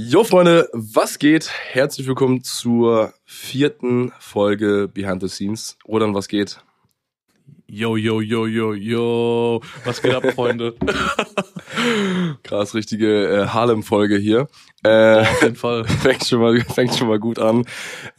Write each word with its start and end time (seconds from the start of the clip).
Jo 0.00 0.22
Freunde, 0.22 0.68
was 0.72 1.18
geht? 1.18 1.50
Herzlich 1.50 2.06
willkommen 2.06 2.44
zur 2.44 3.12
vierten 3.24 4.12
Folge 4.20 4.86
Behind 4.86 5.20
the 5.20 5.28
Scenes. 5.28 5.76
Rodan, 5.88 6.14
was 6.14 6.28
geht? 6.28 6.60
Yo, 7.66 7.96
yo, 7.96 8.20
yo, 8.20 8.46
yo, 8.46 8.74
yo. 8.74 9.60
Was 9.84 10.00
geht 10.00 10.14
ab, 10.14 10.24
Freunde? 10.36 10.76
Krass, 12.44 12.76
richtige 12.76 13.26
äh, 13.26 13.46
Harlem-Folge 13.48 14.18
hier. 14.18 14.46
Äh, 14.84 15.22
auf 15.22 15.42
jeden 15.42 15.56
Fall. 15.56 15.84
fängt, 16.02 16.24
schon 16.24 16.42
mal, 16.42 16.60
fängt 16.60 16.94
schon 16.94 17.08
mal 17.08 17.18
gut 17.18 17.40
an. 17.40 17.64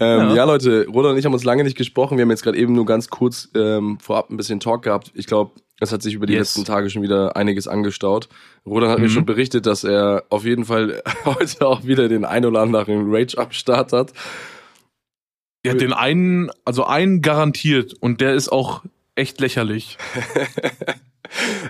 Ähm, 0.02 0.20
ja. 0.20 0.36
ja, 0.36 0.44
Leute, 0.44 0.86
Rodan 0.88 1.14
und 1.14 1.18
ich 1.18 1.26
haben 1.26 1.34
uns 1.34 1.46
lange 1.46 1.64
nicht 1.64 1.78
gesprochen. 1.78 2.18
Wir 2.18 2.24
haben 2.24 2.30
jetzt 2.30 2.44
gerade 2.44 2.58
eben 2.58 2.74
nur 2.74 2.86
ganz 2.86 3.10
kurz 3.10 3.48
ähm, 3.56 4.00
vorab 4.02 4.30
ein 4.30 4.36
bisschen 4.36 4.60
Talk 4.60 4.84
gehabt. 4.84 5.14
Ich 5.16 5.28
glaube, 5.28 5.52
es 5.80 5.92
hat 5.92 6.02
sich 6.02 6.14
über 6.14 6.26
die 6.26 6.34
yes. 6.34 6.56
letzten 6.56 6.66
Tage 6.66 6.90
schon 6.90 7.02
wieder 7.02 7.36
einiges 7.36 7.68
angestaut. 7.68 8.30
Rodan 8.66 8.90
hat 8.90 9.00
mhm. 9.00 9.06
mir 9.06 9.10
schon 9.10 9.26
berichtet, 9.26 9.66
dass 9.66 9.84
er 9.84 10.26
auf 10.30 10.46
jeden 10.46 10.66
Fall 10.66 11.02
heute 11.26 11.66
auch 11.68 11.86
wieder 11.86 12.10
den 12.10 12.26
ein 12.26 12.46
oder 12.46 12.62
anderen 12.62 13.14
Rage 13.14 13.38
am 13.38 13.52
Start 13.52 13.94
hat. 13.94 14.14
Er 15.64 15.74
hat 15.74 15.82
den 15.82 15.94
einen, 15.94 16.50
also 16.64 16.86
einen 16.86 17.22
garantiert 17.22 17.94
und 17.94 18.22
der 18.22 18.34
ist 18.34 18.50
auch 18.50 18.84
echt 19.16 19.42
lächerlich. 19.42 19.98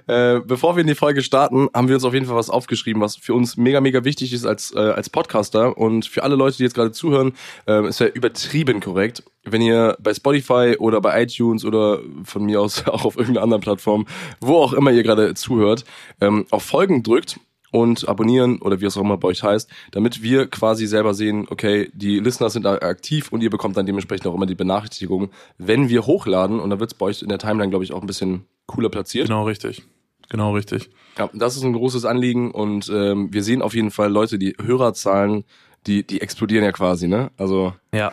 Äh, 0.08 0.40
bevor 0.46 0.76
wir 0.76 0.82
in 0.82 0.88
die 0.88 0.96
Folge 0.96 1.22
starten, 1.22 1.70
haben 1.74 1.88
wir 1.88 1.96
uns 1.96 2.04
auf 2.04 2.14
jeden 2.14 2.26
Fall 2.26 2.36
was 2.36 2.50
aufgeschrieben, 2.50 3.02
was 3.02 3.16
für 3.16 3.34
uns 3.34 3.58
mega, 3.58 3.82
mega 3.82 4.04
wichtig 4.04 4.34
ist 4.34 4.46
als, 4.46 4.74
äh, 4.74 4.80
als 4.80 5.10
Podcaster. 5.10 5.78
Und 5.78 6.06
für 6.06 6.24
alle 6.24 6.36
Leute, 6.36 6.58
die 6.58 6.64
jetzt 6.64 6.76
gerade 6.76 6.92
zuhören, 6.92 7.34
äh, 7.68 7.88
ist 7.88 8.00
ja 8.00 8.08
übertrieben 8.08 8.80
korrekt. 8.80 9.24
Wenn 9.44 9.62
ihr 9.62 9.98
bei 10.00 10.14
Spotify 10.14 10.76
oder 10.78 11.02
bei 11.02 11.24
iTunes 11.24 11.66
oder 11.66 12.00
von 12.24 12.46
mir 12.46 12.62
aus 12.62 12.86
auch 12.88 13.06
auf 13.06 13.18
irgendeiner 13.18 13.44
anderen 13.44 13.62
Plattform, 13.62 14.08
wo 14.40 14.58
auch 14.58 14.74
immer 14.74 14.92
ihr 14.92 15.04
gerade 15.04 15.34
zuhört, 15.34 15.86
ähm, 16.22 16.46
auf 16.52 16.64
Folgen 16.64 17.04
drückt, 17.04 17.40
und 17.72 18.08
abonnieren 18.08 18.62
oder 18.62 18.82
wie 18.82 18.86
es 18.86 18.98
auch 18.98 19.02
immer 19.02 19.18
bei 19.18 19.30
euch 19.30 19.44
heißt, 19.44 19.70
damit 19.92 20.22
wir 20.22 20.48
quasi 20.48 20.88
selber 20.88 21.14
sehen, 21.14 21.48
okay, 21.50 21.90
die 21.94 22.20
Listener 22.20 22.50
sind 22.50 22.64
da 22.64 22.76
aktiv 22.76 23.32
und 23.32 23.42
ihr 23.42 23.50
bekommt 23.50 23.78
dann 23.78 23.86
dementsprechend 23.86 24.28
auch 24.28 24.36
immer 24.36 24.46
die 24.46 24.56
Benachrichtigung, 24.56 25.30
wenn 25.58 25.90
wir 25.90 26.06
hochladen 26.06 26.60
und 26.60 26.70
dann 26.70 26.80
wird 26.80 26.92
es 26.92 26.98
bei 26.98 27.08
euch 27.08 27.22
in 27.22 27.30
der 27.30 27.40
Timeline, 27.40 27.70
glaube 27.70 27.84
ich, 27.84 27.94
auch 27.94 28.02
ein 28.02 28.08
bisschen 28.08 28.46
cooler 28.66 28.90
platziert. 28.90 29.28
Genau, 29.28 29.46
richtig. 29.46 29.84
Genau, 30.30 30.54
richtig. 30.54 30.90
Ja, 31.18 31.30
das 31.34 31.58
ist 31.58 31.64
ein 31.64 31.74
großes 31.74 32.06
Anliegen 32.06 32.52
und 32.52 32.90
ähm, 32.94 33.34
wir 33.34 33.44
sehen 33.44 33.62
auf 33.62 33.74
jeden 33.74 33.92
Fall 33.92 34.12
Leute, 34.12 34.38
die 34.38 34.56
Hörerzahlen, 34.62 35.44
die, 35.88 36.06
die 36.06 36.22
explodieren 36.22 36.64
ja 36.64 36.72
quasi, 36.72 37.08
ne? 37.08 37.32
Also. 37.38 37.74
Ja. 37.94 38.12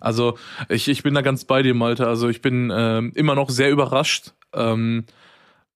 Also 0.00 0.38
ich, 0.68 0.86
ich 0.86 1.02
bin 1.02 1.14
da 1.14 1.22
ganz 1.22 1.44
bei 1.44 1.62
dir, 1.62 1.74
Malte. 1.74 2.06
Also 2.06 2.28
ich 2.28 2.40
bin 2.40 2.72
ähm, 2.72 3.12
immer 3.16 3.34
noch 3.34 3.50
sehr 3.50 3.70
überrascht. 3.70 4.34
Ähm, 4.54 5.04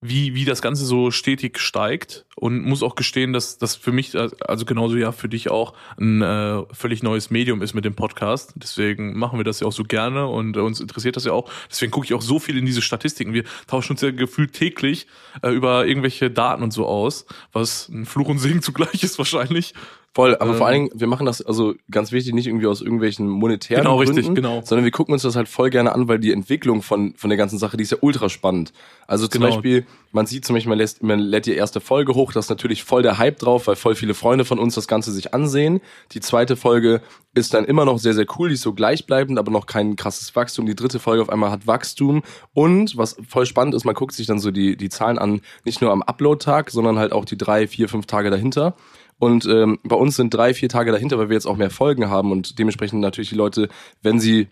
wie, 0.05 0.35
wie 0.35 0.45
das 0.45 0.61
Ganze 0.61 0.85
so 0.85 1.13
stetig 1.13 1.61
steigt 1.61 2.27
und 2.35 2.65
muss 2.65 2.83
auch 2.83 2.97
gestehen, 2.97 3.33
dass 3.33 3.57
das 3.59 3.77
für 3.77 3.93
mich, 3.93 4.17
also 4.17 4.65
genauso 4.65 4.97
ja 4.97 5.13
für 5.13 5.29
dich 5.29 5.49
auch, 5.49 5.75
ein 5.97 6.21
äh, 6.21 6.63
völlig 6.73 7.05
neues 7.05 7.31
Medium 7.31 7.63
ist 7.63 7.73
mit 7.73 7.85
dem 7.85 7.95
Podcast. 7.95 8.53
Deswegen 8.57 9.17
machen 9.17 9.39
wir 9.39 9.45
das 9.45 9.61
ja 9.61 9.69
auch 9.69 9.73
so 9.73 9.85
gerne 9.85 10.27
und 10.27 10.57
äh, 10.57 10.61
uns 10.61 10.81
interessiert 10.81 11.15
das 11.15 11.25
ja 11.25 11.33
auch. 11.33 11.49
Deswegen 11.71 11.93
gucke 11.93 12.07
ich 12.07 12.15
auch 12.15 12.21
so 12.21 12.41
viel 12.41 12.59
in 12.59 12.67
diese 12.67 12.83
Statistiken. 12.83 13.33
Wir 13.33 13.45
tauschen 13.69 13.93
uns 13.93 14.01
ja 14.01 14.11
gefühlt 14.11 14.55
täglich 14.55 15.07
äh, 15.41 15.51
über 15.51 15.87
irgendwelche 15.87 16.33
Daten 16.33 16.65
und 16.65 16.73
so 16.73 16.85
aus, 16.85 17.25
was 17.53 17.89
ein 17.89 18.05
Fluch 18.05 18.29
und 18.29 18.39
Segen 18.39 18.61
zugleich 18.63 19.05
ist 19.05 19.19
wahrscheinlich. 19.19 19.73
Voll, 20.15 20.37
aber 20.37 20.51
ähm, 20.51 20.57
vor 20.59 20.67
allen 20.67 20.75
Dingen, 20.75 20.91
wir 20.95 21.07
machen 21.07 21.25
das 21.25 21.41
also 21.41 21.75
ganz 21.91 22.13
wichtig 22.13 22.35
nicht 22.35 22.47
irgendwie 22.47 22.67
aus 22.67 22.83
irgendwelchen 22.83 23.29
monetären 23.29 23.85
genau, 23.85 23.97
Gründen, 23.97 24.17
richtig, 24.17 24.35
genau. 24.35 24.61
sondern 24.63 24.85
wir 24.85 24.91
gucken 24.91 25.15
uns 25.15 25.23
das 25.23 25.37
halt 25.37 25.49
voll 25.49 25.71
gerne 25.71 25.95
an, 25.95 26.07
weil 26.07 26.19
die 26.19 26.33
Entwicklung 26.33 26.83
von 26.83 27.15
von 27.17 27.31
der 27.31 27.39
ganzen 27.39 27.59
Sache, 27.59 27.79
die 27.79 27.85
ist 27.85 27.93
ja 27.93 27.99
ultra 28.03 28.29
spannend. 28.29 28.75
Also 29.07 29.27
zum 29.27 29.41
genau. 29.41 29.55
Beispiel, 29.55 29.87
man 30.11 30.27
sieht 30.27 30.45
zum 30.45 30.55
Beispiel, 30.55 30.69
man 30.69 30.79
lässt, 30.79 31.03
man 31.03 31.19
lädt 31.19 31.47
die 31.47 31.55
erste 31.55 31.81
Folge 31.81 32.15
hoch, 32.15 32.35
das 32.35 32.45
ist 32.45 32.51
natürlich 32.51 32.85
voll 32.85 33.03
der 33.03 33.17
Hype 33.17 33.39
drauf, 33.39 33.67
weil 33.67 33.77
voll 33.77 33.95
viele 33.95 34.13
Freunde 34.13 34.45
von 34.45 34.59
uns 34.59 34.75
das 34.75 34.87
Ganze 34.87 35.13
sich 35.13 35.33
ansehen. 35.33 35.81
Die 36.13 36.21
zweite 36.21 36.57
Folge 36.57 37.01
ist 37.33 37.55
dann 37.55 37.65
immer 37.65 37.87
noch 37.87 37.99
sehr, 37.99 38.13
sehr 38.13 38.27
cool, 38.39 38.51
die 38.51 38.55
ist 38.55 38.63
so 38.63 38.75
gleichbleibend, 38.75 39.39
aber 39.39 39.51
noch 39.51 39.65
kein 39.65 39.97
krasses 39.97 40.37
Wachstum. 40.37 40.67
Die 40.67 40.77
dritte 40.77 40.99
Folge 40.99 41.23
auf 41.23 41.31
einmal 41.31 41.51
hat 41.51 41.67
Wachstum 41.67 42.23
und 42.53 42.99
was 42.99 43.17
voll 43.27 43.47
spannend 43.47 43.75
ist, 43.75 43.87
man 43.87 43.95
guckt 43.95 44.13
sich 44.13 44.27
dann 44.27 44.41
so 44.41 44.51
die, 44.51 44.77
die 44.77 44.91
Zahlen 44.91 45.19
an, 45.19 45.41
nicht 45.65 45.81
nur 45.81 45.91
am 45.91 46.03
Upload-Tag, 46.03 46.71
sondern 46.71 46.99
halt 46.99 47.13
auch 47.13 47.25
die 47.25 47.39
drei, 47.39 47.67
vier, 47.67 47.89
fünf 47.89 48.05
Tage 48.05 48.29
dahinter. 48.29 48.75
Und 49.23 49.47
ähm, 49.47 49.79
bei 49.85 49.95
uns 49.95 50.17
sind 50.17 50.35
drei, 50.35 50.53
vier 50.53 50.69
Tage 50.69 50.91
dahinter, 50.91 51.17
weil 51.17 51.29
wir 51.29 51.35
jetzt 51.35 51.47
auch 51.47 51.57
mehr 51.57 51.71
Folgen 51.71 52.11
haben 52.11 52.33
und 52.33 52.59
dementsprechend 52.59 53.01
natürlich 53.01 53.31
die 53.31 53.37
Leute, 53.37 53.69
wenn 54.03 54.19
sie 54.19 54.49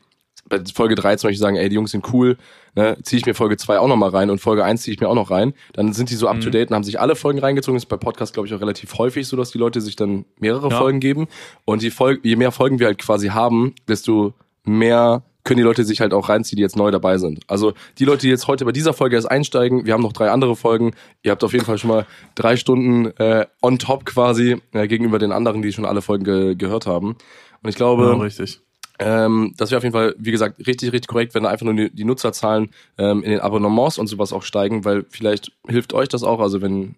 bei 0.48 0.62
Folge 0.72 0.94
3 0.94 1.16
zum 1.16 1.26
Beispiel 1.26 1.40
sagen, 1.40 1.56
ey, 1.56 1.68
die 1.68 1.74
Jungs 1.74 1.90
sind 1.90 2.12
cool, 2.12 2.38
ne, 2.76 2.96
ziehe 3.02 3.18
ich 3.18 3.26
mir 3.26 3.34
Folge 3.34 3.56
2 3.56 3.80
auch 3.80 3.88
nochmal 3.88 4.10
rein 4.10 4.30
und 4.30 4.40
Folge 4.40 4.62
1 4.62 4.82
ziehe 4.82 4.94
ich 4.94 5.00
mir 5.00 5.08
auch 5.08 5.16
noch 5.16 5.32
rein, 5.32 5.54
dann 5.72 5.92
sind 5.92 6.10
die 6.10 6.14
so 6.14 6.28
up 6.28 6.40
to 6.40 6.46
mhm. 6.46 6.52
date 6.52 6.70
und 6.70 6.76
haben 6.76 6.84
sich 6.84 7.00
alle 7.00 7.16
Folgen 7.16 7.40
reingezogen. 7.40 7.74
Das 7.74 7.82
ist 7.82 7.88
bei 7.88 7.96
Podcast, 7.96 8.32
glaube 8.32 8.46
ich, 8.46 8.54
auch 8.54 8.60
relativ 8.60 8.96
häufig 8.96 9.26
so, 9.26 9.36
dass 9.36 9.50
die 9.50 9.58
Leute 9.58 9.80
sich 9.80 9.96
dann 9.96 10.24
mehrere 10.38 10.70
ja. 10.70 10.78
Folgen 10.78 11.00
geben. 11.00 11.26
Und 11.64 11.82
die 11.82 11.90
Folge, 11.90 12.20
je 12.22 12.36
mehr 12.36 12.52
Folgen 12.52 12.78
wir 12.78 12.86
halt 12.86 12.98
quasi 12.98 13.30
haben, 13.30 13.74
desto 13.88 14.34
mehr 14.64 15.24
können 15.44 15.58
die 15.58 15.64
Leute 15.64 15.84
sich 15.84 16.00
halt 16.00 16.12
auch 16.12 16.28
reinziehen, 16.28 16.56
die 16.56 16.62
jetzt 16.62 16.76
neu 16.76 16.90
dabei 16.90 17.18
sind. 17.18 17.40
Also 17.46 17.72
die 17.98 18.04
Leute, 18.04 18.22
die 18.22 18.28
jetzt 18.28 18.46
heute 18.46 18.64
bei 18.64 18.72
dieser 18.72 18.92
Folge 18.92 19.16
erst 19.16 19.30
einsteigen, 19.30 19.86
wir 19.86 19.94
haben 19.94 20.02
noch 20.02 20.12
drei 20.12 20.30
andere 20.30 20.56
Folgen. 20.56 20.92
Ihr 21.22 21.30
habt 21.30 21.44
auf 21.44 21.52
jeden 21.52 21.64
Fall 21.64 21.78
schon 21.78 21.88
mal 21.88 22.06
drei 22.34 22.56
Stunden 22.56 23.06
äh, 23.18 23.46
on 23.62 23.78
top 23.78 24.04
quasi 24.04 24.60
äh, 24.72 24.86
gegenüber 24.86 25.18
den 25.18 25.32
anderen, 25.32 25.62
die 25.62 25.72
schon 25.72 25.84
alle 25.84 26.02
Folgen 26.02 26.24
ge 26.24 26.54
gehört 26.54 26.86
haben. 26.86 27.16
Und 27.62 27.68
ich 27.68 27.76
glaube, 27.76 28.04
ja, 28.04 28.14
richtig. 28.14 28.60
Ähm, 28.98 29.54
das 29.56 29.70
wäre 29.70 29.78
auf 29.78 29.82
jeden 29.82 29.94
Fall, 29.94 30.14
wie 30.18 30.30
gesagt, 30.30 30.58
richtig, 30.66 30.92
richtig 30.92 31.08
korrekt, 31.08 31.34
wenn 31.34 31.44
da 31.44 31.48
einfach 31.48 31.64
nur 31.64 31.74
die, 31.74 31.90
die 31.90 32.04
Nutzerzahlen 32.04 32.70
ähm, 32.98 33.22
in 33.22 33.30
den 33.30 33.40
Abonnements 33.40 33.98
und 33.98 34.08
sowas 34.08 34.32
auch 34.32 34.42
steigen, 34.42 34.84
weil 34.84 35.06
vielleicht 35.08 35.52
hilft 35.66 35.94
euch 35.94 36.08
das 36.08 36.22
auch. 36.22 36.38
Also 36.38 36.60
wenn 36.60 36.96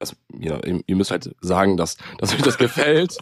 also, 0.00 0.14
ja, 0.38 0.60
ihr 0.64 0.96
müsst 0.96 1.10
halt 1.10 1.34
sagen, 1.40 1.76
dass, 1.76 1.96
dass 2.18 2.34
euch 2.34 2.42
das 2.42 2.58
gefällt. 2.58 3.16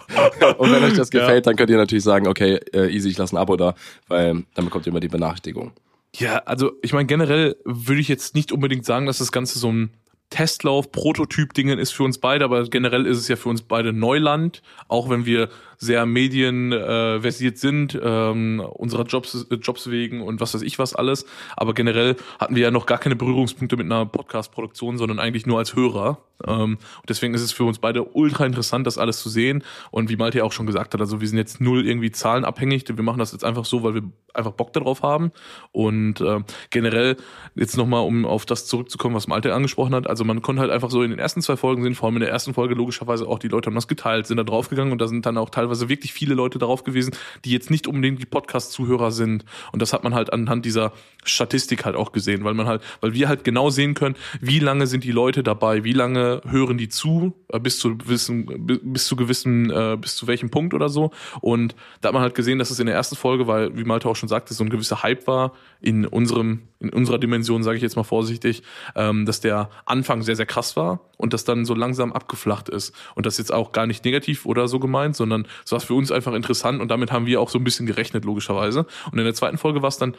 Und 0.59 0.73
wenn 0.73 0.83
euch 0.85 0.95
das 0.95 1.11
gefällt, 1.11 1.47
ja. 1.47 1.51
dann 1.51 1.57
könnt 1.57 1.71
ihr 1.71 1.77
natürlich 1.77 2.05
sagen, 2.05 2.29
okay, 2.29 2.57
äh, 2.73 2.93
easy, 2.95 3.09
ich 3.09 3.19
lasse 3.19 3.35
ein 3.35 3.39
Abo 3.39 3.57
da, 3.57 3.75
weil 4.09 4.45
dann 4.55 4.65
bekommt 4.65 4.87
ihr 4.87 4.91
immer 4.91 5.01
die 5.01 5.09
Benachrichtigung. 5.09 5.73
Ja, 6.15 6.39
also 6.39 6.73
ich 6.83 6.93
meine, 6.93 7.07
generell 7.07 7.57
würde 7.65 8.01
ich 8.01 8.09
jetzt 8.09 8.35
nicht 8.35 8.53
unbedingt 8.53 8.85
sagen, 8.85 9.07
dass 9.07 9.19
das 9.19 9.33
Ganze 9.33 9.59
so 9.59 9.71
ein 9.71 9.91
Testlauf, 10.31 10.91
Prototyp-Dingen 10.91 11.79
ist 11.79 11.93
für 11.93 12.03
uns 12.03 12.19
beide, 12.19 12.45
aber 12.45 12.65
generell 12.65 13.07
ist 13.07 13.19
es 13.19 13.29
ja 13.29 13.37
für 13.37 13.49
uns 13.49 13.63
beide 13.63 13.93
Neuland, 13.93 14.63
auch 14.89 15.09
wenn 15.09 15.25
wir 15.25 15.49
sehr 15.79 16.07
medienversiert 16.07 17.55
äh, 17.55 17.59
sind, 17.59 17.99
ähm, 18.03 18.61
unserer 18.61 19.05
Jobs, 19.05 19.47
Jobs 19.61 19.91
wegen 19.91 20.23
und 20.23 20.41
was 20.41 20.55
weiß 20.55 20.63
ich 20.63 20.79
was 20.79 20.95
alles. 20.95 21.27
Aber 21.57 21.75
generell 21.75 22.17
hatten 22.39 22.55
wir 22.55 22.63
ja 22.63 22.71
noch 22.71 22.87
gar 22.87 22.99
keine 22.99 23.17
Berührungspunkte 23.17 23.77
mit 23.77 23.87
einer 23.87 24.07
Podcast-Produktion, 24.07 24.99
sondern 24.99 25.19
eigentlich 25.19 25.47
nur 25.47 25.59
als 25.59 25.75
Hörer. 25.75 26.19
Ähm, 26.47 26.73
und 26.73 27.09
deswegen 27.09 27.35
ist 27.35 27.43
es 27.43 27.53
für 27.53 27.65
uns 27.65 27.79
beide 27.79 28.05
ultra 28.05 28.45
interessant, 28.45 28.87
das 28.87 28.99
alles 28.99 29.21
zu 29.21 29.29
sehen. 29.29 29.63
Und 29.91 30.11
wie 30.11 30.17
Malte 30.17 30.45
auch 30.45 30.53
schon 30.53 30.67
gesagt 30.67 30.95
hat, 30.95 31.01
also 31.01 31.21
wir 31.21 31.29
sind 31.29 31.39
jetzt 31.39 31.61
null 31.61 31.87
irgendwie 31.87 32.11
zahlenabhängig. 32.11 32.85
Wir 32.89 33.03
machen 33.03 33.19
das 33.19 33.33
jetzt 33.33 33.45
einfach 33.45 33.65
so, 33.65 33.83
weil 33.83 33.95
wir 33.95 34.03
einfach 34.35 34.53
Bock 34.53 34.73
darauf 34.73 35.03
haben. 35.03 35.33
Und 35.73 36.21
äh, 36.21 36.41
generell 36.71 37.17
jetzt 37.55 37.77
nochmal, 37.77 38.03
um 38.03 38.25
auf 38.27 38.47
das 38.47 38.67
zurückzukommen, 38.67 39.15
was 39.15 39.27
Malte 39.27 39.55
angesprochen 39.55 39.95
hat. 39.95 40.07
Also 40.07 40.25
man 40.25 40.43
konnte 40.43 40.61
halt 40.61 40.71
einfach 40.71 40.91
so 40.91 41.03
in 41.03 41.11
den 41.11 41.19
ersten 41.19 41.43
zwei 41.43 41.57
Folgen 41.57 41.83
sehen, 41.83 41.95
vor 41.95 42.09
allem 42.09 42.17
in 42.17 42.21
der 42.21 42.31
ersten 42.31 42.55
Folge 42.55 42.75
logischerweise 42.75 43.27
auch 43.27 43.39
die 43.39 43.49
Leute 43.49 43.67
haben 43.67 43.75
das 43.75 43.89
geteilt, 43.89 44.27
sind 44.27 44.37
da 44.37 44.45
draufgegangen 44.45 44.93
und 44.93 45.01
da 45.01 45.09
sind 45.09 45.25
dann 45.27 45.39
auch 45.39 45.51
teilweise 45.51 45.66
teilweise 45.67 45.89
wirklich 45.89 46.13
viele 46.13 46.35
Leute 46.35 46.59
darauf 46.59 46.85
gewesen, 46.85 47.15
die 47.45 47.51
jetzt 47.51 47.71
nicht 47.71 47.87
unbedingt 47.87 48.21
die 48.21 48.27
Podcast-Zuhörer 48.27 49.11
sind. 49.11 49.45
Und 49.73 49.83
das 49.83 49.93
hat 49.93 50.05
man 50.05 50.15
halt 50.15 50.33
anhand 50.33 50.65
dieser 50.65 50.93
Statistik 51.25 51.85
halt 51.85 51.97
auch 51.97 52.13
gesehen, 52.13 52.45
weil 52.45 52.55
man 52.55 52.67
halt, 52.67 52.83
weil 53.01 53.15
wir 53.15 53.29
halt 53.29 53.45
genau 53.45 53.71
sehen 53.71 53.95
können, 53.95 54.15
wie 54.41 54.61
lange 54.61 54.87
sind 54.87 55.05
die 55.05 55.13
Leute 55.13 55.43
dabei, 55.43 55.83
wie 55.85 55.93
lange 55.93 56.41
hören 56.49 56.79
die 56.79 56.89
zu, 56.89 57.35
äh, 57.49 57.59
bis 57.59 57.79
zu 57.79 57.99
gewissen, 57.99 58.47
bis 58.67 59.07
zu 59.07 59.17
gewissen, 59.17 59.73
bis 60.01 60.17
zu 60.17 60.27
welchem 60.27 60.51
Punkt 60.51 60.75
oder 60.75 60.89
so. 60.89 61.11
Und 61.41 61.75
da 62.01 62.09
hat 62.09 62.15
man 62.15 62.23
halt 62.23 62.35
gesehen, 62.35 62.59
dass 62.59 62.71
es 62.71 62.79
in 62.79 62.87
der 62.87 62.95
ersten 62.95 63.17
Folge, 63.17 63.47
weil, 63.47 63.77
wie 63.77 63.85
Malte 63.85 64.09
auch 64.09 64.17
schon 64.17 64.29
sagte, 64.29 64.55
so 64.55 64.63
ein 64.65 64.71
gewisser 64.71 65.03
Hype 65.03 65.27
war 65.27 65.53
in 65.81 66.07
unserem, 66.07 66.63
in 66.81 66.91
unserer 66.91 67.19
Dimension, 67.19 67.63
sage 67.63 67.77
ich 67.77 67.83
jetzt 67.83 67.97
mal 67.97 68.05
vorsichtig, 68.05 68.63
ähm, 68.95 69.27
dass 69.27 69.41
der 69.41 69.71
Anfang 69.85 70.23
sehr, 70.23 70.37
sehr 70.37 70.47
krass 70.47 70.77
war 70.77 71.01
und 71.17 71.33
das 71.33 71.45
dann 71.45 71.65
so 71.65 71.75
langsam 71.75 72.13
abgeflacht 72.13 72.69
ist. 72.69 72.95
Und 73.15 73.27
das 73.27 73.39
jetzt 73.39 73.53
auch 73.53 73.73
gar 73.73 73.87
nicht 73.87 74.05
negativ 74.05 74.47
oder 74.47 74.69
so 74.69 74.79
gemeint, 74.79 75.17
sondern 75.17 75.47
es 75.65 75.73
war 75.73 75.81
für 75.81 75.95
uns 75.95 76.11
einfach 76.11 76.35
interessant 76.35 76.81
und 76.81 76.89
damit 76.89 77.13
haben 77.13 77.27
wir 77.27 77.41
auch 77.41 77.51
so 77.51 77.59
ein 77.59 77.65
bisschen 77.65 77.87
gerechnet, 77.87 78.25
logischerweise. 78.25 78.87
Und 79.11 79.19
in 79.19 79.25
der 79.25 79.35
zweiten 79.35 79.59
Folge 79.59 79.83
war 79.83 79.89
es 79.89 79.99
dann 79.99 80.17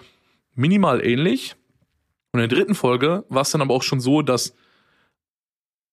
minimal 0.55 1.05
ähnlich. 1.05 1.55
Und 2.31 2.41
in 2.41 2.49
der 2.49 2.57
dritten 2.57 2.75
Folge 2.75 3.23
war 3.29 3.43
es 3.43 3.51
dann 3.51 3.61
aber 3.61 3.73
auch 3.73 3.83
schon 3.83 3.99
so, 3.99 4.21
dass 4.21 4.53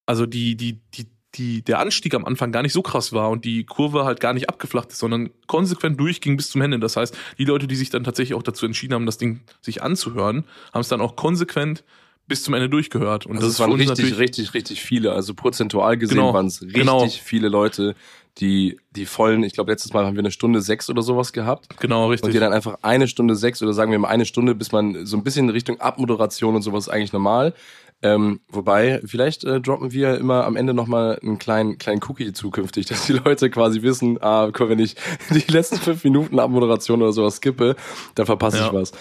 also 0.06 0.26
die, 0.26 0.56
die, 0.56 0.80
die, 0.94 1.06
die, 1.34 1.62
der 1.62 1.78
Anstieg 1.78 2.14
am 2.14 2.24
Anfang 2.24 2.52
gar 2.52 2.62
nicht 2.62 2.72
so 2.72 2.82
krass 2.82 3.12
war 3.12 3.30
und 3.30 3.44
die 3.44 3.64
Kurve 3.64 4.04
halt 4.04 4.20
gar 4.20 4.34
nicht 4.34 4.48
abgeflacht 4.48 4.90
ist, 4.90 4.98
sondern 4.98 5.30
konsequent 5.46 5.98
durchging 5.98 6.36
bis 6.36 6.50
zum 6.50 6.60
Ende. 6.62 6.78
Das 6.78 6.96
heißt, 6.96 7.16
die 7.38 7.44
Leute, 7.44 7.66
die 7.66 7.76
sich 7.76 7.90
dann 7.90 8.04
tatsächlich 8.04 8.34
auch 8.36 8.42
dazu 8.42 8.66
entschieden 8.66 8.94
haben, 8.94 9.06
das 9.06 9.18
Ding 9.18 9.40
sich 9.60 9.82
anzuhören, 9.82 10.44
haben 10.72 10.80
es 10.80 10.88
dann 10.88 11.00
auch 11.00 11.16
konsequent 11.16 11.84
bis 12.26 12.42
zum 12.42 12.54
Ende 12.54 12.68
durchgehört. 12.68 13.26
Und 13.26 13.36
also 13.36 13.48
das 13.48 13.60
waren 13.60 13.72
richtig, 13.72 14.18
richtig, 14.18 14.54
richtig 14.54 14.80
viele. 14.82 15.12
Also 15.12 15.34
prozentual 15.34 15.98
gesehen 15.98 16.16
genau, 16.16 16.32
waren 16.32 16.46
es 16.46 16.62
richtig 16.62 16.74
genau. 16.74 17.06
viele 17.08 17.48
Leute, 17.48 17.94
die 18.38 18.78
die 18.90 19.06
vollen, 19.06 19.42
ich 19.42 19.52
glaube 19.52 19.70
letztes 19.70 19.92
Mal 19.92 20.04
haben 20.06 20.14
wir 20.14 20.22
eine 20.22 20.30
Stunde 20.30 20.60
sechs 20.60 20.90
oder 20.90 21.02
sowas 21.02 21.32
gehabt. 21.32 21.78
Genau, 21.80 22.08
richtig. 22.08 22.26
Und 22.26 22.34
die 22.34 22.40
dann 22.40 22.52
einfach 22.52 22.78
eine 22.82 23.08
Stunde 23.08 23.36
sechs 23.36 23.62
oder 23.62 23.72
sagen 23.72 23.92
wir 23.92 23.98
mal 23.98 24.08
eine 24.08 24.24
Stunde, 24.24 24.54
bis 24.54 24.72
man 24.72 25.06
so 25.06 25.16
ein 25.16 25.22
bisschen 25.22 25.50
Richtung 25.50 25.80
Abmoderation 25.80 26.54
und 26.56 26.62
sowas 26.62 26.86
ist 26.86 26.92
eigentlich 26.92 27.12
normal. 27.12 27.54
Ähm, 28.02 28.40
wobei, 28.48 29.00
vielleicht 29.04 29.44
äh, 29.44 29.60
droppen 29.60 29.92
wir 29.92 30.18
immer 30.18 30.44
am 30.44 30.56
Ende 30.56 30.74
nochmal 30.74 31.18
einen 31.22 31.38
kleinen, 31.38 31.78
kleinen 31.78 32.02
Cookie 32.06 32.32
zukünftig, 32.32 32.86
dass 32.88 33.06
die 33.06 33.14
Leute 33.14 33.50
quasi 33.50 33.82
wissen, 33.82 34.18
ah, 34.20 34.50
guck, 34.52 34.68
wenn 34.68 34.78
ich 34.78 34.96
die 35.30 35.50
letzten 35.50 35.76
fünf 35.76 36.04
Minuten 36.04 36.38
Abmoderation 36.38 37.00
oder 37.00 37.12
sowas 37.12 37.36
skippe, 37.36 37.76
dann 38.14 38.26
verpasse 38.26 38.58
ja. 38.58 38.66
ich 38.66 38.72
was. 38.72 38.92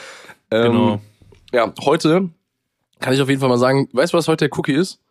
Ähm, 0.51 0.71
genau. 0.71 1.01
Ja, 1.51 1.73
heute 1.81 2.29
kann 2.99 3.13
ich 3.13 3.21
auf 3.21 3.27
jeden 3.27 3.41
Fall 3.41 3.49
mal 3.49 3.57
sagen, 3.57 3.89
weißt 3.91 4.13
du, 4.13 4.17
was 4.17 4.27
heute 4.27 4.47
der 4.47 4.57
Cookie 4.57 4.73
ist? 4.73 5.02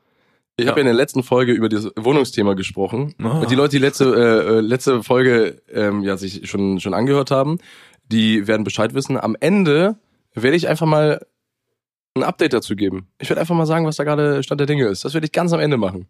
Ich 0.62 0.66
ja. 0.66 0.72
habe 0.72 0.80
ja 0.80 0.82
in 0.82 0.86
der 0.86 0.94
letzten 0.94 1.22
Folge 1.22 1.52
über 1.52 1.68
das 1.68 1.90
Wohnungsthema 1.96 2.54
gesprochen. 2.54 3.14
Ah. 3.22 3.40
Und 3.40 3.50
die 3.50 3.54
Leute, 3.54 3.76
die 3.76 3.82
letzte, 3.82 4.04
äh, 4.04 4.58
äh, 4.58 4.60
letzte 4.60 5.02
Folge 5.02 5.60
ähm, 5.72 6.02
ja, 6.02 6.16
sich 6.16 6.48
schon, 6.48 6.80
schon 6.80 6.94
angehört 6.94 7.30
haben, 7.30 7.58
die 8.10 8.46
werden 8.46 8.64
Bescheid 8.64 8.94
wissen. 8.94 9.18
Am 9.18 9.36
Ende 9.40 9.96
werde 10.34 10.56
ich 10.56 10.68
einfach 10.68 10.86
mal 10.86 11.26
ein 12.14 12.22
Update 12.22 12.52
dazu 12.52 12.76
geben. 12.76 13.08
Ich 13.18 13.28
werde 13.28 13.40
einfach 13.40 13.54
mal 13.54 13.66
sagen, 13.66 13.86
was 13.86 13.96
da 13.96 14.04
gerade 14.04 14.42
Stand 14.42 14.60
der 14.60 14.66
Dinge 14.66 14.86
ist. 14.86 15.04
Das 15.04 15.14
werde 15.14 15.24
ich 15.26 15.32
ganz 15.32 15.52
am 15.52 15.60
Ende 15.60 15.76
machen. 15.76 16.06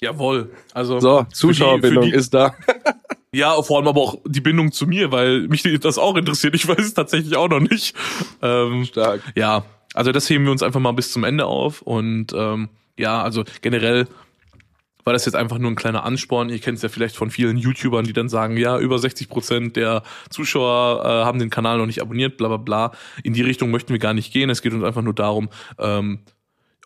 Jawohl. 0.00 0.50
Also 0.74 1.00
so, 1.00 1.26
Zuschauerbindung 1.32 2.04
die, 2.04 2.10
die, 2.10 2.16
ist 2.16 2.34
da. 2.34 2.54
ja, 3.32 3.60
vor 3.62 3.78
allem 3.78 3.88
aber 3.88 4.00
auch 4.00 4.16
die 4.26 4.40
Bindung 4.40 4.72
zu 4.72 4.86
mir, 4.86 5.12
weil 5.12 5.48
mich 5.48 5.62
das 5.80 5.98
auch 5.98 6.16
interessiert. 6.16 6.54
Ich 6.54 6.66
weiß 6.66 6.78
es 6.80 6.94
tatsächlich 6.94 7.36
auch 7.36 7.48
noch 7.48 7.60
nicht. 7.60 7.94
Ähm, 8.42 8.84
Stark. 8.84 9.22
Ja, 9.36 9.64
also 9.94 10.10
das 10.10 10.28
heben 10.28 10.44
wir 10.44 10.52
uns 10.52 10.62
einfach 10.62 10.80
mal 10.80 10.92
bis 10.92 11.12
zum 11.12 11.24
Ende 11.24 11.46
auf 11.46 11.82
und 11.82 12.32
ähm, 12.34 12.68
ja, 12.98 13.22
also 13.22 13.44
generell 13.60 14.06
war 15.04 15.12
das 15.12 15.24
jetzt 15.24 15.34
einfach 15.34 15.58
nur 15.58 15.70
ein 15.70 15.76
kleiner 15.76 16.04
Ansporn. 16.04 16.48
Ihr 16.48 16.60
kennt 16.60 16.76
es 16.76 16.82
ja 16.82 16.88
vielleicht 16.88 17.16
von 17.16 17.30
vielen 17.30 17.56
YouTubern, 17.56 18.04
die 18.04 18.12
dann 18.12 18.28
sagen, 18.28 18.56
ja, 18.56 18.78
über 18.78 18.98
60 18.98 19.28
Prozent 19.28 19.76
der 19.76 20.02
Zuschauer 20.30 21.04
äh, 21.04 21.24
haben 21.24 21.38
den 21.38 21.50
Kanal 21.50 21.78
noch 21.78 21.86
nicht 21.86 22.00
abonniert, 22.00 22.36
bla 22.36 22.48
bla 22.48 22.56
bla. 22.58 22.92
In 23.22 23.32
die 23.32 23.42
Richtung 23.42 23.70
möchten 23.70 23.92
wir 23.92 23.98
gar 23.98 24.14
nicht 24.14 24.32
gehen. 24.32 24.50
Es 24.50 24.62
geht 24.62 24.72
uns 24.72 24.84
einfach 24.84 25.02
nur 25.02 25.14
darum, 25.14 25.48
ähm, 25.78 26.20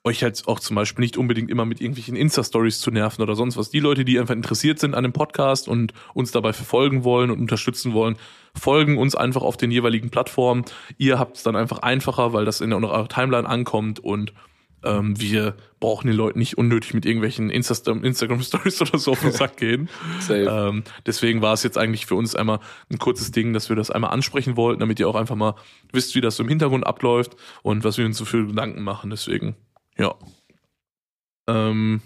euch 0.06 0.22
halt 0.22 0.40
auch 0.46 0.60
zum 0.60 0.76
Beispiel 0.76 1.02
nicht 1.02 1.16
unbedingt 1.16 1.50
immer 1.50 1.64
mit 1.64 1.80
irgendwelchen 1.80 2.14
Insta-Stories 2.14 2.80
zu 2.80 2.92
nerven 2.92 3.22
oder 3.22 3.34
sonst 3.34 3.56
was. 3.56 3.70
Die 3.70 3.80
Leute, 3.80 4.04
die 4.04 4.18
einfach 4.20 4.34
interessiert 4.34 4.78
sind 4.78 4.94
an 4.94 5.02
dem 5.02 5.12
Podcast 5.12 5.66
und 5.66 5.92
uns 6.14 6.30
dabei 6.30 6.52
verfolgen 6.52 7.02
wollen 7.02 7.30
und 7.30 7.40
unterstützen 7.40 7.92
wollen, 7.92 8.16
folgen 8.54 8.98
uns 8.98 9.16
einfach 9.16 9.42
auf 9.42 9.56
den 9.56 9.72
jeweiligen 9.72 10.10
Plattformen. 10.10 10.64
Ihr 10.96 11.18
habt 11.18 11.36
es 11.36 11.42
dann 11.42 11.56
einfach 11.56 11.80
einfacher, 11.80 12.32
weil 12.32 12.44
das 12.44 12.60
in 12.60 12.72
eurer 12.72 13.08
Timeline 13.08 13.48
ankommt 13.48 13.98
und 13.98 14.32
ähm, 14.84 15.20
wir 15.20 15.56
brauchen 15.86 16.08
den 16.08 16.16
Leuten 16.16 16.40
nicht 16.40 16.58
unnötig 16.58 16.94
mit 16.94 17.06
irgendwelchen 17.06 17.48
Insta 17.48 17.92
Instagram 17.92 18.42
Stories 18.42 18.80
oder 18.82 18.98
so 18.98 19.12
auf 19.12 19.20
den 19.20 19.30
Sack 19.30 19.56
gehen. 19.56 19.88
ähm, 20.28 20.82
deswegen 21.06 21.42
war 21.42 21.52
es 21.52 21.62
jetzt 21.62 21.78
eigentlich 21.78 22.06
für 22.06 22.16
uns 22.16 22.34
einmal 22.34 22.58
ein 22.90 22.98
kurzes 22.98 23.30
Ding, 23.30 23.52
dass 23.52 23.68
wir 23.68 23.76
das 23.76 23.92
einmal 23.92 24.10
ansprechen 24.10 24.56
wollten, 24.56 24.80
damit 24.80 24.98
ihr 24.98 25.08
auch 25.08 25.14
einfach 25.14 25.36
mal 25.36 25.54
wisst, 25.92 26.16
wie 26.16 26.20
das 26.20 26.34
so 26.34 26.42
im 26.42 26.48
Hintergrund 26.48 26.84
abläuft 26.84 27.36
und 27.62 27.84
was 27.84 27.98
wir 27.98 28.04
uns 28.04 28.18
so 28.18 28.24
für 28.24 28.48
Gedanken 28.48 28.82
machen. 28.82 29.10
Deswegen, 29.10 29.54
ja. 29.96 30.16
Ähm, 31.46 32.00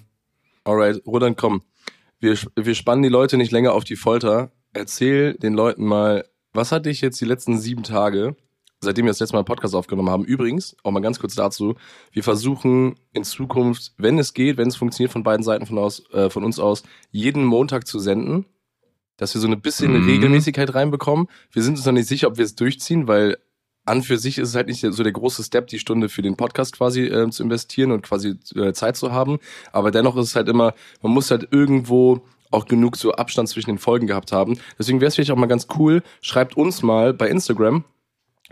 Alright, 0.65 1.01
Roland, 1.07 1.39
komm. 1.39 1.63
Wir, 2.19 2.37
wir 2.57 2.75
spannen 2.75 3.03
die 3.03 3.09
Leute 3.09 3.39
nicht 3.39 3.51
länger 3.51 3.73
auf 3.73 3.85
die 3.85 3.97
Folter. 3.97 4.53
Erzähl 4.75 5.33
den 5.39 5.55
Leuten 5.55 5.87
mal, 5.87 6.27
was 6.53 6.71
hat 6.71 6.85
dich 6.85 7.01
jetzt 7.01 7.19
die 7.23 7.25
letzten 7.25 7.59
sieben 7.59 7.83
Tage 7.83 8.37
seitdem 8.81 9.05
wir 9.05 9.11
das 9.11 9.21
letzte 9.21 9.35
Mal 9.35 9.41
einen 9.41 9.47
Podcast 9.47 9.75
aufgenommen 9.75 10.11
haben. 10.11 10.25
Übrigens, 10.25 10.77
auch 10.83 10.91
mal 10.91 11.01
ganz 11.01 11.19
kurz 11.19 11.35
dazu, 11.35 11.75
wir 12.13 12.23
versuchen 12.23 12.97
in 13.13 13.25
Zukunft, 13.25 13.93
wenn 13.99 14.19
es 14.19 14.33
geht, 14.33 14.57
wenn 14.57 14.69
es 14.69 14.77
funktioniert 14.77 15.13
von 15.13 15.23
beiden 15.23 15.43
Seiten 15.43 15.67
von, 15.67 15.79
aus, 15.79 16.03
äh, 16.13 16.31
von 16.31 16.45
uns 16.45 16.59
aus, 16.59 16.83
jeden 17.11 17.45
Montag 17.45 17.87
zu 17.87 17.99
senden, 17.99 18.47
dass 19.17 19.35
wir 19.35 19.41
so 19.41 19.49
ein 19.49 19.61
bisschen 19.61 19.93
mhm. 19.93 20.09
Regelmäßigkeit 20.09 20.75
reinbekommen. 20.75 21.29
Wir 21.53 21.63
sind 21.63 21.77
uns 21.77 21.85
noch 21.85 21.93
nicht 21.93 22.09
sicher, 22.09 22.29
ob 22.29 22.39
wir 22.39 22.45
es 22.45 22.55
durchziehen, 22.55 23.07
weil 23.07 23.37
an 23.85 24.03
für 24.03 24.19
sich 24.19 24.39
ist 24.39 24.51
es 24.51 24.55
halt 24.55 24.69
nicht 24.69 24.81
so 24.81 25.03
der 25.03 25.13
große 25.13 25.43
Step, 25.43 25.67
die 25.67 25.79
Stunde 25.79 26.09
für 26.09 26.23
den 26.23 26.37
Podcast 26.37 26.77
quasi 26.77 27.03
äh, 27.03 27.29
zu 27.31 27.43
investieren 27.43 27.93
und 27.93 28.03
quasi 28.03 28.39
äh, 28.55 28.73
Zeit 28.73 28.97
zu 28.97 29.13
haben. 29.13 29.39
Aber 29.73 29.91
dennoch 29.91 30.17
ist 30.17 30.29
es 30.29 30.37
halt 30.37 30.49
immer, 30.49 30.75
man 31.03 31.13
muss 31.13 31.31
halt 31.31 31.49
irgendwo 31.51 32.23
auch 32.51 32.67
genug 32.67 32.97
so 32.97 33.13
Abstand 33.13 33.49
zwischen 33.49 33.71
den 33.71 33.79
Folgen 33.79 34.07
gehabt 34.07 34.33
haben. 34.33 34.59
Deswegen 34.79 35.01
wäre 35.01 35.09
es 35.09 35.15
vielleicht 35.15 35.31
auch 35.31 35.37
mal 35.37 35.47
ganz 35.47 35.67
cool, 35.79 36.03
schreibt 36.21 36.57
uns 36.57 36.83
mal 36.83 37.13
bei 37.15 37.29
Instagram, 37.29 37.85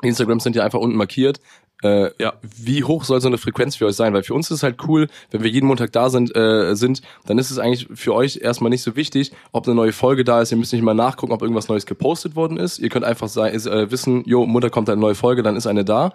Instagrams 0.02 0.44
sind 0.44 0.56
ja 0.56 0.64
einfach 0.64 0.78
unten 0.78 0.96
markiert. 0.96 1.40
Äh, 1.82 2.10
ja, 2.20 2.32
wie 2.42 2.82
hoch 2.82 3.04
soll 3.04 3.20
so 3.20 3.28
eine 3.28 3.38
Frequenz 3.38 3.76
für 3.76 3.86
euch 3.86 3.94
sein? 3.94 4.12
Weil 4.12 4.24
für 4.24 4.34
uns 4.34 4.50
ist 4.50 4.58
es 4.58 4.62
halt 4.64 4.76
cool, 4.88 5.06
wenn 5.30 5.44
wir 5.44 5.50
jeden 5.50 5.66
Montag 5.66 5.92
da 5.92 6.10
sind, 6.10 6.34
äh, 6.34 6.74
sind, 6.74 7.02
dann 7.26 7.38
ist 7.38 7.52
es 7.52 7.58
eigentlich 7.58 7.88
für 7.94 8.14
euch 8.14 8.38
erstmal 8.42 8.70
nicht 8.70 8.82
so 8.82 8.96
wichtig, 8.96 9.32
ob 9.52 9.66
eine 9.66 9.76
neue 9.76 9.92
Folge 9.92 10.24
da 10.24 10.40
ist. 10.42 10.50
Ihr 10.50 10.58
müsst 10.58 10.72
nicht 10.72 10.82
mal 10.82 10.94
nachgucken, 10.94 11.32
ob 11.32 11.40
irgendwas 11.40 11.68
Neues 11.68 11.86
gepostet 11.86 12.34
worden 12.34 12.56
ist. 12.56 12.80
Ihr 12.80 12.88
könnt 12.88 13.04
einfach 13.04 13.28
sein, 13.28 13.54
äh, 13.54 13.90
wissen, 13.92 14.24
jo, 14.26 14.44
Montag 14.44 14.72
kommt 14.72 14.90
eine 14.90 15.00
neue 15.00 15.14
Folge, 15.14 15.44
dann 15.44 15.54
ist 15.54 15.68
eine 15.68 15.84
da. 15.84 16.14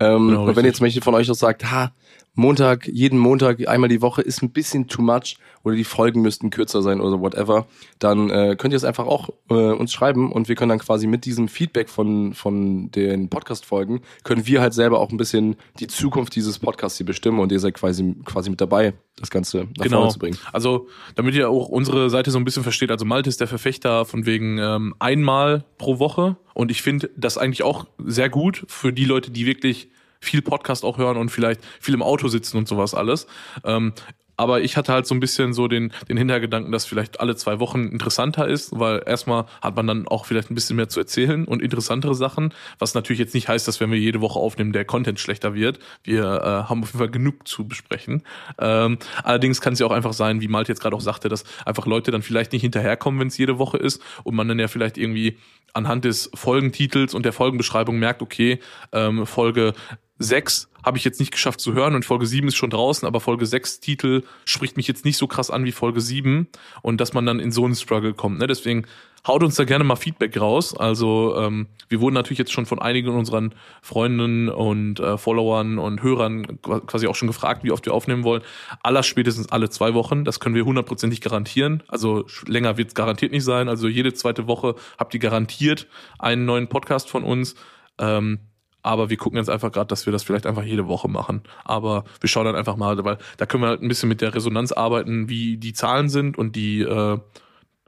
Ähm, 0.00 0.28
genau, 0.28 0.44
und 0.46 0.56
wenn 0.56 0.64
jetzt 0.64 0.80
welche 0.80 1.02
von 1.02 1.14
euch 1.14 1.30
auch 1.30 1.34
sagt, 1.34 1.70
ha, 1.70 1.92
Montag, 2.34 2.88
jeden 2.88 3.18
Montag, 3.18 3.68
einmal 3.68 3.90
die 3.90 4.00
Woche 4.00 4.22
ist 4.22 4.42
ein 4.42 4.52
bisschen 4.52 4.88
too 4.88 5.02
much 5.02 5.36
oder 5.64 5.76
die 5.76 5.84
Folgen 5.84 6.22
müssten 6.22 6.48
kürzer 6.48 6.80
sein 6.80 7.00
oder 7.00 7.20
whatever, 7.20 7.66
dann 7.98 8.30
äh, 8.30 8.56
könnt 8.58 8.72
ihr 8.72 8.76
es 8.78 8.84
einfach 8.84 9.06
auch 9.06 9.28
äh, 9.50 9.54
uns 9.54 9.92
schreiben 9.92 10.32
und 10.32 10.48
wir 10.48 10.54
können 10.54 10.70
dann 10.70 10.78
quasi 10.78 11.06
mit 11.06 11.26
diesem 11.26 11.48
Feedback 11.48 11.90
von, 11.90 12.32
von 12.32 12.90
den 12.90 13.28
Podcast-Folgen, 13.28 14.00
können 14.24 14.46
wir 14.46 14.62
halt 14.62 14.72
selber 14.72 15.00
auch 15.00 15.10
ein 15.10 15.18
bisschen 15.18 15.56
die 15.78 15.88
Zukunft 15.88 16.34
dieses 16.34 16.58
Podcasts 16.58 16.96
hier 16.96 17.06
bestimmen 17.06 17.38
und 17.38 17.52
ihr 17.52 17.60
seid 17.60 17.74
quasi, 17.74 18.16
quasi 18.24 18.48
mit 18.48 18.62
dabei, 18.62 18.94
das 19.16 19.30
Ganze 19.30 19.68
nach 19.76 19.84
genau. 19.84 19.98
vorne 19.98 20.12
zu 20.12 20.18
bringen. 20.18 20.38
Also, 20.54 20.88
damit 21.14 21.34
ihr 21.34 21.50
auch 21.50 21.68
unsere 21.68 22.08
Seite 22.08 22.30
so 22.30 22.38
ein 22.38 22.44
bisschen 22.46 22.62
versteht, 22.62 22.90
also 22.90 23.04
Malte 23.04 23.28
ist 23.28 23.40
der 23.40 23.48
Verfechter 23.48 24.06
von 24.06 24.24
wegen 24.24 24.56
ähm, 24.56 24.94
einmal 24.98 25.64
pro 25.76 25.98
Woche 25.98 26.36
und 26.54 26.70
ich 26.70 26.80
finde 26.80 27.10
das 27.14 27.36
eigentlich 27.36 27.62
auch 27.62 27.84
sehr 27.98 28.30
gut 28.30 28.64
für 28.68 28.92
die 28.92 29.04
Leute, 29.04 29.30
die 29.30 29.44
wirklich 29.44 29.90
viel 30.22 30.40
Podcast 30.40 30.84
auch 30.84 30.98
hören 30.98 31.16
und 31.16 31.30
vielleicht 31.30 31.60
viel 31.80 31.94
im 31.94 32.02
Auto 32.02 32.28
sitzen 32.28 32.56
und 32.56 32.68
sowas 32.68 32.94
alles. 32.94 33.26
Ähm, 33.64 33.92
aber 34.36 34.62
ich 34.62 34.76
hatte 34.76 34.92
halt 34.92 35.06
so 35.06 35.14
ein 35.14 35.20
bisschen 35.20 35.52
so 35.52 35.68
den, 35.68 35.92
den 36.08 36.16
Hintergedanken, 36.16 36.72
dass 36.72 36.84
vielleicht 36.86 37.20
alle 37.20 37.36
zwei 37.36 37.60
Wochen 37.60 37.88
interessanter 37.88 38.48
ist, 38.48 38.70
weil 38.78 39.02
erstmal 39.06 39.44
hat 39.60 39.76
man 39.76 39.86
dann 39.86 40.08
auch 40.08 40.24
vielleicht 40.24 40.50
ein 40.50 40.54
bisschen 40.54 40.76
mehr 40.76 40.88
zu 40.88 41.00
erzählen 41.00 41.44
und 41.44 41.62
interessantere 41.62 42.14
Sachen, 42.14 42.52
was 42.78 42.94
natürlich 42.94 43.20
jetzt 43.20 43.34
nicht 43.34 43.48
heißt, 43.48 43.68
dass 43.68 43.80
wenn 43.80 43.90
wir 43.90 43.98
jede 43.98 44.20
Woche 44.20 44.38
aufnehmen, 44.38 44.72
der 44.72 44.84
Content 44.84 45.20
schlechter 45.20 45.54
wird. 45.54 45.78
Wir 46.02 46.24
äh, 46.24 46.46
haben 46.68 46.82
auf 46.82 46.88
jeden 46.88 46.98
Fall 46.98 47.10
genug 47.10 47.46
zu 47.46 47.66
besprechen. 47.66 48.22
Ähm, 48.58 48.98
allerdings 49.22 49.60
kann 49.60 49.74
es 49.74 49.78
ja 49.78 49.86
auch 49.86 49.92
einfach 49.92 50.12
sein, 50.12 50.40
wie 50.40 50.48
Malte 50.48 50.72
jetzt 50.72 50.80
gerade 50.80 50.96
auch 50.96 51.00
sagte, 51.00 51.28
dass 51.28 51.44
einfach 51.66 51.86
Leute 51.86 52.10
dann 52.10 52.22
vielleicht 52.22 52.52
nicht 52.52 52.62
hinterherkommen, 52.62 53.20
wenn 53.20 53.28
es 53.28 53.38
jede 53.38 53.58
Woche 53.58 53.76
ist 53.76 54.02
und 54.24 54.34
man 54.34 54.48
dann 54.48 54.58
ja 54.58 54.68
vielleicht 54.68 54.98
irgendwie 54.98 55.38
anhand 55.74 56.04
des 56.04 56.30
Folgentitels 56.34 57.14
und 57.14 57.24
der 57.24 57.32
Folgenbeschreibung 57.32 57.98
merkt, 57.98 58.22
okay, 58.22 58.60
ähm, 58.92 59.26
Folge 59.26 59.72
6 60.18 60.71
habe 60.84 60.98
ich 60.98 61.04
jetzt 61.04 61.20
nicht 61.20 61.32
geschafft 61.32 61.60
zu 61.60 61.72
hören 61.72 61.94
und 61.94 62.04
Folge 62.04 62.26
7 62.26 62.48
ist 62.48 62.56
schon 62.56 62.70
draußen, 62.70 63.06
aber 63.06 63.20
Folge 63.20 63.46
6 63.46 63.80
Titel 63.80 64.22
spricht 64.44 64.76
mich 64.76 64.88
jetzt 64.88 65.04
nicht 65.04 65.16
so 65.16 65.26
krass 65.26 65.50
an 65.50 65.64
wie 65.64 65.72
Folge 65.72 66.00
7 66.00 66.48
und 66.82 67.00
dass 67.00 67.12
man 67.12 67.26
dann 67.26 67.40
in 67.40 67.52
so 67.52 67.64
einen 67.64 67.74
Struggle 67.74 68.14
kommt. 68.14 68.38
Ne? 68.38 68.46
Deswegen 68.46 68.86
haut 69.26 69.42
uns 69.42 69.54
da 69.54 69.64
gerne 69.64 69.84
mal 69.84 69.96
Feedback 69.96 70.38
raus. 70.40 70.76
Also 70.76 71.36
ähm, 71.38 71.68
wir 71.88 72.00
wurden 72.00 72.14
natürlich 72.14 72.38
jetzt 72.38 72.52
schon 72.52 72.66
von 72.66 72.80
einigen 72.80 73.10
unseren 73.10 73.54
Freunden 73.80 74.48
und 74.48 74.98
äh, 75.00 75.16
Followern 75.16 75.78
und 75.78 76.02
Hörern 76.02 76.60
quasi 76.62 77.06
auch 77.06 77.14
schon 77.14 77.28
gefragt, 77.28 77.62
wie 77.64 77.70
oft 77.70 77.86
wir 77.86 77.94
aufnehmen 77.94 78.24
wollen. 78.24 78.42
Aller 78.82 79.02
spätestens 79.02 79.50
alle 79.50 79.70
zwei 79.70 79.94
Wochen. 79.94 80.24
Das 80.24 80.40
können 80.40 80.54
wir 80.54 80.64
hundertprozentig 80.64 81.20
garantieren. 81.20 81.82
Also 81.88 82.26
länger 82.46 82.76
wird 82.76 82.88
es 82.88 82.94
garantiert 82.94 83.32
nicht 83.32 83.44
sein. 83.44 83.68
Also 83.68 83.88
jede 83.88 84.12
zweite 84.12 84.46
Woche 84.48 84.74
habt 84.98 85.14
ihr 85.14 85.20
garantiert 85.20 85.86
einen 86.18 86.44
neuen 86.44 86.68
Podcast 86.68 87.08
von 87.08 87.22
uns. 87.22 87.54
Ähm, 87.98 88.40
aber 88.82 89.10
wir 89.10 89.16
gucken 89.16 89.38
jetzt 89.38 89.50
einfach 89.50 89.72
gerade, 89.72 89.88
dass 89.88 90.06
wir 90.06 90.12
das 90.12 90.22
vielleicht 90.22 90.46
einfach 90.46 90.64
jede 90.64 90.88
Woche 90.88 91.08
machen. 91.08 91.42
Aber 91.64 92.04
wir 92.20 92.28
schauen 92.28 92.44
dann 92.44 92.56
einfach 92.56 92.76
mal, 92.76 93.02
weil 93.04 93.18
da 93.36 93.46
können 93.46 93.62
wir 93.62 93.68
halt 93.68 93.82
ein 93.82 93.88
bisschen 93.88 94.08
mit 94.08 94.20
der 94.20 94.34
Resonanz 94.34 94.72
arbeiten, 94.72 95.28
wie 95.28 95.56
die 95.56 95.72
Zahlen 95.72 96.08
sind 96.08 96.36
und 96.36 96.56
die, 96.56 96.80
äh, 96.80 97.18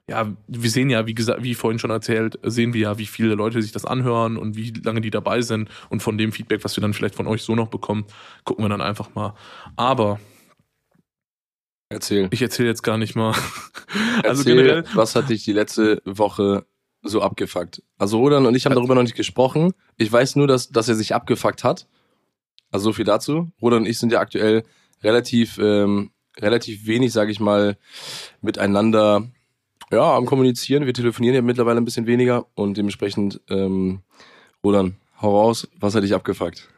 ja, 0.09 0.37
wir 0.47 0.71
sehen 0.71 0.91
ja, 0.91 1.07
wie 1.07 1.15
gesagt, 1.15 1.43
wie 1.43 1.55
vorhin 1.55 1.79
schon 1.79 1.91
erzählt, 1.91 2.39
sehen 2.43 2.75
wir 2.75 2.81
ja, 2.81 2.99
wie 2.99 3.07
viele 3.07 3.35
Leute 3.35 3.63
sich 3.63 3.73
das 3.73 3.85
anhören 3.85 4.37
und 4.37 4.57
wie 4.57 4.71
lange 4.85 5.01
die 5.01 5.11
dabei 5.11 5.41
sind. 5.41 5.69
Und 5.89 6.03
von 6.03 6.19
dem 6.19 6.31
Feedback, 6.31 6.63
was 6.63 6.77
wir 6.77 6.83
dann 6.83 6.93
vielleicht 6.93 7.15
von 7.15 7.27
euch 7.27 7.43
so 7.43 7.55
noch 7.55 7.69
bekommen, 7.69 8.05
gucken 8.45 8.65
wir 8.65 8.69
dann 8.69 8.83
einfach 8.83 9.15
mal. 9.15 9.35
Aber 9.77 10.21
Erzähl. 11.89 12.29
Ich 12.33 12.43
erzähle 12.43 12.69
jetzt 12.69 12.83
gar 12.83 12.99
nicht 12.99 13.15
mal. 13.15 13.35
also 14.25 14.43
Erzähl, 14.43 14.57
generell. 14.57 14.85
Was 14.95 15.15
hat 15.15 15.29
dich 15.31 15.45
die 15.45 15.53
letzte 15.53 16.03
Woche 16.05 16.67
so 17.04 17.23
abgefuckt. 17.23 17.82
Also 17.99 18.18
Rodan 18.18 18.46
und 18.46 18.54
ich 18.54 18.66
haben 18.66 18.75
darüber 18.75 18.94
noch 18.94 19.02
nicht 19.02 19.14
gesprochen. 19.14 19.73
Ich 19.96 20.11
weiß 20.11 20.37
nur, 20.37 20.46
dass, 20.46 20.70
dass 20.70 20.88
er 20.88 20.94
sich 20.94 21.14
abgefuckt 21.14 21.62
hat. 21.62 21.87
Also 22.70 22.87
so 22.87 22.92
viel 22.92 23.04
dazu. 23.04 23.50
Rodan 23.62 23.82
und 23.82 23.87
ich 23.87 23.99
sind 23.99 24.11
ja 24.11 24.20
aktuell 24.20 24.64
relativ, 25.02 25.58
ähm, 25.58 26.11
relativ 26.38 26.87
wenig, 26.87 27.12
sage 27.12 27.30
ich 27.30 27.38
mal, 27.38 27.76
miteinander 28.40 29.28
ja, 29.92 30.16
am 30.16 30.26
Kommunizieren. 30.26 30.87
Wir 30.87 30.94
telefonieren 30.94 31.34
ja 31.37 31.42
mittlerweile 31.42 31.80
ein 31.80 31.84
bisschen 31.84 32.06
weniger 32.06 32.46
und 32.54 32.76
dementsprechend, 32.76 33.40
ähm, 33.49 34.00
Rodan, 34.64 34.96
hau 35.20 35.38
raus, 35.38 35.68
was 35.78 35.94
hat 35.94 36.02
dich 36.02 36.14
abgefuckt? 36.14 36.68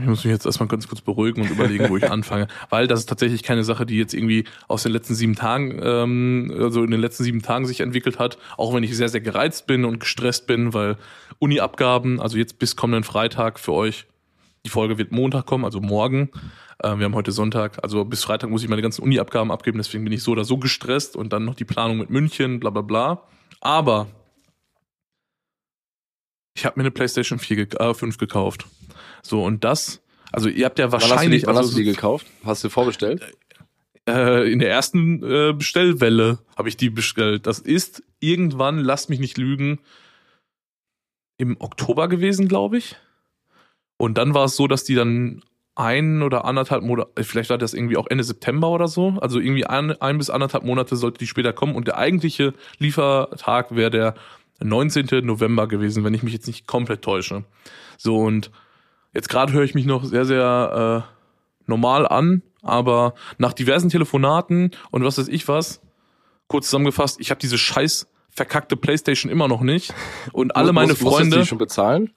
Ich 0.00 0.06
muss 0.06 0.24
mich 0.24 0.32
jetzt 0.32 0.46
erstmal 0.46 0.68
ganz 0.68 0.86
kurz 0.86 1.00
beruhigen 1.00 1.42
und 1.42 1.50
überlegen, 1.50 1.88
wo 1.88 1.96
ich 1.96 2.08
anfange. 2.10 2.46
Weil 2.70 2.86
das 2.86 3.00
ist 3.00 3.08
tatsächlich 3.08 3.42
keine 3.42 3.64
Sache, 3.64 3.84
die 3.84 3.96
jetzt 3.96 4.14
irgendwie 4.14 4.44
aus 4.68 4.84
den 4.84 4.92
letzten 4.92 5.16
sieben 5.16 5.34
Tagen, 5.34 5.80
ähm, 5.82 6.54
also 6.56 6.84
in 6.84 6.92
den 6.92 7.00
letzten 7.00 7.24
sieben 7.24 7.42
Tagen 7.42 7.66
sich 7.66 7.80
entwickelt 7.80 8.20
hat. 8.20 8.38
Auch 8.56 8.72
wenn 8.74 8.84
ich 8.84 8.96
sehr, 8.96 9.08
sehr 9.08 9.20
gereizt 9.20 9.66
bin 9.66 9.84
und 9.84 9.98
gestresst 9.98 10.46
bin, 10.46 10.72
weil 10.72 10.98
Uni-Abgaben, 11.40 12.20
also 12.20 12.38
jetzt 12.38 12.60
bis 12.60 12.76
kommenden 12.76 13.02
Freitag 13.02 13.58
für 13.58 13.72
euch 13.72 14.06
Die 14.64 14.70
Folge 14.70 14.98
wird 14.98 15.10
Montag 15.10 15.46
kommen, 15.46 15.64
also 15.64 15.80
morgen. 15.80 16.30
Äh, 16.78 16.96
wir 16.96 17.04
haben 17.04 17.14
heute 17.14 17.32
Sonntag, 17.32 17.82
also 17.82 18.04
bis 18.04 18.22
Freitag 18.22 18.50
muss 18.50 18.62
ich 18.62 18.68
meine 18.68 18.82
ganzen 18.82 19.02
Uni-Abgaben 19.02 19.50
abgeben, 19.50 19.78
deswegen 19.78 20.04
bin 20.04 20.12
ich 20.12 20.22
so 20.22 20.32
oder 20.32 20.44
so 20.44 20.58
gestresst 20.58 21.16
und 21.16 21.32
dann 21.32 21.44
noch 21.44 21.54
die 21.56 21.64
Planung 21.64 21.98
mit 21.98 22.10
München, 22.10 22.60
bla 22.60 22.70
bla 22.70 22.82
bla. 22.82 23.22
Aber 23.60 24.06
ich 26.54 26.64
habe 26.64 26.78
mir 26.78 26.82
eine 26.82 26.90
PlayStation 26.92 27.38
4 27.40 27.80
äh, 27.80 27.94
5 27.94 28.18
gekauft. 28.18 28.66
So, 29.22 29.44
und 29.44 29.64
das, 29.64 30.00
also 30.32 30.48
ihr 30.48 30.64
habt 30.64 30.78
ja 30.78 30.90
wahrscheinlich. 30.92 31.14
Wann 31.14 31.20
hast 31.20 31.26
du 31.26 31.36
die, 31.38 31.46
wann 31.46 31.56
also, 31.56 31.68
hast 31.68 31.74
du 31.74 31.82
die 31.82 31.90
gekauft? 31.90 32.26
Hast 32.44 32.64
du 32.64 32.68
vorbestellt? 32.68 33.22
äh, 34.08 34.50
in 34.50 34.58
der 34.58 34.70
ersten 34.70 35.22
äh, 35.22 35.52
Bestellwelle 35.52 36.38
habe 36.56 36.68
ich 36.68 36.76
die 36.76 36.90
bestellt. 36.90 37.46
Das 37.46 37.58
ist 37.58 38.02
irgendwann, 38.20 38.78
lasst 38.78 39.10
mich 39.10 39.20
nicht 39.20 39.38
lügen, 39.38 39.80
im 41.36 41.56
Oktober 41.60 42.08
gewesen, 42.08 42.48
glaube 42.48 42.78
ich. 42.78 42.96
Und 43.96 44.18
dann 44.18 44.34
war 44.34 44.46
es 44.46 44.56
so, 44.56 44.66
dass 44.66 44.84
die 44.84 44.94
dann 44.94 45.42
ein 45.74 46.22
oder 46.22 46.44
anderthalb 46.44 46.82
Monate, 46.82 47.22
vielleicht 47.22 47.50
war 47.50 47.58
das 47.58 47.74
irgendwie 47.74 47.96
auch 47.96 48.08
Ende 48.08 48.24
September 48.24 48.70
oder 48.70 48.88
so, 48.88 49.16
also 49.20 49.38
irgendwie 49.38 49.64
ein, 49.64 49.92
ein 50.00 50.18
bis 50.18 50.30
anderthalb 50.30 50.64
Monate 50.64 50.96
sollte 50.96 51.18
die 51.18 51.28
später 51.28 51.52
kommen 51.52 51.76
und 51.76 51.86
der 51.86 51.98
eigentliche 51.98 52.52
Liefertag 52.78 53.76
wäre 53.76 53.90
der 53.90 54.14
19. 54.60 55.24
November 55.24 55.68
gewesen, 55.68 56.02
wenn 56.02 56.14
ich 56.14 56.24
mich 56.24 56.32
jetzt 56.32 56.48
nicht 56.48 56.66
komplett 56.66 57.02
täusche. 57.02 57.44
So 57.96 58.18
und 58.18 58.50
jetzt 59.18 59.28
gerade 59.28 59.52
höre 59.52 59.64
ich 59.64 59.74
mich 59.74 59.84
noch 59.84 60.04
sehr, 60.04 60.24
sehr 60.24 61.04
äh, 61.04 61.66
normal 61.66 62.06
an, 62.06 62.42
aber 62.62 63.14
nach 63.36 63.52
diversen 63.52 63.90
Telefonaten 63.90 64.70
und 64.92 65.02
was 65.02 65.18
weiß 65.18 65.26
ich 65.26 65.48
was, 65.48 65.80
kurz 66.46 66.66
zusammengefasst, 66.66 67.18
ich 67.20 67.30
habe 67.30 67.40
diese 67.40 67.58
scheiß 67.58 68.06
verkackte 68.30 68.76
Playstation 68.76 69.30
immer 69.30 69.48
noch 69.48 69.60
nicht 69.60 69.92
und 70.32 70.54
alle 70.54 70.72
meine 70.72 70.92
Muss, 70.92 71.00
musstest 71.00 71.02
du 71.02 71.16
Freunde 71.16 71.38
die 71.40 71.46
schon 71.46 71.58
bezahlen? 71.58 72.12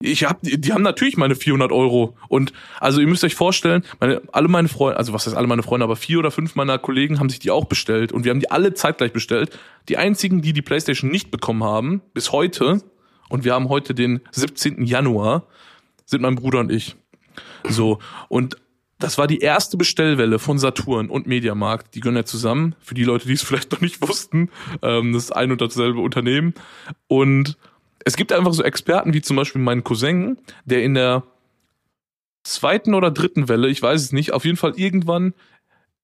ich 0.00 0.24
hab, 0.24 0.42
die, 0.42 0.58
die 0.58 0.72
haben 0.72 0.82
natürlich 0.82 1.16
meine 1.16 1.36
400 1.36 1.70
Euro. 1.70 2.16
Und 2.28 2.52
also 2.80 3.00
ihr 3.00 3.06
müsst 3.06 3.22
euch 3.22 3.36
vorstellen, 3.36 3.84
meine, 4.00 4.20
alle 4.32 4.48
meine 4.48 4.66
Freunde, 4.66 4.96
also 4.98 5.12
was 5.12 5.26
heißt 5.26 5.36
alle 5.36 5.46
meine 5.46 5.62
Freunde, 5.62 5.84
aber 5.84 5.94
vier 5.94 6.18
oder 6.18 6.32
fünf 6.32 6.56
meiner 6.56 6.78
Kollegen 6.78 7.20
haben 7.20 7.28
sich 7.28 7.38
die 7.38 7.52
auch 7.52 7.66
bestellt 7.66 8.10
und 8.10 8.24
wir 8.24 8.30
haben 8.30 8.40
die 8.40 8.50
alle 8.50 8.74
zeitgleich 8.74 9.12
bestellt. 9.12 9.56
Die 9.88 9.98
einzigen, 9.98 10.42
die 10.42 10.52
die 10.52 10.62
PlayStation 10.62 11.08
nicht 11.08 11.30
bekommen 11.30 11.62
haben, 11.62 12.02
bis 12.14 12.32
heute, 12.32 12.82
und 13.28 13.44
wir 13.44 13.54
haben 13.54 13.68
heute 13.68 13.94
den 13.94 14.20
17. 14.32 14.84
Januar, 14.84 15.46
sind 16.12 16.22
mein 16.22 16.36
Bruder 16.36 16.60
und 16.60 16.70
ich. 16.70 16.94
So, 17.68 17.98
und 18.28 18.56
das 18.98 19.18
war 19.18 19.26
die 19.26 19.40
erste 19.40 19.76
Bestellwelle 19.76 20.38
von 20.38 20.58
Saturn 20.58 21.10
und 21.10 21.26
Mediamarkt. 21.26 21.94
Die 21.94 22.00
gehören 22.00 22.16
ja 22.16 22.24
zusammen. 22.24 22.76
Für 22.78 22.94
die 22.94 23.02
Leute, 23.02 23.26
die 23.26 23.32
es 23.32 23.42
vielleicht 23.42 23.72
noch 23.72 23.80
nicht 23.80 24.00
wussten, 24.00 24.50
ähm, 24.80 25.12
das 25.12 25.24
ist 25.24 25.32
ein 25.32 25.50
und 25.50 25.60
dasselbe 25.60 26.00
Unternehmen. 26.00 26.54
Und 27.08 27.58
es 28.04 28.16
gibt 28.16 28.32
einfach 28.32 28.52
so 28.52 28.62
Experten 28.62 29.12
wie 29.12 29.22
zum 29.22 29.36
Beispiel 29.36 29.60
meinen 29.60 29.84
Cousin, 29.84 30.38
der 30.64 30.84
in 30.84 30.94
der 30.94 31.24
zweiten 32.44 32.94
oder 32.94 33.10
dritten 33.10 33.48
Welle, 33.48 33.68
ich 33.68 33.82
weiß 33.82 34.00
es 34.00 34.12
nicht, 34.12 34.32
auf 34.32 34.44
jeden 34.44 34.56
Fall 34.56 34.74
irgendwann 34.76 35.34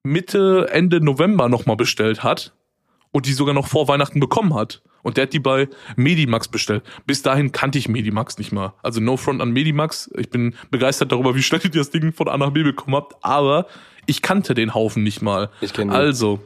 Mitte, 0.05 0.69
Ende 0.71 1.01
November 1.01 1.49
nochmal 1.49 1.77
bestellt 1.77 2.23
hat 2.23 2.53
und 3.11 3.27
die 3.27 3.33
sogar 3.33 3.55
noch 3.55 3.67
vor 3.67 3.89
Weihnachten 3.89 4.21
bekommen 4.21 4.55
hat. 4.55 4.83
Und 5.03 5.17
der 5.17 5.23
hat 5.23 5.33
die 5.33 5.39
bei 5.39 5.69
Medimax 5.97 6.49
bestellt. 6.49 6.83
Bis 7.07 7.23
dahin 7.23 7.53
kannte 7.53 7.79
ich 7.79 7.89
Medimax 7.89 8.39
nicht 8.39 8.53
mal. 8.53 8.75
Also 8.83 9.01
no 9.01 9.17
front 9.17 9.41
an 9.41 9.51
Medimax. 9.51 10.11
Ich 10.17 10.31
bin 10.31 10.55
begeistert 10.71 11.13
darüber, 11.13 11.35
wie 11.35 11.43
schnell 11.43 11.61
ihr 11.63 11.71
das 11.71 11.91
Ding 11.91 12.13
von 12.13 12.29
A 12.29 12.37
nach 12.37 12.51
B 12.51 12.63
bekommen 12.63 12.97
habt. 12.97 13.17
Aber 13.23 13.67
ich 14.07 14.23
kannte 14.23 14.55
den 14.55 14.75
Haufen 14.75 15.03
nicht 15.03 15.23
mal. 15.23 15.51
Ich 15.61 15.73
kenne 15.73 15.93
ihn. 15.93 15.97
Also, 15.97 16.41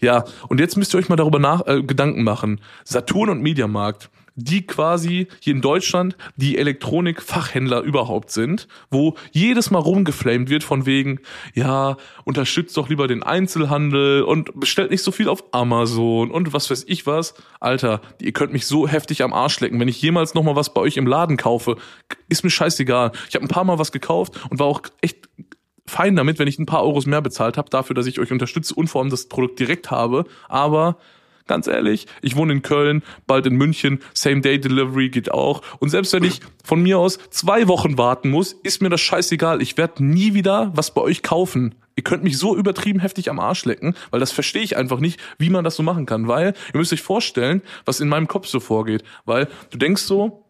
ja. 0.00 0.24
Und 0.48 0.60
jetzt 0.60 0.76
müsst 0.76 0.94
ihr 0.94 0.98
euch 0.98 1.08
mal 1.08 1.16
darüber 1.16 1.38
nach, 1.38 1.66
äh, 1.66 1.82
Gedanken 1.82 2.24
machen. 2.24 2.60
Saturn 2.84 3.28
und 3.30 3.42
Mediamarkt 3.42 4.10
die 4.44 4.66
quasi 4.66 5.28
hier 5.40 5.54
in 5.54 5.60
Deutschland 5.60 6.16
die 6.36 6.58
Elektronikfachhändler 6.58 7.82
überhaupt 7.82 8.30
sind, 8.30 8.68
wo 8.90 9.14
jedes 9.32 9.70
Mal 9.70 9.78
rumgeflamed 9.80 10.48
wird 10.48 10.64
von 10.64 10.86
wegen, 10.86 11.20
ja, 11.54 11.96
unterstützt 12.24 12.76
doch 12.76 12.88
lieber 12.88 13.06
den 13.08 13.22
Einzelhandel 13.22 14.22
und 14.22 14.58
bestellt 14.58 14.90
nicht 14.90 15.02
so 15.02 15.12
viel 15.12 15.28
auf 15.28 15.44
Amazon 15.52 16.30
und 16.30 16.52
was 16.52 16.70
weiß 16.70 16.84
ich 16.88 17.06
was. 17.06 17.34
Alter, 17.60 18.00
ihr 18.20 18.32
könnt 18.32 18.52
mich 18.52 18.66
so 18.66 18.88
heftig 18.88 19.22
am 19.22 19.32
Arsch 19.32 19.60
lecken. 19.60 19.78
Wenn 19.80 19.88
ich 19.88 20.00
jemals 20.00 20.34
nochmal 20.34 20.56
was 20.56 20.72
bei 20.72 20.80
euch 20.80 20.96
im 20.96 21.06
Laden 21.06 21.36
kaufe, 21.36 21.76
ist 22.28 22.44
mir 22.44 22.50
scheißegal. 22.50 23.12
Ich 23.28 23.34
habe 23.34 23.44
ein 23.44 23.48
paar 23.48 23.64
Mal 23.64 23.78
was 23.78 23.92
gekauft 23.92 24.40
und 24.50 24.58
war 24.58 24.66
auch 24.66 24.82
echt 25.00 25.28
fein 25.86 26.16
damit, 26.16 26.38
wenn 26.38 26.48
ich 26.48 26.58
ein 26.58 26.66
paar 26.66 26.84
Euros 26.84 27.06
mehr 27.06 27.20
bezahlt 27.20 27.58
habe, 27.58 27.68
dafür, 27.68 27.94
dass 27.94 28.06
ich 28.06 28.20
euch 28.20 28.32
unterstütze 28.32 28.74
und 28.74 28.88
vor 28.88 29.02
allem 29.02 29.10
das 29.10 29.28
Produkt 29.28 29.58
direkt 29.58 29.90
habe. 29.90 30.24
Aber 30.48 30.96
Ganz 31.50 31.66
ehrlich, 31.66 32.06
ich 32.22 32.36
wohne 32.36 32.52
in 32.52 32.62
Köln, 32.62 33.02
bald 33.26 33.44
in 33.44 33.56
München, 33.56 33.98
Same-Day-Delivery 34.14 35.08
geht 35.08 35.32
auch. 35.32 35.62
Und 35.80 35.88
selbst 35.88 36.12
wenn 36.12 36.22
ich 36.22 36.38
von 36.62 36.80
mir 36.80 37.00
aus 37.00 37.18
zwei 37.30 37.66
Wochen 37.66 37.98
warten 37.98 38.30
muss, 38.30 38.52
ist 38.52 38.80
mir 38.80 38.88
das 38.88 39.00
scheißegal. 39.00 39.60
Ich 39.60 39.76
werde 39.76 40.04
nie 40.04 40.32
wieder 40.32 40.70
was 40.76 40.94
bei 40.94 41.00
euch 41.00 41.24
kaufen. 41.24 41.74
Ihr 41.96 42.04
könnt 42.04 42.22
mich 42.22 42.38
so 42.38 42.56
übertrieben 42.56 43.00
heftig 43.00 43.30
am 43.30 43.40
Arsch 43.40 43.64
lecken, 43.64 43.96
weil 44.12 44.20
das 44.20 44.30
verstehe 44.30 44.62
ich 44.62 44.76
einfach 44.76 45.00
nicht, 45.00 45.18
wie 45.38 45.50
man 45.50 45.64
das 45.64 45.74
so 45.74 45.82
machen 45.82 46.06
kann. 46.06 46.28
Weil 46.28 46.54
ihr 46.72 46.78
müsst 46.78 46.92
euch 46.92 47.02
vorstellen, 47.02 47.62
was 47.84 47.98
in 47.98 48.06
meinem 48.06 48.28
Kopf 48.28 48.46
so 48.46 48.60
vorgeht. 48.60 49.02
Weil 49.24 49.48
du 49.70 49.78
denkst 49.78 50.02
so, 50.02 50.44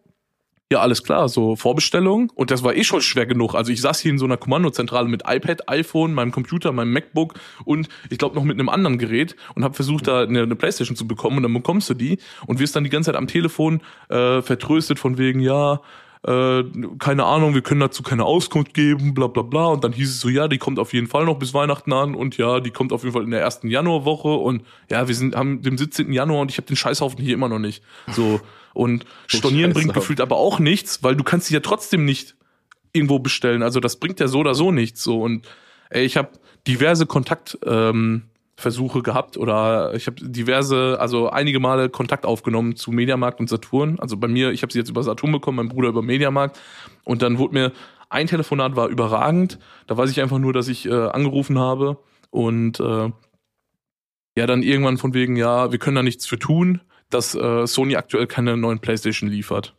ja, 0.71 0.79
alles 0.79 1.03
klar, 1.03 1.27
so 1.27 1.57
Vorbestellung. 1.57 2.31
Und 2.33 2.49
das 2.49 2.63
war 2.63 2.73
eh 2.73 2.85
schon 2.85 3.01
schwer 3.01 3.25
genug. 3.25 3.55
Also 3.55 3.73
ich 3.73 3.81
saß 3.81 3.99
hier 3.99 4.09
in 4.09 4.17
so 4.17 4.23
einer 4.23 4.37
Kommandozentrale 4.37 5.09
mit 5.09 5.23
iPad, 5.27 5.67
iPhone, 5.67 6.13
meinem 6.13 6.31
Computer, 6.31 6.71
meinem 6.71 6.93
MacBook 6.93 7.33
und 7.65 7.89
ich 8.09 8.17
glaube 8.17 8.35
noch 8.35 8.45
mit 8.45 8.57
einem 8.57 8.69
anderen 8.69 8.97
Gerät 8.97 9.35
und 9.53 9.65
habe 9.65 9.73
versucht, 9.73 10.07
da 10.07 10.21
eine, 10.21 10.43
eine, 10.43 10.55
Playstation 10.55 10.95
zu 10.95 11.05
bekommen. 11.05 11.37
Und 11.37 11.43
dann 11.43 11.53
bekommst 11.53 11.89
du 11.89 11.93
die 11.93 12.19
und 12.47 12.59
wirst 12.59 12.73
dann 12.73 12.85
die 12.85 12.89
ganze 12.89 13.07
Zeit 13.11 13.17
am 13.17 13.27
Telefon 13.27 13.81
äh, 14.07 14.41
vertröstet 14.41 14.97
von 14.97 15.17
wegen, 15.17 15.41
ja, 15.41 15.81
äh, 16.25 16.63
keine 16.99 17.25
Ahnung, 17.25 17.53
wir 17.53 17.63
können 17.63 17.81
dazu 17.81 18.01
keine 18.01 18.23
Auskunft 18.23 18.73
geben, 18.73 19.13
bla 19.13 19.27
bla 19.27 19.43
bla. 19.43 19.65
Und 19.65 19.83
dann 19.83 19.91
hieß 19.91 20.09
es 20.09 20.21
so, 20.21 20.29
ja, 20.29 20.47
die 20.47 20.57
kommt 20.57 20.79
auf 20.79 20.93
jeden 20.93 21.07
Fall 21.07 21.25
noch 21.25 21.37
bis 21.37 21.53
Weihnachten 21.53 21.91
an 21.91 22.15
und 22.15 22.37
ja, 22.37 22.61
die 22.61 22.71
kommt 22.71 22.93
auf 22.93 23.03
jeden 23.03 23.11
Fall 23.11 23.23
in 23.23 23.31
der 23.31 23.41
ersten 23.41 23.67
Januarwoche 23.67 24.29
und 24.29 24.63
ja, 24.89 25.09
wir 25.09 25.15
sind 25.15 25.35
haben 25.35 25.61
den 25.63 25.77
17. 25.77 26.13
Januar 26.13 26.39
und 26.39 26.49
ich 26.49 26.55
habe 26.55 26.67
den 26.67 26.77
Scheißhaufen 26.77 27.21
hier 27.21 27.33
immer 27.33 27.49
noch 27.49 27.59
nicht. 27.59 27.83
So. 28.07 28.39
Und 28.73 29.05
Stornieren 29.27 29.73
bringt 29.73 29.93
gefühlt 29.93 30.21
aber 30.21 30.37
auch 30.37 30.59
nichts, 30.59 31.03
weil 31.03 31.15
du 31.15 31.23
kannst 31.23 31.47
sie 31.47 31.53
ja 31.53 31.59
trotzdem 31.59 32.05
nicht 32.05 32.35
irgendwo 32.93 33.19
bestellen. 33.19 33.63
Also 33.63 33.79
das 33.79 33.97
bringt 33.97 34.19
ja 34.19 34.27
so 34.27 34.39
oder 34.39 34.55
so 34.55 34.71
nichts. 34.71 35.03
So 35.03 35.21
und 35.21 35.47
ey, 35.89 36.03
ich 36.03 36.17
habe 36.17 36.29
diverse 36.67 37.05
Kontaktversuche 37.05 38.97
ähm, 38.97 39.03
gehabt 39.03 39.37
oder 39.37 39.93
ich 39.95 40.07
habe 40.07 40.17
diverse, 40.21 40.97
also 40.99 41.29
einige 41.29 41.59
Male 41.59 41.89
Kontakt 41.89 42.25
aufgenommen 42.25 42.75
zu 42.75 42.91
Mediamarkt 42.91 43.39
und 43.39 43.49
Saturn. 43.49 43.99
Also 43.99 44.17
bei 44.17 44.27
mir, 44.27 44.51
ich 44.51 44.61
habe 44.61 44.71
sie 44.71 44.79
jetzt 44.79 44.89
über 44.89 45.03
Saturn 45.03 45.31
bekommen, 45.31 45.57
mein 45.57 45.69
Bruder 45.69 45.89
über 45.89 46.01
Mediamarkt 46.01 46.59
und 47.03 47.21
dann 47.21 47.37
wurde 47.37 47.53
mir 47.53 47.71
ein 48.09 48.27
Telefonat 48.27 48.75
war 48.75 48.89
überragend. 48.89 49.57
Da 49.87 49.95
weiß 49.95 50.11
ich 50.11 50.21
einfach 50.21 50.37
nur, 50.37 50.51
dass 50.53 50.67
ich 50.67 50.85
äh, 50.85 50.91
angerufen 50.91 51.57
habe 51.57 51.97
und 52.29 52.79
äh, 52.79 53.09
ja 54.37 54.47
dann 54.47 54.63
irgendwann 54.63 54.97
von 54.97 55.13
wegen 55.13 55.37
ja, 55.37 55.71
wir 55.71 55.79
können 55.79 55.95
da 55.95 56.03
nichts 56.03 56.25
für 56.25 56.39
tun 56.39 56.81
dass 57.13 57.35
äh, 57.35 57.67
Sony 57.67 57.95
aktuell 57.95 58.27
keine 58.27 58.57
neuen 58.57 58.79
PlayStation 58.79 59.29
liefert. 59.29 59.75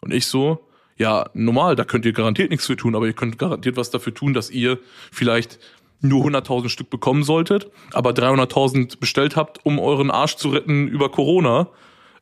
Und 0.00 0.12
ich 0.12 0.26
so, 0.26 0.66
ja, 0.96 1.30
normal, 1.34 1.76
da 1.76 1.84
könnt 1.84 2.04
ihr 2.04 2.12
garantiert 2.12 2.50
nichts 2.50 2.66
für 2.66 2.76
tun, 2.76 2.94
aber 2.94 3.06
ihr 3.06 3.12
könnt 3.12 3.38
garantiert 3.38 3.76
was 3.76 3.90
dafür 3.90 4.14
tun, 4.14 4.34
dass 4.34 4.50
ihr 4.50 4.78
vielleicht 5.12 5.58
nur 6.00 6.24
100.000 6.24 6.68
Stück 6.68 6.90
bekommen 6.90 7.22
solltet, 7.22 7.70
aber 7.92 8.10
300.000 8.10 9.00
bestellt 9.00 9.36
habt, 9.36 9.64
um 9.64 9.78
euren 9.78 10.10
Arsch 10.10 10.36
zu 10.36 10.50
retten 10.50 10.88
über 10.88 11.10
Corona. 11.10 11.68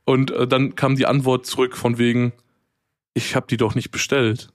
Und 0.05 0.31
äh, 0.31 0.47
dann 0.47 0.75
kam 0.75 0.95
die 0.95 1.05
Antwort 1.05 1.45
zurück 1.45 1.75
von 1.75 1.97
wegen, 1.97 2.33
ich 3.13 3.35
habe 3.35 3.47
die 3.47 3.57
doch 3.57 3.75
nicht 3.75 3.91
bestellt. 3.91 4.49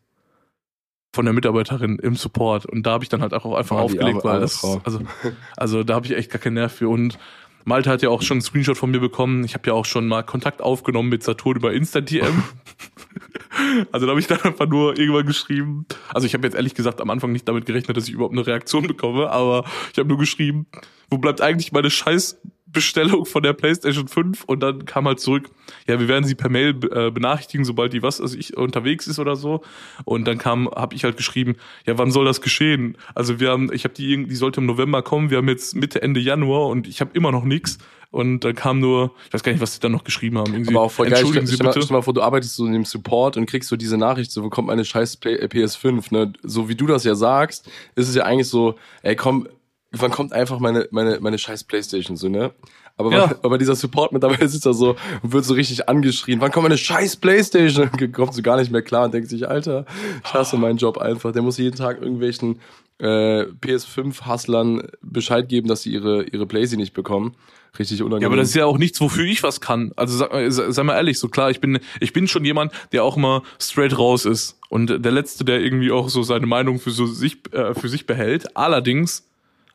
Von 1.14 1.26
der 1.26 1.35
Mitarbeiterin 1.35 1.99
im 1.99 2.16
Support. 2.16 2.64
Und 2.64 2.85
da 2.87 2.92
habe 2.92 3.04
ich 3.04 3.11
dann 3.11 3.21
halt 3.21 3.35
auch 3.35 3.54
einfach 3.54 3.76
oh, 3.76 3.80
aufgelegt, 3.80 4.25
weil 4.25 4.40
das, 4.40 4.64
also, 4.64 5.00
also 5.56 5.85
da 5.85 5.94
habe 5.94 6.06
ich 6.06 6.16
echt 6.16 6.30
gar 6.30 6.40
keinen 6.40 6.54
Nerv 6.54 6.73
für. 6.73 6.88
Und 6.88 7.18
Malte 7.64 7.90
hat 7.90 8.02
ja 8.02 8.09
auch 8.09 8.23
schon 8.23 8.37
einen 8.37 8.42
Screenshot 8.42 8.76
von 8.76 8.90
mir 8.90 9.00
bekommen. 9.00 9.45
Ich 9.45 9.54
habe 9.54 9.69
ja 9.69 9.75
auch 9.75 9.85
schon 9.85 10.09
mal 10.09 10.23
Kontakt 10.23 10.61
aufgenommen 10.61 11.09
mit 11.09 11.23
Saturn 11.23 11.57
über 11.57 11.73
Insta-DM. 11.73 12.42
also 13.93 14.07
da 14.07 14.11
habe 14.11 14.21
ich 14.21 14.26
dann 14.26 14.41
einfach 14.43 14.69
nur 14.69 14.99
irgendwann 14.99 15.26
geschrieben. 15.26 15.87
Also 16.12 16.26
ich 16.26 16.35
habe 16.35 16.47
jetzt 16.47 16.55
ehrlich 16.55 16.75
gesagt 16.75 17.00
am 17.00 17.11
Anfang 17.11 17.33
nicht 17.33 17.49
damit 17.49 17.67
gerechnet, 17.67 17.97
dass 17.97 18.09
ich 18.09 18.14
überhaupt 18.14 18.35
eine 18.35 18.47
Reaktion 18.47 18.87
bekomme, 18.87 19.31
aber 19.31 19.64
ich 19.93 19.99
habe 19.99 20.09
nur 20.09 20.19
geschrieben, 20.19 20.67
wo 21.11 21.19
bleibt 21.19 21.41
eigentlich 21.41 21.73
meine 21.73 21.91
scheiß 21.91 22.41
Bestellung 22.73 23.26
von 23.26 23.43
der 23.43 23.52
PlayStation 23.52 24.09
5 24.09 24.45
und 24.45 24.61
dann 24.61 24.85
kam 24.85 25.07
halt 25.07 25.21
zurück, 25.21 25.50
ja, 25.87 26.00
wir 26.00 26.09
werden 26.09 26.25
sie 26.25 26.35
per 26.35 26.49
Mail 26.49 26.71
äh, 26.91 27.11
benachrichtigen, 27.11 27.64
sobald 27.64 27.93
die 27.93 28.02
was, 28.02 28.21
also 28.21 28.37
ich 28.37 28.57
unterwegs 28.57 29.07
ist 29.07 29.19
oder 29.19 29.37
so. 29.37 29.62
Und 30.05 30.26
dann 30.26 30.38
kam, 30.38 30.69
habe 30.75 30.95
ich 30.95 31.05
halt 31.05 31.17
geschrieben, 31.17 31.57
ja, 31.87 31.99
wann 31.99 32.11
soll 32.11 32.25
das 32.25 32.41
geschehen? 32.41 32.97
Also 33.14 33.41
wir 33.41 33.50
haben, 33.50 33.71
ich 33.73 33.85
habe 33.85 33.95
die, 33.95 34.26
die 34.26 34.37
sollte 34.37 34.61
im 34.61 34.67
November 34.67 35.02
kommen, 35.02 35.31
wir 35.31 35.38
haben 35.38 35.49
jetzt 35.49 35.76
Mitte 35.76 36.02
Ende 36.02 36.21
Januar 36.21 36.69
und 36.69 36.88
ich 36.88 37.00
habe 37.00 37.11
immer 37.14 37.31
noch 37.31 37.45
nichts. 37.45 37.79
Und 38.12 38.40
dann 38.40 38.54
kam 38.54 38.78
nur, 38.78 39.12
ich 39.26 39.33
weiß 39.33 39.42
gar 39.42 39.52
nicht, 39.52 39.62
was 39.62 39.75
sie 39.75 39.81
dann 39.81 39.92
noch 39.92 40.04
geschrieben 40.04 40.37
haben. 40.37 40.52
Irgendwie, 40.52 40.75
Aber 40.75 40.83
auch 40.83 40.92
voll 40.92 41.09
geil, 41.09 41.25
stell, 41.26 41.47
stell, 41.47 41.64
mal, 41.64 41.75
mal 41.90 42.02
vor, 42.02 42.12
du 42.12 42.21
arbeitest 42.21 42.54
so 42.54 42.66
in 42.66 42.75
dem 42.75 42.85
Support 42.85 43.38
und 43.38 43.47
kriegst 43.47 43.71
so 43.71 43.76
diese 43.76 43.97
Nachricht, 43.97 44.31
so 44.31 44.42
bekommt 44.42 44.69
meine 44.69 44.85
scheiß 44.85 45.21
PS5, 45.23 46.12
ne? 46.12 46.33
So 46.42 46.69
wie 46.69 46.75
du 46.75 46.87
das 46.87 47.04
ja 47.04 47.14
sagst, 47.14 47.71
ist 47.95 48.11
es 48.11 48.14
ja 48.14 48.25
eigentlich 48.25 48.49
so, 48.49 48.75
ey 49.02 49.16
komm, 49.16 49.49
wann 49.92 50.11
kommt 50.11 50.35
einfach 50.35 50.59
meine, 50.59 50.88
meine, 50.90 51.21
meine 51.21 51.38
scheiß 51.38 51.64
Playstation 51.64 52.19
so, 52.19 52.28
ne? 52.28 52.52
Aber, 52.99 53.11
ja. 53.12 53.31
weil, 53.31 53.37
aber 53.42 53.57
dieser 53.57 53.76
Support 53.76 54.12
mittlerweile 54.12 54.47
sitzt 54.47 54.66
da 54.66 54.75
so 54.75 54.97
und 55.23 55.33
wird 55.33 55.47
so 55.47 55.54
richtig 55.54 55.88
angeschrien. 55.88 56.42
Wann 56.42 56.52
kommt 56.52 56.64
meine 56.64 56.76
scheiß 56.76 57.16
Playstation? 57.16 57.90
Kommt 58.12 58.35
so 58.35 58.42
gar 58.42 58.59
nicht 58.59 58.71
mehr 58.71 58.83
klar 58.83 59.07
und 59.07 59.14
denkt 59.14 59.31
sich, 59.31 59.49
Alter, 59.49 59.87
ich 60.23 60.35
hasse 60.35 60.59
meinen 60.59 60.76
Job 60.76 60.99
einfach. 60.99 61.33
Der 61.33 61.40
muss 61.40 61.57
jeden 61.57 61.76
Tag 61.76 62.02
irgendwelchen 62.02 62.61
äh, 62.99 63.45
PS5-Hustlern 63.45 64.88
Bescheid 65.00 65.49
geben, 65.49 65.69
dass 65.69 65.83
sie 65.83 65.92
ihre, 65.92 66.25
ihre 66.25 66.47
Playstation 66.47 66.81
nicht 66.81 66.92
bekommen. 66.92 67.35
Richtig 67.79 68.02
unangenehm. 68.02 68.23
Ja, 68.23 68.29
aber 68.29 68.37
das 68.37 68.49
ist 68.50 68.55
ja 68.55 68.67
auch 68.67 68.76
nichts, 68.76 69.00
wofür 69.00 69.25
ich 69.25 69.43
was 69.43 69.61
kann. 69.61 69.93
Also 69.97 70.19
sag, 70.19 70.31
sag 70.50 70.85
mal 70.85 70.95
ehrlich, 70.95 71.19
so 71.19 71.29
klar, 71.29 71.50
ich 71.50 71.61
bin, 71.61 71.79
ich 72.00 72.12
bin 72.12 72.29
schon 72.29 72.45
jemand, 72.45 72.73
der 72.93 73.02
auch 73.02 73.17
mal 73.17 73.43
straight 73.59 73.97
raus 73.97 74.26
ist. 74.26 74.59
Und 74.69 75.05
der 75.05 75.12
Letzte, 75.12 75.45
der 75.45 75.61
irgendwie 75.61 75.91
auch 75.91 76.09
so 76.09 76.23
seine 76.23 76.47
Meinung 76.47 76.81
für 76.81 76.91
so 76.91 77.07
sich, 77.07 77.38
äh, 77.52 77.75
für 77.75 77.88
sich 77.88 78.07
behält. 78.07 78.57
Allerdings 78.57 79.26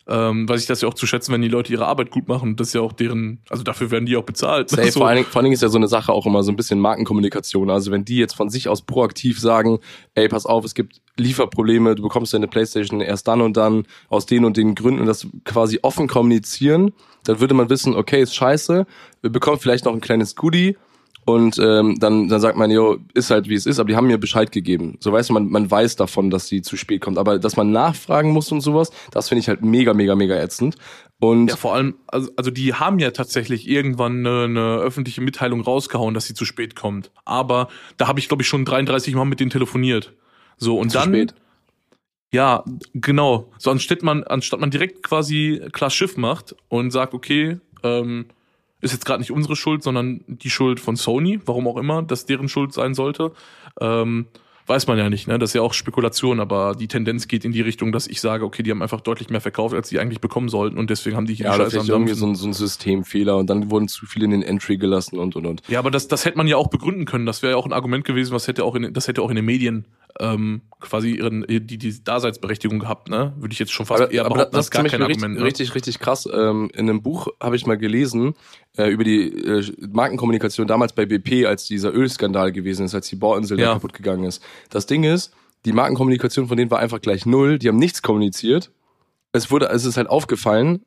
ähm, 0.10 0.48
weiß 0.48 0.62
ich 0.62 0.68
das 0.68 0.82
ja 0.82 0.88
auch 0.88 0.94
zu 0.94 1.06
schätzen, 1.06 1.34
wenn 1.34 1.42
die 1.42 1.50
Leute 1.50 1.72
ihre 1.74 1.86
Arbeit 1.86 2.12
gut 2.12 2.28
machen. 2.28 2.56
Das 2.56 2.68
ist 2.70 2.74
ja 2.74 2.82
auch 2.82 2.94
deren, 2.94 3.40
also 3.50 3.64
dafür 3.64 3.92
werden 3.92 4.06
die 4.06 4.16
auch 4.16 4.24
bezahlt. 4.24 4.70
Safe, 4.70 4.92
so. 4.92 5.00
vor, 5.00 5.08
allen 5.08 5.18
Dingen, 5.18 5.28
vor 5.28 5.38
allen 5.38 5.46
Dingen 5.46 5.54
ist 5.54 5.62
ja 5.62 5.70
so 5.70 5.78
eine 5.78 5.88
Sache 5.88 6.14
auch 6.14 6.26
immer 6.26 6.44
so 6.44 6.52
ein 6.52 6.56
bisschen 6.56 6.80
Markenkommunikation. 6.80 7.70
Also 7.70 7.92
wenn 7.92 8.06
die 8.06 8.18
jetzt 8.18 8.36
von 8.36 8.50
sich 8.50 8.70
aus 8.70 8.84
proaktiv 8.84 9.40
sagen, 9.40 9.80
ey, 10.16 10.30
pass 10.30 10.46
auf, 10.46 10.64
es 10.64 10.74
gibt 10.74 11.02
Lieferprobleme, 11.18 11.96
du 11.96 12.04
bekommst 12.04 12.34
deine 12.34 12.48
Playstation 12.48 13.02
erst 13.02 13.28
dann 13.28 13.42
und 13.42 13.58
dann 13.58 13.86
aus 14.08 14.26
den 14.26 14.46
und 14.46 14.56
den 14.56 14.76
Gründen 14.76 15.02
und 15.02 15.08
das 15.08 15.28
quasi 15.44 15.80
offen 15.82 16.08
kommunizieren, 16.08 16.94
dann 17.24 17.40
würde 17.40 17.54
man 17.54 17.70
wissen, 17.70 17.96
okay, 17.96 18.22
ist 18.22 18.36
scheiße, 18.36 18.86
wir 19.22 19.30
bekommen 19.30 19.60
vielleicht 19.60 19.86
noch 19.86 19.94
ein 19.94 20.02
kleines 20.02 20.36
Goodie 20.36 20.78
und 21.28 21.60
ähm, 21.60 22.00
dann, 22.00 22.30
dann 22.30 22.40
sagt 22.40 22.58
man, 22.58 22.72
jo, 22.72 23.00
ist 23.14 23.32
halt 23.32 23.50
wie 23.50 23.56
es 23.56 23.66
ist, 23.66 23.80
aber 23.80 23.90
die 23.90 23.98
haben 23.98 24.08
mir 24.08 24.18
Bescheid 24.18 24.50
gegeben. 24.50 24.96
So 25.02 25.12
weißt 25.12 25.28
du, 25.28 25.34
man, 25.34 25.50
man 25.50 25.70
weiß 25.70 25.98
davon, 25.98 26.30
dass 26.30 26.48
sie 26.48 26.62
zu 26.62 26.78
spät 26.78 27.02
kommt. 27.02 27.18
Aber 27.18 27.38
dass 27.38 27.58
man 27.58 27.70
nachfragen 27.74 28.32
muss 28.32 28.50
und 28.54 28.62
sowas, 28.62 28.92
das 29.12 29.28
finde 29.28 29.42
ich 29.42 29.50
halt 29.50 29.62
mega, 29.62 29.94
mega, 29.94 30.16
mega 30.16 30.42
ätzend. 30.42 30.78
Und 31.20 31.50
ja, 31.50 31.58
vor 31.58 31.76
allem, 31.76 31.96
also, 32.08 32.32
also 32.38 32.50
die 32.50 32.76
haben 32.76 32.98
ja 33.00 33.12
tatsächlich 33.12 33.68
irgendwann 33.68 34.26
eine, 34.26 34.46
eine 34.46 34.78
öffentliche 34.78 35.20
Mitteilung 35.20 35.60
rausgehauen, 35.60 36.14
dass 36.14 36.28
sie 36.28 36.34
zu 36.34 36.46
spät 36.46 36.78
kommt. 36.78 37.12
Aber 37.26 37.68
da 37.98 38.08
habe 38.08 38.22
ich, 38.22 38.30
glaube 38.30 38.44
ich, 38.44 38.48
schon 38.48 38.64
33 38.64 39.14
Mal 39.14 39.26
mit 39.26 39.42
denen 39.42 39.50
telefoniert. 39.50 40.14
So, 40.56 40.80
und 40.80 40.92
zu 40.92 40.98
dann. 40.98 41.10
Spät? 41.10 41.36
Ja, 42.32 42.64
genau. 42.94 43.52
So 43.58 43.70
anstatt 43.70 44.02
man, 44.02 44.24
anstatt 44.24 44.62
man 44.62 44.72
direkt 44.72 45.04
quasi 45.04 45.62
klar 45.74 45.90
Schiff 45.90 46.16
macht 46.16 46.56
und 46.70 46.92
sagt, 46.92 47.14
okay, 47.14 47.60
ähm, 47.84 48.28
ist 48.82 48.94
jetzt 48.94 49.06
gerade 49.06 49.20
nicht 49.20 49.32
unsere 49.32 49.56
Schuld, 49.56 49.84
sondern 49.84 50.22
die 50.28 50.50
Schuld 50.50 50.80
von 50.80 50.96
Sony, 50.96 51.40
warum 51.46 51.68
auch 51.68 51.78
immer, 51.78 52.04
dass 52.04 52.26
deren 52.26 52.50
Schuld 52.50 52.74
sein 52.74 52.94
sollte. 52.94 53.32
Ähm, 53.80 54.28
weiß 54.68 54.88
man 54.88 54.98
ja 54.98 55.10
nicht, 55.10 55.28
ne? 55.28 55.40
Das 55.40 55.52
ist 55.52 55.54
ja 55.54 55.62
auch 55.62 55.74
Spekulation, 55.74 56.40
aber 56.40 56.76
die 56.76 56.88
Tendenz 56.88 57.28
geht 57.28 57.46
in 57.46 57.54
die 57.54 57.62
Richtung, 57.62 57.92
dass 57.92 58.06
ich 58.06 58.20
sage, 58.20 58.46
okay, 58.46 58.64
die 58.64 58.72
haben 58.72 58.82
einfach 58.82 59.02
deutlich 59.02 59.30
mehr 59.30 59.42
verkauft, 59.42 59.74
als 59.74 59.90
sie 59.90 60.00
eigentlich 60.00 60.20
bekommen 60.20 60.50
sollten 60.50 60.78
und 60.78 60.90
deswegen 60.90 61.16
haben 61.16 61.26
die 61.26 61.34
hier 61.34 61.48
ja, 61.48 61.54
Scheiße 61.54 61.78
irgendwie 61.88 62.14
so 62.14 62.28
ein, 62.28 62.36
so 62.36 62.48
ein 62.48 62.54
Systemfehler 62.54 63.38
und 63.38 63.50
dann 63.50 63.72
wurden 63.72 63.88
zu 63.88 64.06
viele 64.06 64.26
in 64.26 64.32
den 64.32 64.44
Entry 64.44 64.78
gelassen 64.78 65.18
und 65.18 65.36
und 65.36 65.46
und. 65.46 65.62
Ja, 65.70 65.80
aber 65.80 65.90
das, 65.90 66.08
das 66.08 66.26
hätte 66.26 66.38
man 66.38 66.48
ja 66.48 66.58
auch 66.58 66.68
begründen 66.68 67.06
können. 67.06 67.26
Das 67.26 67.42
wäre 67.42 67.54
ja 67.54 67.58
auch 67.58 67.66
ein 67.66 67.74
Argument 67.74 68.04
gewesen, 68.04 68.34
was 68.34 68.48
hätte 68.48 68.66
auch 68.66 68.76
in, 68.76 68.94
das 68.94 69.08
hätte 69.08 69.22
auch 69.22 69.30
in 69.30 69.38
den 69.38 69.46
Medien 69.46 69.86
ähm, 70.20 70.62
quasi 70.80 71.12
ihren, 71.12 71.46
die, 71.48 71.78
die 71.78 72.04
Daseinsberechtigung 72.04 72.80
gehabt, 72.80 73.10
ne? 73.10 73.34
Würde 73.38 73.54
ich 73.54 73.60
jetzt 73.60 73.72
schon 73.72 73.86
fast 73.86 74.04
aber, 74.04 74.12
eher 74.12 74.24
behaupten, 74.24 74.42
aber 74.42 74.52
das, 74.52 74.70
das 74.70 74.72
gar 74.72 74.84
kein 74.84 75.02
Argument. 75.02 75.40
Richtig, 75.40 75.40
ne? 75.40 75.46
richtig, 75.46 75.76
richtig 75.76 76.00
krass. 76.00 76.28
Ähm, 76.32 76.70
in 76.74 76.90
einem 76.90 77.02
Buch 77.02 77.28
habe 77.42 77.56
ich 77.56 77.66
mal 77.66 77.78
gelesen 77.78 78.36
äh, 78.78 78.88
über 78.90 79.04
die 79.04 79.28
äh, 79.28 79.72
Markenkommunikation 79.92 80.68
damals 80.68 80.94
bei 80.94 81.06
BP, 81.06 81.46
als 81.46 81.66
dieser 81.66 81.94
Ölskandal 81.94 82.52
gewesen 82.52 82.86
ist, 82.86 82.96
als 82.96 83.08
die 83.10 83.16
Bohrinsel 83.16 83.60
ja. 83.60 83.74
kaputt 83.74 83.94
gegangen 83.94 84.24
ist. 84.24 84.44
Das 84.70 84.86
Ding 84.86 85.04
ist, 85.04 85.34
die 85.66 85.74
Markenkommunikation 85.74 86.48
von 86.48 86.58
denen 86.58 86.72
war 86.72 86.80
einfach 86.80 87.02
gleich 87.02 87.26
null. 87.26 87.60
Die 87.60 87.68
haben 87.68 87.78
nichts 87.78 88.02
kommuniziert. 88.02 88.72
Es 89.34 89.52
wurde, 89.52 89.70
es 89.70 89.86
ist 89.86 89.98
halt 89.98 90.10
aufgefallen, 90.10 90.82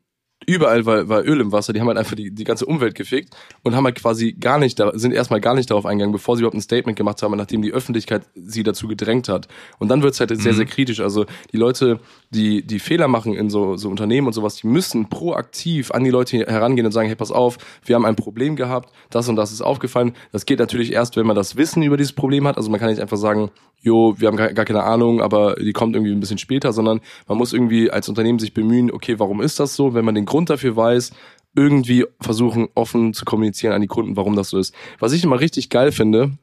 überall 0.47 0.87
war, 0.87 1.09
war 1.09 1.25
Öl 1.25 1.41
im 1.41 1.53
Wasser, 1.53 1.73
die 1.73 1.81
haben 1.81 1.89
halt 1.89 1.99
einfach 1.99 2.17
die, 2.17 2.31
die 2.31 2.45
ganze 2.45 2.67
Umwelt 2.67 2.95
gefickt 2.95 3.35
und 3.63 3.75
haben 3.75 3.85
halt 3.85 3.97
quasi 3.97 4.33
gar 4.33 4.59
nicht, 4.59 4.79
da, 4.79 4.93
sind 4.99 5.13
erstmal 5.13 5.41
gar 5.41 5.55
nicht 5.55 5.71
darauf 5.71 5.87
eingegangen, 5.87 6.13
bevor 6.13 6.37
sie 6.37 6.43
überhaupt 6.43 6.57
ein 6.57 6.63
Statement 6.63 6.97
gemacht 6.97 7.23
haben, 7.23 7.37
nachdem 7.37 7.63
die 7.63 7.73
Öffentlichkeit 7.73 8.23
sie 8.35 8.63
dazu 8.63 8.89
gedrängt 8.89 9.29
hat. 9.29 9.49
Und 9.79 9.89
dann 9.89 10.03
wird's 10.03 10.21
halt 10.21 10.31
mhm. 10.31 10.37
sehr, 10.37 10.55
sehr 10.55 10.67
kritisch. 10.67 11.01
Also 11.01 11.27
die 11.53 11.57
Leute, 11.57 12.01
die, 12.31 12.65
die 12.65 12.79
Fehler 12.79 13.09
machen 13.09 13.35
in 13.35 13.51
so, 13.51 13.77
so 13.77 13.89
Unternehmen 13.89 14.29
und 14.29 14.33
sowas, 14.33 14.57
die 14.57 14.69
müssen 14.69 15.09
proaktiv 15.09 15.91
an 15.91 16.05
die 16.05 16.11
Leute 16.11 16.39
herangehen 16.47 16.87
und 16.87 16.93
sagen, 16.93 17.09
hey, 17.09 17.17
pass 17.17 17.33
auf, 17.33 17.59
wir 17.85 17.97
haben 17.97 18.05
ein 18.05 18.15
Problem 18.15 18.55
gehabt, 18.55 18.93
das 19.11 19.29
und 19.29 19.35
das 19.35 19.51
ist 19.51 19.63
aufgefallen. 19.63 20.13
Das 20.31 20.47
geht 20.47 20.61
natürlich 20.61 20.93
erst, 20.93 21.17
wenn 21.17 21.27
man 21.27 21.35
das 21.35 21.57
Wissen 21.57 21.83
über 21.83 21.97
dieses 21.97 22.13
Problem 22.13 22.47
hat. 22.47 22.57
Also 22.57 22.71
man 22.71 22.79
kann 22.79 22.89
nicht 22.89 23.01
einfach 23.01 23.17
sagen, 23.17 23.51
jo, 23.81 24.15
wir 24.19 24.29
haben 24.29 24.37
gar, 24.37 24.53
keine 24.53 24.85
Ahnung, 24.85 25.21
aber 25.21 25.57
die 25.57 25.73
kommt 25.73 25.97
irgendwie 25.97 26.13
ein 26.13 26.21
bisschen 26.21 26.39
später, 26.39 26.73
sondern 26.73 27.01
man 27.27 27.37
muss 27.37 27.53
irgendwie 27.53 27.91
als 27.91 28.09
Unternehmen 28.09 28.39
sich 28.39 28.55
bemühen, 28.55 28.93
okay, 28.93 29.19
warum 29.19 29.41
ist 29.41 29.59
das 29.59 29.75
so? 29.75 29.95
Wenn 29.95 30.05
man 30.05 30.15
den 30.15 30.27
Grund 30.27 30.51
dafür 30.51 30.77
weiß, 30.77 31.13
irgendwie 31.57 32.07
versuchen, 32.21 32.69
offen 32.77 33.13
zu 33.13 33.25
kommunizieren 33.25 33.73
an 33.75 33.81
die 33.81 33.89
Kunden, 33.89 34.17
warum 34.17 34.37
das 34.37 34.51
so 34.51 34.59
ist. 34.59 34.73
Was 35.01 35.13
ich 35.13 35.25
immer 35.25 35.41
richtig 35.41 35.69
geil 35.69 35.91
finde, 35.91 36.39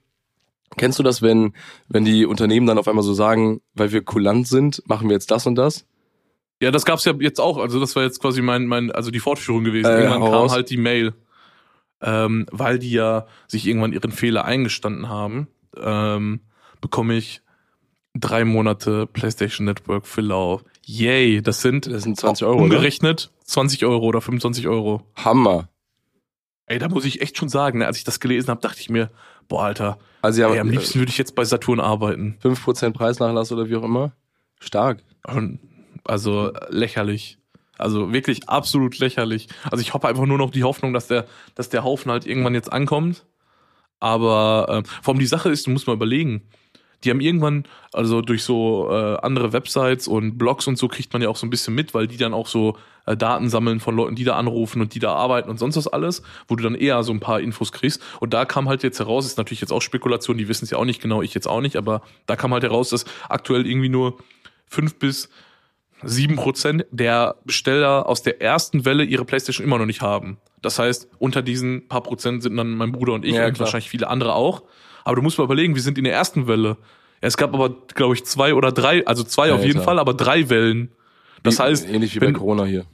kennst 0.75 0.99
du 0.99 1.03
das, 1.03 1.21
wenn, 1.21 1.53
wenn 1.87 2.03
die 2.03 2.25
Unternehmen 2.25 2.67
dann 2.67 2.77
auf 2.77 2.87
einmal 2.87 3.03
so 3.03 3.13
sagen, 3.13 3.61
weil 3.73 3.91
wir 3.91 4.03
kulant 4.03 4.47
sind, 4.47 4.83
machen 4.87 5.07
wir 5.09 5.13
jetzt 5.13 5.31
das 5.31 5.47
und 5.47 5.55
das? 5.55 5.85
Ja, 6.61 6.71
das 6.71 6.85
gab's 6.85 7.05
ja 7.05 7.13
jetzt 7.19 7.39
auch. 7.39 7.57
Also 7.57 7.79
das 7.79 7.95
war 7.95 8.03
jetzt 8.03 8.19
quasi 8.19 8.41
mein, 8.41 8.65
mein, 8.65 8.91
also 8.91 9.11
die 9.11 9.19
Fortführung 9.19 9.63
gewesen. 9.63 9.87
Äh, 9.87 10.01
irgendwann 10.01 10.23
kam 10.23 10.33
raus. 10.33 10.51
halt 10.51 10.69
die 10.69 10.77
Mail, 10.77 11.13
ähm, 12.01 12.47
weil 12.51 12.79
die 12.79 12.91
ja 12.91 13.27
sich 13.47 13.67
irgendwann 13.67 13.93
ihren 13.93 14.11
Fehler 14.11 14.45
eingestanden 14.45 15.07
haben. 15.07 15.47
Ähm, 15.79 16.41
bekomme 16.81 17.15
ich 17.15 17.41
drei 18.15 18.43
Monate 18.45 19.05
PlayStation 19.07 19.65
Network 19.65 20.07
für 20.07 20.21
lau. 20.21 20.61
Yay, 20.83 21.41
das 21.41 21.61
sind, 21.61 21.85
das 21.85 22.03
sind 22.03 22.17
20 22.17 22.47
Euro. 22.47 22.63
Umgerechnet 22.63 23.31
oder? 23.31 23.45
20 23.45 23.85
Euro 23.85 24.05
oder 24.05 24.21
25 24.21 24.67
Euro. 24.67 25.03
Hammer. 25.15 25.69
Ey, 26.65 26.79
da 26.79 26.89
muss 26.89 27.05
ich 27.05 27.21
echt 27.21 27.37
schon 27.37 27.49
sagen, 27.49 27.79
ne, 27.79 27.85
als 27.85 27.97
ich 27.97 28.03
das 28.03 28.19
gelesen 28.19 28.49
habe, 28.49 28.61
dachte 28.61 28.81
ich 28.81 28.89
mir, 28.89 29.09
boah, 29.47 29.63
Alter, 29.63 29.97
also 30.21 30.41
ja, 30.41 30.49
ey, 30.51 30.59
am 30.59 30.69
liebsten 30.69 30.99
würde 30.99 31.09
ich 31.09 31.17
jetzt 31.17 31.35
bei 31.35 31.45
Saturn 31.45 31.79
arbeiten. 31.79 32.37
5% 32.43 32.91
Preisnachlass 32.91 33.51
oder 33.51 33.69
wie 33.69 33.75
auch 33.75 33.83
immer. 33.83 34.11
Stark. 34.59 35.03
Also 36.03 36.51
lächerlich. 36.69 37.37
Also 37.77 38.11
wirklich 38.11 38.49
absolut 38.49 38.97
lächerlich. 38.97 39.47
Also 39.69 39.81
ich 39.81 39.93
hoffe 39.93 40.07
einfach 40.07 40.25
nur 40.25 40.37
noch 40.37 40.49
die 40.49 40.63
Hoffnung, 40.63 40.93
dass 40.93 41.07
der, 41.07 41.27
dass 41.55 41.69
der 41.69 41.83
Haufen 41.83 42.11
halt 42.11 42.25
irgendwann 42.25 42.55
jetzt 42.55 42.71
ankommt 42.71 43.25
aber 43.99 44.83
äh, 44.85 44.87
vor 45.01 45.13
allem 45.13 45.19
die 45.19 45.25
Sache 45.25 45.49
ist, 45.49 45.67
du 45.67 45.71
musst 45.71 45.87
mal 45.87 45.93
überlegen, 45.93 46.43
die 47.03 47.11
haben 47.11 47.21
irgendwann, 47.21 47.65
also 47.93 48.21
durch 48.21 48.43
so 48.43 48.89
äh, 48.91 49.17
andere 49.21 49.53
Websites 49.53 50.07
und 50.07 50.37
Blogs 50.37 50.67
und 50.67 50.77
so 50.77 50.87
kriegt 50.87 51.13
man 51.13 51.21
ja 51.21 51.29
auch 51.29 51.35
so 51.35 51.45
ein 51.45 51.49
bisschen 51.49 51.75
mit, 51.75 51.93
weil 51.93 52.07
die 52.07 52.17
dann 52.17 52.33
auch 52.33 52.47
so 52.47 52.77
äh, 53.05 53.15
Daten 53.15 53.49
sammeln 53.49 53.79
von 53.79 53.95
Leuten, 53.95 54.15
die 54.15 54.23
da 54.23 54.35
anrufen 54.35 54.81
und 54.81 54.95
die 54.95 54.99
da 54.99 55.13
arbeiten 55.13 55.49
und 55.49 55.59
sonst 55.59 55.77
was 55.77 55.87
alles, 55.87 56.23
wo 56.47 56.55
du 56.55 56.63
dann 56.63 56.75
eher 56.75 57.03
so 57.03 57.11
ein 57.11 57.19
paar 57.19 57.39
Infos 57.39 57.71
kriegst. 57.71 58.01
Und 58.19 58.33
da 58.33 58.45
kam 58.45 58.67
halt 58.67 58.83
jetzt 58.83 58.99
heraus, 58.99 59.25
ist 59.25 59.37
natürlich 59.37 59.61
jetzt 59.61 59.71
auch 59.71 59.81
Spekulation, 59.81 60.37
die 60.37 60.47
wissen 60.47 60.65
es 60.65 60.71
ja 60.71 60.77
auch 60.77 60.85
nicht 60.85 61.01
genau, 61.01 61.21
ich 61.21 61.33
jetzt 61.33 61.47
auch 61.47 61.61
nicht, 61.61 61.75
aber 61.75 62.01
da 62.25 62.35
kam 62.35 62.51
halt 62.51 62.63
heraus, 62.63 62.89
dass 62.89 63.05
aktuell 63.29 63.67
irgendwie 63.67 63.89
nur 63.89 64.17
fünf 64.65 64.95
bis 64.95 65.29
sieben 66.03 66.35
Prozent 66.35 66.85
der 66.91 67.35
Besteller 67.45 68.07
aus 68.07 68.21
der 68.21 68.41
ersten 68.41 68.85
Welle 68.85 69.03
ihre 69.03 69.25
Playstation 69.25 69.65
immer 69.65 69.79
noch 69.79 69.85
nicht 69.85 70.01
haben. 70.01 70.37
Das 70.61 70.79
heißt, 70.79 71.09
unter 71.19 71.41
diesen 71.41 71.87
paar 71.87 72.01
Prozent 72.01 72.43
sind 72.43 72.57
dann 72.57 72.75
mein 72.75 72.91
Bruder 72.91 73.13
und 73.13 73.25
ich 73.25 73.35
ja, 73.35 73.47
und 73.47 73.59
wahrscheinlich 73.59 73.89
viele 73.89 74.07
andere 74.07 74.33
auch. 74.33 74.63
Aber 75.07 75.15
du 75.15 75.21
musst 75.21 75.37
mal 75.37 75.45
überlegen, 75.45 75.73
wir 75.73 75.81
sind 75.81 75.97
in 75.97 76.03
der 76.03 76.11
ersten 76.11 76.47
Welle. 76.47 76.75
Es 77.21 77.37
gab 77.37 77.53
aber, 77.53 77.69
glaube 77.95 78.13
ich, 78.13 78.25
zwei 78.25 78.53
oder 78.53 78.73
drei, 78.73 79.07
also 79.07 79.23
zwei 79.23 79.47
ja, 79.47 79.55
auf 79.55 79.63
jeden 79.63 79.81
Fall, 79.81 79.99
aber 79.99 80.13
drei 80.13 80.49
Wellen. 80.49 80.91
Das 81.43 81.59
wie, 81.59 81.63
heißt. 81.63 81.87
Ähnlich 81.87 82.13
wie 82.13 82.19
wenn, 82.19 82.33
bei 82.33 82.39
Corona 82.39 82.65
hier. 82.65 82.85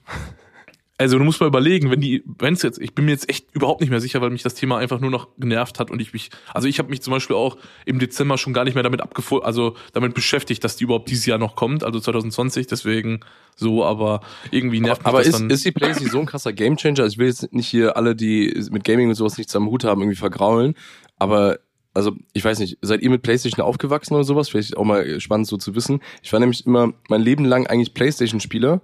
Also 1.00 1.18
du 1.18 1.24
musst 1.24 1.42
mal 1.42 1.48
überlegen, 1.48 1.90
wenn 1.90 2.02
die, 2.02 2.24
wenn 2.38 2.54
es 2.54 2.62
jetzt, 2.62 2.80
ich 2.80 2.94
bin 2.94 3.06
mir 3.06 3.12
jetzt 3.12 3.28
echt 3.28 3.48
überhaupt 3.54 3.82
nicht 3.82 3.90
mehr 3.90 4.00
sicher, 4.00 4.22
weil 4.22 4.30
mich 4.30 4.44
das 4.44 4.54
Thema 4.54 4.78
einfach 4.78 5.00
nur 5.00 5.10
noch 5.10 5.30
genervt 5.40 5.80
hat 5.80 5.90
und 5.90 6.00
ich 6.04 6.14
mich, 6.14 6.30
also 6.54 6.68
ich 6.68 6.78
habe 6.78 6.92
mich 6.92 7.02
zum 7.02 7.10
Beispiel 7.10 7.36
auch 7.36 7.58
im 7.86 7.98
Dezember 7.98 8.38
schon 8.38 8.54
gar 8.54 8.64
nicht 8.64 8.76
mehr 8.76 8.84
damit 8.84 9.02
abgefol, 9.02 9.42
also 9.42 9.76
damit 9.94 10.14
beschäftigt, 10.14 10.64
dass 10.64 10.76
die 10.76 10.84
überhaupt 10.84 11.10
dieses 11.10 11.26
Jahr 11.26 11.40
noch 11.40 11.56
kommt, 11.56 11.84
also 11.84 12.00
2020, 12.00 12.68
deswegen 12.68 13.22
so, 13.56 13.84
aber 13.84 14.22
irgendwie 14.52 14.82
nervt 14.82 15.04
aber, 15.04 15.18
mich 15.18 15.26
aber 15.28 15.32
das 15.32 15.34
ist, 15.34 15.40
dann. 15.42 15.50
ist 15.50 15.66
die 15.66 15.72
PlayStation 15.72 16.12
so 16.12 16.20
ein 16.20 16.26
krasser 16.28 16.54
Gamechanger? 16.54 17.02
Also 17.02 17.14
ich 17.14 17.18
will 17.18 17.28
jetzt 17.28 17.52
nicht 17.52 17.68
hier 17.68 17.98
alle, 17.98 18.16
die 18.16 18.64
mit 18.70 18.84
Gaming 18.84 19.10
und 19.10 19.16
sowas 19.16 19.40
nichts 19.40 19.56
am 19.56 19.66
Hut 19.66 19.84
haben, 19.84 20.00
irgendwie 20.00 20.16
vergraulen, 20.16 20.76
aber 21.18 21.58
also 21.94 22.14
ich 22.34 22.44
weiß 22.44 22.60
nicht, 22.60 22.78
seid 22.82 23.02
ihr 23.02 23.10
mit 23.10 23.22
PlayStation 23.22 23.66
aufgewachsen 23.66 24.16
oder 24.16 24.24
sowas? 24.24 24.50
Vielleicht 24.50 24.78
auch 24.78 24.84
mal 24.84 25.20
spannend 25.20 25.48
so 25.48 25.58
zu 25.58 25.76
wissen. 25.76 26.02
Ich 26.22 26.34
war 26.34 26.40
nämlich 26.40 26.66
immer 26.66 26.94
mein 27.10 27.22
Leben 27.22 27.46
lang 27.46 27.68
eigentlich 27.68 27.94
PlayStation-Spieler 27.94 28.82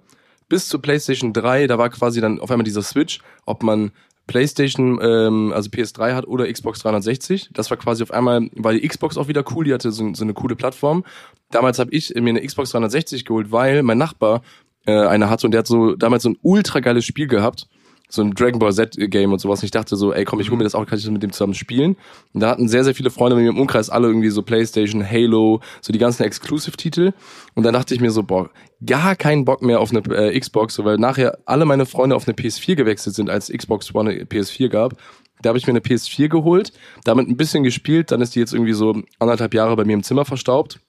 bis 0.50 0.67
zur 0.67 0.82
PlayStation 0.82 1.32
3, 1.32 1.67
da 1.67 1.78
war 1.78 1.89
quasi 1.89 2.19
dann 2.19 2.39
auf 2.39 2.52
einmal 2.52 2.65
dieser 2.65 2.82
Switch, 2.82 3.19
ob 3.45 3.63
man 3.63 3.91
PlayStation, 4.28 5.00
ähm, 5.02 5.54
also 5.54 5.69
PS3 5.69 6.13
hat 6.13 6.28
oder 6.28 6.52
Xbox 6.52 6.80
360. 6.80 7.50
Das 7.54 7.69
war 7.69 7.78
quasi 7.78 8.04
auf 8.04 8.12
einmal, 8.12 8.50
war 8.56 8.74
die 8.74 8.88
Xbox 8.88 9.17
auch 9.17 9.28
wieder 9.28 9.43
cool, 9.56 9.65
die 9.65 9.74
hatte 9.74 9.91
so, 9.91 10.13
so 10.13 10.24
eine 10.24 10.34
coole 10.34 10.56
Plattform. 10.56 11.06
Damals 11.52 11.80
habe 11.80 11.91
ich 11.91 12.13
mir 12.13 12.30
eine 12.30 12.45
Xbox 12.45 12.72
360 12.72 13.26
geholt, 13.26 13.52
weil 13.52 13.82
mein 13.84 13.98
Nachbar 13.98 14.41
äh, 14.86 14.91
eine 14.91 15.30
hatte 15.30 15.48
und 15.48 15.52
der 15.52 15.60
hat 15.60 15.67
so 15.67 15.95
damals 15.95 16.24
so 16.24 16.30
ein 16.30 16.38
ultra 16.41 16.80
geiles 16.80 17.06
Spiel 17.06 17.28
gehabt. 17.28 17.67
So 18.10 18.24
ein 18.24 18.32
Dragon 18.32 18.60
Ball 18.60 18.74
Z 18.74 18.95
Game 19.12 19.32
und 19.32 19.39
sowas. 19.39 19.62
Und 19.62 19.65
ich 19.65 19.72
dachte 19.72 19.95
so, 19.95 20.12
ey, 20.12 20.26
komm, 20.26 20.39
ich 20.39 20.50
hol 20.50 20.58
mir 20.58 20.63
das 20.63 20.76
auch, 20.76 20.86
kann 20.86 20.98
ich 20.98 21.06
das 21.06 21.12
mit 21.12 21.22
dem 21.22 21.32
zusammen 21.32 21.54
spielen. 21.54 21.95
Und 22.34 22.41
da 22.41 22.50
hatten 22.50 22.67
sehr, 22.67 22.84
sehr 22.84 22.95
viele 22.95 23.12
Freunde 23.12 23.36
mit 23.36 23.45
mir 23.45 23.52
im 23.52 23.60
Umkreis 23.60 23.89
alle 23.89 24.08
irgendwie 24.08 24.30
so 24.30 24.41
Playstation, 24.41 25.08
Halo, 25.08 25.62
so 25.82 25.93
die 25.93 26.00
ganzen 26.00 26.24
Exclusive-Titel. 26.24 27.13
Und 27.54 27.63
dann 27.63 27.74
dachte 27.74 27.93
ich 27.93 28.02
mir 28.02 28.12
so, 28.12 28.24
boah, 28.24 28.50
gar 28.86 29.15
keinen 29.15 29.45
Bock 29.45 29.62
mehr 29.62 29.80
auf 29.80 29.91
eine 29.91 30.00
äh, 30.15 30.38
Xbox, 30.38 30.74
so, 30.74 30.86
weil 30.86 30.98
nachher 30.98 31.38
alle 31.45 31.65
meine 31.65 31.86
Freunde 31.86 32.15
auf 32.15 32.28
eine 32.28 32.36
PS4 32.36 32.76
gewechselt 32.76 33.15
sind, 33.15 33.30
als 33.30 33.50
Xbox 33.50 33.93
One 33.93 34.10
eine 34.10 34.24
PS4 34.24 34.69
gab. 34.69 34.95
Da 35.41 35.50
habe 35.50 35.58
ich 35.58 35.67
mir 35.67 35.72
eine 35.72 35.80
PS4 35.80 36.28
geholt, 36.28 36.74
damit 37.06 37.30
ein 37.30 37.38
bisschen 37.38 37.63
gespielt, 37.63 38.12
dann 38.12 38.22
ist 38.22 38.36
die 38.36 38.39
jetzt 38.39 38.54
irgendwie 38.54 38.74
so 38.74 39.02
anderthalb 39.19 39.54
Jahre 39.54 39.76
bei 39.76 39.86
mir 39.86 39.93
im 39.93 40.04
Zimmer 40.04 40.26
verstaubt. 40.26 40.80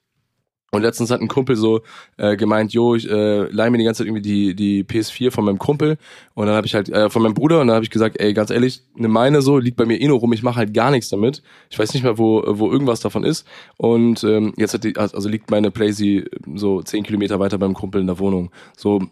Und 0.73 0.83
letztens 0.83 1.11
hat 1.11 1.21
ein 1.21 1.27
Kumpel 1.27 1.57
so 1.57 1.81
äh, 2.17 2.37
gemeint, 2.37 2.73
jo, 2.73 2.95
ich 2.95 3.11
äh, 3.11 3.49
leih 3.51 3.71
mir 3.71 3.79
die 3.79 3.85
ganze 3.85 3.99
Zeit 3.99 4.07
irgendwie 4.07 4.23
die, 4.23 4.55
die 4.55 4.85
PS4 4.85 5.33
von 5.33 5.45
meinem 5.45 5.59
Kumpel 5.59 5.99
und 6.35 6.47
dann 6.47 6.55
habe 6.55 6.65
ich 6.65 6.77
halt, 6.77 6.89
äh, 6.89 7.11
von 7.11 7.23
meinem 7.23 7.35
Bruder 7.35 7.61
und 7.61 7.67
dann 7.67 7.75
habe 7.75 7.85
ich 7.85 7.91
gesagt, 7.91 8.21
ey, 8.21 8.33
ganz 8.35 8.51
ehrlich, 8.51 8.85
eine 8.97 9.09
meine 9.09 9.43
so, 9.43 9.59
liegt 9.59 9.77
bei 9.77 9.85
mir 9.85 10.01
eh 10.01 10.07
nur 10.07 10.21
rum, 10.21 10.33
ich 10.33 10.45
mache 10.45 10.57
halt 10.57 10.73
gar 10.73 10.93
nichts 10.93 11.09
damit. 11.09 11.43
Ich 11.71 11.79
weiß 11.79 11.93
nicht 11.93 12.05
mehr, 12.05 12.19
wo, 12.19 12.45
wo 12.47 12.71
irgendwas 12.71 13.01
davon 13.01 13.25
ist. 13.25 13.49
Und 13.79 14.23
ähm, 14.23 14.55
jetzt 14.57 14.73
hat 14.73 14.85
die, 14.85 14.97
also 14.97 15.29
liegt 15.29 15.51
meine 15.51 15.73
Playsee 15.73 16.27
so 16.55 16.83
zehn 16.83 17.03
Kilometer 17.03 17.41
weiter 17.41 17.59
beim 17.59 17.75
Kumpel 17.75 18.01
in 18.01 18.07
der 18.07 18.21
Wohnung. 18.21 18.53
So 18.77 19.03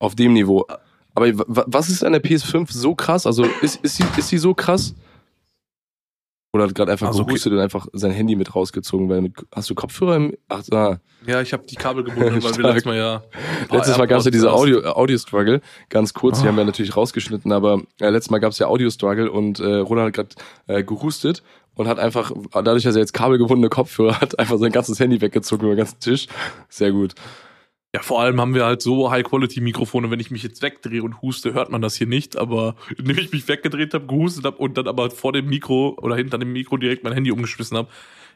auf 0.00 0.16
dem 0.16 0.32
Niveau. 0.32 0.66
Aber 1.14 1.30
was 1.36 1.88
ist 1.88 2.02
an 2.02 2.14
der 2.14 2.22
PS5 2.22 2.66
so 2.72 2.96
krass? 2.96 3.26
Also 3.26 3.44
ist, 3.62 3.76
ist, 3.84 3.96
sie, 3.96 4.04
ist 4.16 4.28
sie 4.28 4.38
so 4.38 4.54
krass? 4.54 4.96
Oder 6.52 6.64
hat 6.64 6.74
gerade 6.74 6.90
einfach 6.90 7.08
also 7.08 7.24
gehustet 7.24 7.52
und 7.52 7.60
einfach 7.60 7.86
sein 7.92 8.10
Handy 8.10 8.34
mit 8.34 8.54
rausgezogen, 8.54 9.08
weil 9.08 9.20
mit, 9.20 9.34
hast 9.54 9.70
du 9.70 9.74
Kopfhörer 9.76 10.16
im, 10.16 10.36
ach, 10.48 10.64
da. 10.68 11.00
Ja, 11.24 11.40
ich 11.40 11.52
habe 11.52 11.64
die 11.64 11.76
Kabel 11.76 12.02
gebunden, 12.04 12.42
weil 12.42 12.56
wir 12.56 12.64
letztes 12.64 12.84
Mal 12.86 12.96
ja. 12.96 13.22
Letztes 13.70 13.96
Mal 13.96 14.06
gab 14.06 14.18
es 14.18 14.24
ja 14.24 14.32
diese 14.32 14.52
Audio, 14.52 14.80
Audio 14.90 15.16
Struggle, 15.16 15.60
ganz 15.90 16.12
kurz, 16.12 16.38
oh. 16.38 16.42
die 16.42 16.48
haben 16.48 16.56
wir 16.56 16.64
natürlich 16.64 16.96
rausgeschnitten, 16.96 17.52
aber 17.52 17.82
äh, 18.00 18.10
letztes 18.10 18.30
Mal 18.30 18.38
gab 18.38 18.50
es 18.50 18.58
ja 18.58 18.66
Audio 18.66 18.90
Struggle 18.90 19.30
und 19.30 19.60
äh, 19.60 19.76
Roland 19.76 20.18
hat 20.18 20.36
gerade 20.66 20.80
äh, 20.80 20.82
gehustet 20.82 21.44
und 21.76 21.86
hat 21.86 22.00
einfach, 22.00 22.32
dadurch, 22.52 22.82
dass 22.82 22.96
er 22.96 23.00
jetzt 23.00 23.12
kabelgebundene 23.12 23.68
Kopfhörer 23.68 24.20
hat, 24.20 24.38
einfach 24.38 24.58
sein 24.58 24.72
ganzes 24.72 24.98
Handy 24.98 25.20
weggezogen 25.20 25.66
über 25.66 25.74
den 25.74 25.78
ganzen 25.78 26.00
Tisch. 26.00 26.26
Sehr 26.68 26.90
gut. 26.90 27.14
Ja, 27.94 28.02
vor 28.02 28.20
allem 28.20 28.40
haben 28.40 28.54
wir 28.54 28.64
halt 28.64 28.82
so 28.82 29.10
High-Quality-Mikrofone, 29.10 30.12
wenn 30.12 30.20
ich 30.20 30.30
mich 30.30 30.44
jetzt 30.44 30.62
wegdrehe 30.62 31.02
und 31.02 31.22
huste, 31.22 31.54
hört 31.54 31.70
man 31.70 31.82
das 31.82 31.96
hier 31.96 32.06
nicht, 32.06 32.36
aber 32.36 32.76
indem 32.96 33.18
ich 33.18 33.32
mich 33.32 33.48
weggedreht 33.48 33.94
habe, 33.94 34.06
gehustet 34.06 34.44
habe 34.44 34.58
und 34.58 34.78
dann 34.78 34.86
aber 34.86 35.10
vor 35.10 35.32
dem 35.32 35.46
Mikro 35.46 35.96
oder 36.00 36.14
hinter 36.14 36.38
dem 36.38 36.52
Mikro 36.52 36.76
direkt 36.76 37.02
mein 37.02 37.12
Handy 37.12 37.32
umgeschmissen 37.32 37.76
habe, 37.76 37.88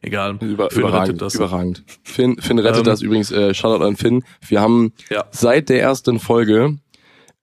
egal. 0.03 0.38
Über, 0.40 0.71
Finn 0.71 0.81
überragend, 0.81 1.09
rettet 1.09 1.23
das. 1.23 1.35
Überragend. 1.37 1.85
Finn, 2.03 2.37
Finn 2.40 2.59
rettet 2.59 2.81
ähm, 2.81 2.85
das 2.85 3.03
übrigens, 3.03 3.31
äh, 3.31 3.55
Shoutout 3.55 3.85
an 3.85 3.97
Finn. 3.97 4.25
Wir 4.47 4.61
haben 4.61 4.93
ja. 5.09 5.25
seit 5.31 5.69
der 5.69 5.81
ersten 5.81 6.19
Folge 6.19 6.79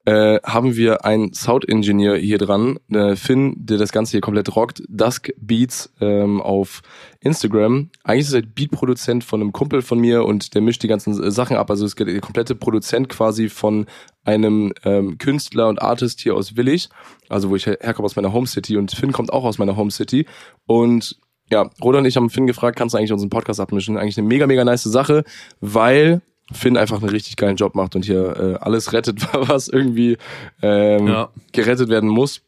äh, 0.06 0.40
haben 0.44 0.76
wir 0.76 1.06
einen 1.06 1.34
Sound-Engineer 1.34 2.16
hier 2.18 2.38
dran, 2.38 2.80
äh, 2.92 3.16
Finn, 3.16 3.54
der 3.58 3.78
das 3.78 3.92
Ganze 3.92 4.12
hier 4.12 4.22
komplett 4.22 4.56
rockt, 4.56 4.84
Dusk 4.88 5.32
Beats 5.40 5.94
ähm, 6.02 6.42
auf 6.42 6.82
Instagram. 7.20 7.90
Eigentlich 8.04 8.28
ist 8.28 8.34
er 8.34 8.42
Beat-Produzent 8.42 9.24
von 9.24 9.42
einem 9.42 9.52
Kumpel 9.52 9.82
von 9.82 10.00
mir 10.00 10.26
und 10.26 10.56
der 10.56 10.62
mischt 10.62 10.82
die 10.84 10.88
ganzen 10.88 11.22
äh, 11.22 11.32
Sachen 11.32 11.58
ab. 11.58 11.70
Also 11.70 11.86
ist 11.86 12.00
der 12.00 12.20
komplette 12.20 12.56
Produzent 12.56 13.10
quasi 13.10 13.50
von 13.50 13.86
einem 14.24 14.74
ähm, 14.84 15.18
Künstler 15.18 15.68
und 15.68 15.82
Artist 15.82 16.20
hier 16.22 16.36
aus 16.36 16.56
Willig, 16.56 16.90
also 17.30 17.50
wo 17.50 17.56
ich 17.56 17.66
her 17.66 17.78
herkomme 17.82 18.06
aus 18.06 18.16
meiner 18.16 18.34
Home 18.34 18.48
City 18.48 18.78
und 18.78 18.92
Finn 18.92 19.12
kommt 19.12 19.32
auch 19.32 19.44
aus 19.44 19.58
meiner 19.58 19.76
Home 19.78 19.92
City 19.92 20.26
und 20.66 21.20
ja, 21.52 21.70
Roland 21.84 22.04
und 22.04 22.08
ich 22.08 22.16
haben 22.16 22.30
Finn 22.30 22.48
gefragt, 22.48 22.78
kannst 22.78 22.94
du 22.94 22.98
eigentlich 22.98 23.12
unseren 23.12 23.30
Podcast 23.30 23.60
abmischen? 23.60 23.98
Eigentlich 23.98 24.18
eine 24.18 24.28
mega, 24.28 24.48
mega 24.48 24.64
nice 24.64 24.84
Sache, 24.84 25.26
weil 25.60 26.22
Finn 26.54 26.78
einfach 26.78 27.02
einen 27.02 27.10
richtig 27.10 27.38
geilen 27.38 27.56
Job 27.56 27.76
macht 27.76 27.96
und 27.96 28.06
hier 28.06 28.38
äh, 28.38 28.56
alles 28.62 28.94
rettet, 28.94 29.22
was 29.34 29.68
irgendwie 29.68 30.18
ähm, 30.62 31.08
ja. 31.08 31.30
gerettet 31.52 31.90
werden 31.90 32.10
muss. 32.10 32.42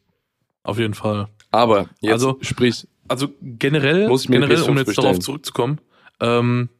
Auf 0.62 0.78
jeden 0.78 0.94
Fall. 0.94 1.28
Aber 1.50 1.88
jetzt 2.00 2.12
also, 2.12 2.38
sprich. 2.40 2.86
Also 3.06 3.28
generell, 3.42 4.08
generell, 4.26 4.62
um 4.62 4.78
jetzt 4.78 4.86
bestellen. 4.86 5.04
darauf 5.04 5.18
zurückzukommen, 5.18 5.78
ähm, 6.20 6.70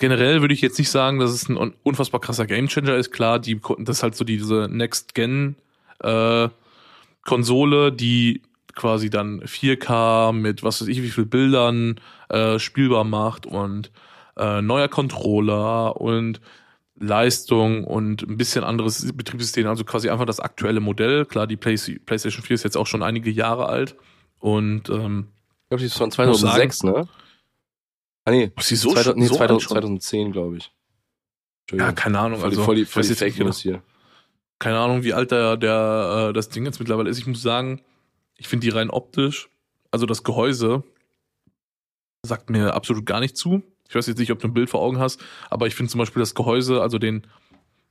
generell 0.00 0.40
würde 0.40 0.54
ich 0.54 0.60
jetzt 0.60 0.78
nicht 0.78 0.90
sagen, 0.90 1.20
dass 1.20 1.30
es 1.30 1.48
ein 1.48 1.74
unfassbar 1.82 2.20
krasser 2.20 2.46
Gamechanger 2.46 2.96
ist. 2.96 3.12
Klar, 3.12 3.38
die, 3.38 3.60
das 3.78 3.98
ist 3.98 4.02
halt 4.02 4.16
so 4.16 4.24
diese 4.24 4.68
Next-Gen 4.70 5.54
äh, 6.02 6.48
Konsole, 7.24 7.92
die 7.92 8.42
quasi 8.74 9.10
dann 9.10 9.40
4K 9.42 10.32
mit 10.32 10.62
was 10.62 10.80
weiß 10.80 10.88
ich 10.88 11.02
wie 11.02 11.10
viel 11.10 11.26
Bildern 11.26 12.00
äh, 12.28 12.58
spielbar 12.58 13.04
macht 13.04 13.44
und 13.44 13.90
äh, 14.36 14.62
neuer 14.62 14.88
Controller 14.88 16.00
und 16.00 16.40
Leistung 17.00 17.84
und 17.84 18.22
ein 18.22 18.36
bisschen 18.36 18.64
anderes 18.64 19.12
Betriebssystem, 19.12 19.66
also 19.66 19.84
quasi 19.84 20.10
einfach 20.10 20.26
das 20.26 20.40
aktuelle 20.40 20.80
Modell. 20.80 21.24
Klar, 21.26 21.46
die 21.46 21.56
Play 21.56 21.76
PlayStation 22.04 22.44
4 22.44 22.54
ist 22.54 22.64
jetzt 22.64 22.76
auch 22.76 22.86
schon 22.86 23.02
einige 23.02 23.30
Jahre 23.30 23.66
alt 23.66 23.96
und 24.38 24.88
ähm, 24.90 25.28
ich 25.64 25.68
glaube, 25.70 25.80
die 25.80 25.86
ist 25.86 25.98
von 25.98 26.10
2006, 26.10 26.78
sagen, 26.78 26.94
ne? 26.94 27.08
Ah 28.24 28.30
nee, 28.30 28.52
ist 28.56 28.70
die 28.70 28.76
so, 28.76 28.90
2000, 28.90 29.16
nee, 29.18 29.26
so 29.26 29.36
2000, 29.36 29.70
2010, 29.70 30.32
glaube 30.32 30.56
ich. 30.58 30.72
Ja, 31.72 31.92
keine 31.92 32.18
Ahnung, 32.18 32.40
voll 32.40 32.48
also 32.48 32.62
voll 32.62 32.76
die, 32.76 32.84
voll 32.84 33.02
die 33.02 33.14
Fake 33.14 33.38
News 33.38 33.60
hier. 33.60 33.82
Keine 34.58 34.78
Ahnung, 34.78 35.02
wie 35.04 35.12
alt 35.12 35.30
der, 35.30 35.56
der 35.56 36.28
äh, 36.30 36.32
das 36.32 36.48
Ding 36.48 36.64
jetzt 36.64 36.80
mittlerweile 36.80 37.10
ist. 37.10 37.18
Ich 37.18 37.26
muss 37.26 37.42
sagen, 37.42 37.82
ich 38.36 38.48
finde 38.48 38.66
die 38.66 38.70
rein 38.70 38.90
optisch, 38.90 39.48
also 39.90 40.06
das 40.06 40.24
Gehäuse 40.24 40.82
sagt 42.22 42.50
mir 42.50 42.74
absolut 42.74 43.06
gar 43.06 43.20
nicht 43.20 43.36
zu. 43.36 43.62
Ich 43.88 43.94
weiß 43.94 44.06
jetzt 44.06 44.18
nicht, 44.18 44.30
ob 44.32 44.38
du 44.38 44.48
ein 44.48 44.54
Bild 44.54 44.70
vor 44.70 44.80
Augen 44.80 44.98
hast, 44.98 45.22
aber 45.50 45.66
ich 45.66 45.74
finde 45.74 45.90
zum 45.90 45.98
Beispiel 45.98 46.20
das 46.20 46.34
Gehäuse, 46.34 46.82
also 46.82 46.98
den, 46.98 47.22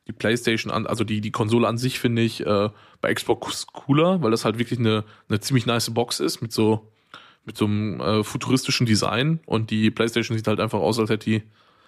die 0.08 0.14
PlayStation 0.14 0.72
an, 0.72 0.86
also 0.86 1.04
die, 1.04 1.22
die 1.22 1.32
Konsole 1.32 1.68
an 1.68 1.78
sich 1.78 2.00
finde 2.00 2.22
ich 2.22 2.46
äh, 2.46 2.70
bei 3.02 3.14
Xbox 3.14 3.68
cooler, 3.68 4.22
weil 4.22 4.32
das 4.32 4.46
halt 4.46 4.60
wirklich 4.60 4.80
eine, 4.80 5.04
eine 5.28 5.40
ziemlich 5.40 5.66
nice 5.66 5.94
Box 5.94 6.20
ist 6.20 6.42
mit 6.42 6.52
so, 6.52 6.92
mit 7.46 7.58
so 7.58 7.66
einem 7.66 8.00
äh, 8.00 8.24
futuristischen 8.24 8.86
Design 8.86 9.40
und 9.46 9.72
die 9.72 9.90
PlayStation 9.90 10.38
sieht 10.38 10.48
halt 10.48 10.60
einfach 10.60 10.80
aus, 10.80 11.00
als 11.00 11.10
hätte 11.10 11.26
die, 11.26 11.44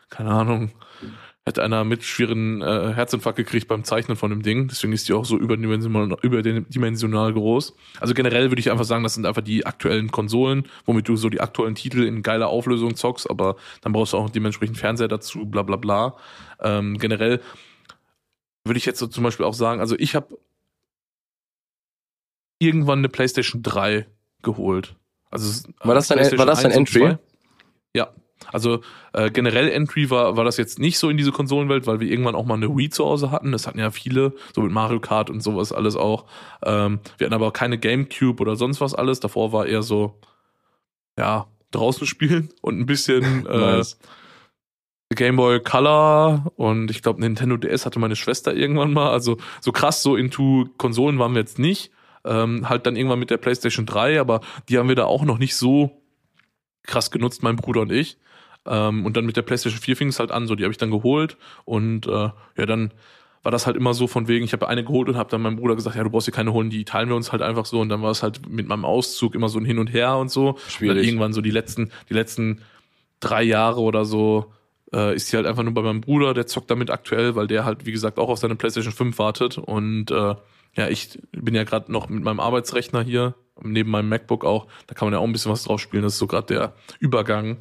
keine 0.10 0.32
Ahnung, 0.32 0.72
hätte 1.50 1.64
einer 1.64 1.84
mit 1.84 2.04
schweren 2.04 2.62
äh, 2.62 2.94
Herzinfarkt 2.94 3.36
gekriegt 3.36 3.68
beim 3.68 3.84
Zeichnen 3.84 4.16
von 4.16 4.30
dem 4.30 4.42
Ding. 4.42 4.68
Deswegen 4.68 4.94
ist 4.94 5.10
die 5.10 5.14
auch 5.14 5.26
so 5.26 5.38
überdimensional, 5.38 6.16
überdimensional 6.22 7.34
groß. 7.34 7.76
Also 8.00 8.14
generell 8.14 8.52
würde 8.52 8.60
ich 8.60 8.72
einfach 8.72 8.86
sagen, 8.86 9.04
das 9.04 9.16
sind 9.16 9.26
einfach 9.26 9.42
die 9.42 9.66
aktuellen 9.66 10.12
Konsolen, 10.12 10.68
womit 10.86 11.08
du 11.10 11.16
so 11.16 11.30
die 11.30 11.42
aktuellen 11.42 11.76
Titel 11.76 12.04
in 12.04 12.22
geiler 12.22 12.48
Auflösung 12.48 12.96
zockst, 12.96 13.30
aber 13.30 13.58
dann 13.82 13.92
brauchst 13.92 14.14
du 14.14 14.18
auch 14.18 14.30
dementsprechend 14.30 14.78
Fernseher 14.78 15.08
dazu, 15.08 15.46
bla 15.46 15.64
bla 15.64 15.76
bla. 15.76 16.16
Ähm, 16.62 16.98
generell 16.98 17.42
würde 18.64 18.78
ich 18.78 18.86
jetzt 18.86 19.00
so 19.00 19.08
zum 19.08 19.24
Beispiel 19.24 19.46
auch 19.46 19.54
sagen, 19.54 19.82
also 19.82 19.96
ich 19.98 20.16
habe 20.16 20.38
irgendwann 22.60 23.00
eine 23.00 23.10
PlayStation 23.10 23.64
3 23.64 24.06
geholt. 24.44 24.96
Also 25.32 25.68
war 25.82 25.96
das 25.96 26.08
dein, 26.08 26.38
war 26.38 26.46
das 26.46 26.62
dein 26.62 26.72
Entry? 26.72 27.18
Ja, 27.96 28.14
also 28.52 28.82
äh, 29.14 29.30
generell 29.30 29.70
Entry 29.70 30.10
war, 30.10 30.38
war 30.38 30.44
das 30.44 30.58
jetzt 30.58 30.80
nicht 30.80 30.98
so 30.98 31.10
in 31.10 31.18
diese 31.18 31.32
Konsolenwelt, 31.32 31.88
weil 31.88 32.00
wir 32.00 32.10
irgendwann 32.10 32.36
auch 32.36 32.46
mal 32.46 32.56
eine 32.56 32.76
Wii 32.76 32.90
zu 32.90 33.06
Hause 33.06 33.32
hatten. 33.32 33.52
Das 33.52 33.68
hatten 33.68 33.80
ja 33.80 33.92
viele, 33.92 34.34
so 34.54 34.62
mit 34.62 34.72
Mario 34.72 35.00
Kart 35.00 35.30
und 35.30 35.42
sowas 35.42 35.72
alles 35.72 35.96
auch. 35.96 36.26
Ähm, 36.64 37.00
wir 37.18 37.26
hatten 37.26 37.34
aber 37.34 37.52
keine 37.52 37.78
Gamecube 37.78 38.42
oder 38.42 38.56
sonst 38.56 38.82
was 38.82 38.96
alles. 38.96 39.20
Davor 39.20 39.52
war 39.52 39.66
eher 39.66 39.84
so, 39.84 40.20
ja, 41.18 41.48
draußen 41.72 42.08
spielen 42.08 42.50
und 42.62 42.80
ein 42.80 42.86
bisschen 42.86 43.46
äh, 43.46 43.84
Game 45.16 45.38
Boy 45.38 45.60
Color 45.60 46.52
und 46.56 46.92
ich 46.92 47.02
glaube 47.02 47.20
Nintendo 47.20 47.58
DS 47.58 47.86
hatte 47.86 48.00
meine 48.00 48.16
Schwester 48.16 48.54
irgendwann 48.54 48.94
mal. 48.94 49.10
Also 49.12 49.38
so 49.60 49.72
krass 49.72 50.04
so 50.04 50.16
into 50.16 50.68
Konsolen 50.78 51.20
waren 51.20 51.34
wir 51.34 51.42
jetzt 51.42 51.60
nicht. 51.60 51.92
Ähm, 52.26 52.68
halt 52.70 52.86
dann 52.86 52.96
irgendwann 52.96 53.20
mit 53.20 53.30
der 53.30 53.38
PlayStation 53.38 53.86
3, 53.86 54.20
aber 54.20 54.42
die 54.68 54.78
haben 54.78 54.90
wir 54.90 54.96
da 54.96 55.06
auch 55.06 55.24
noch 55.24 55.38
nicht 55.38 55.56
so 55.56 56.04
krass 56.84 57.12
genutzt, 57.12 57.44
mein 57.44 57.56
Bruder 57.56 57.82
und 57.82 57.92
ich. 57.92 58.18
Ähm, 58.66 59.06
und 59.06 59.18
dann 59.18 59.26
mit 59.26 59.38
der 59.38 59.42
PlayStation 59.42 59.82
4 59.82 59.96
fing 59.96 60.08
es 60.10 60.20
halt 60.20 60.32
an, 60.32 60.48
so 60.48 60.56
die 60.56 60.64
habe 60.64 60.72
ich 60.72 60.78
dann 60.78 60.92
geholt 60.92 61.38
und 61.66 62.08
äh, 62.08 62.30
ja, 62.58 62.66
dann 62.66 62.92
war 63.42 63.52
das 63.52 63.66
halt 63.66 63.78
immer 63.78 63.94
so 63.94 64.08
von 64.08 64.28
wegen, 64.28 64.44
ich 64.44 64.54
habe 64.54 64.68
eine 64.68 64.84
geholt 64.84 65.08
und 65.08 65.16
habe 65.16 65.30
dann 65.30 65.42
meinem 65.42 65.56
Bruder 65.56 65.76
gesagt, 65.76 65.96
ja, 65.96 66.04
du 66.04 66.10
brauchst 66.10 66.26
hier 66.26 66.34
keine 66.34 66.52
holen, 66.52 66.70
die 66.70 66.84
teilen 66.84 67.10
wir 67.10 67.16
uns 67.16 67.32
halt 67.32 67.42
einfach 67.42 67.66
so 67.66 67.80
und 67.80 67.90
dann 67.90 68.02
war 68.02 68.12
es 68.12 68.22
halt 68.22 68.48
mit 68.50 68.68
meinem 68.68 68.86
Auszug 68.86 69.34
immer 69.34 69.50
so 69.50 69.60
ein 69.60 69.66
Hin 69.66 69.80
und 69.80 69.88
Her 69.88 70.18
und 70.18 70.30
so. 70.30 70.58
Schwierig. 70.68 70.90
Und 70.90 70.98
dann 70.98 71.06
irgendwann 71.06 71.34
so 71.34 71.42
die 71.42 71.52
letzten, 71.52 71.92
die 72.10 72.14
letzten 72.14 72.62
drei 73.20 73.44
Jahre 73.44 73.80
oder 73.80 74.04
so 74.04 74.54
äh, 74.94 75.16
ist 75.16 75.28
sie 75.28 75.38
halt 75.38 75.46
einfach 75.46 75.64
nur 75.64 75.74
bei 75.74 75.82
meinem 75.82 76.02
Bruder, 76.02 76.34
der 76.34 76.48
zockt 76.48 76.70
damit 76.70 76.90
aktuell, 76.90 77.36
weil 77.36 77.48
der 77.48 77.64
halt, 77.64 77.86
wie 77.86 77.92
gesagt, 77.92 78.18
auch 78.18 78.30
auf 78.30 78.40
seine 78.40 78.56
PlayStation 78.56 78.94
5 78.94 79.18
wartet 79.20 79.58
und 79.58 80.12
äh, 80.12 80.36
ja, 80.76 80.88
ich 80.88 81.20
bin 81.32 81.56
ja 81.56 81.64
gerade 81.64 81.92
noch 81.92 82.10
mit 82.10 82.24
meinem 82.24 82.40
Arbeitsrechner 82.40 83.02
hier, 83.02 83.36
neben 83.62 83.90
meinem 83.90 84.10
MacBook 84.10 84.46
auch, 84.46 84.68
da 84.88 84.96
kann 84.96 85.08
man 85.08 85.14
ja 85.14 85.20
auch 85.20 85.26
ein 85.26 85.32
bisschen 85.32 85.52
was 85.52 85.64
drauf 85.64 85.80
spielen, 85.80 86.04
das 86.04 86.14
ist 86.14 86.20
so 86.20 86.28
gerade 86.28 86.48
der 86.48 86.74
Übergang 87.00 87.58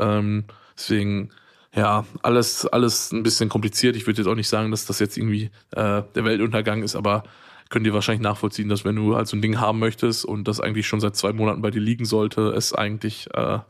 ähm, 0.00 0.44
deswegen, 0.76 1.30
ja, 1.74 2.04
alles, 2.22 2.66
alles 2.66 3.12
ein 3.12 3.22
bisschen 3.22 3.48
kompliziert. 3.48 3.96
Ich 3.96 4.06
würde 4.06 4.20
jetzt 4.22 4.28
auch 4.28 4.34
nicht 4.34 4.48
sagen, 4.48 4.70
dass 4.70 4.86
das 4.86 4.98
jetzt 4.98 5.16
irgendwie 5.16 5.50
äh, 5.72 6.02
der 6.14 6.24
Weltuntergang 6.24 6.82
ist, 6.82 6.96
aber 6.96 7.24
könnt 7.68 7.86
ihr 7.86 7.94
wahrscheinlich 7.94 8.22
nachvollziehen, 8.22 8.68
dass 8.68 8.84
wenn 8.84 8.96
du 8.96 9.16
halt 9.16 9.28
so 9.28 9.36
ein 9.36 9.42
Ding 9.42 9.60
haben 9.60 9.78
möchtest 9.78 10.24
und 10.24 10.48
das 10.48 10.60
eigentlich 10.60 10.86
schon 10.86 11.00
seit 11.00 11.16
zwei 11.16 11.32
Monaten 11.32 11.62
bei 11.62 11.70
dir 11.70 11.80
liegen 11.80 12.04
sollte, 12.04 12.48
es 12.48 12.74
eigentlich, 12.74 13.28
äh, 13.32 13.60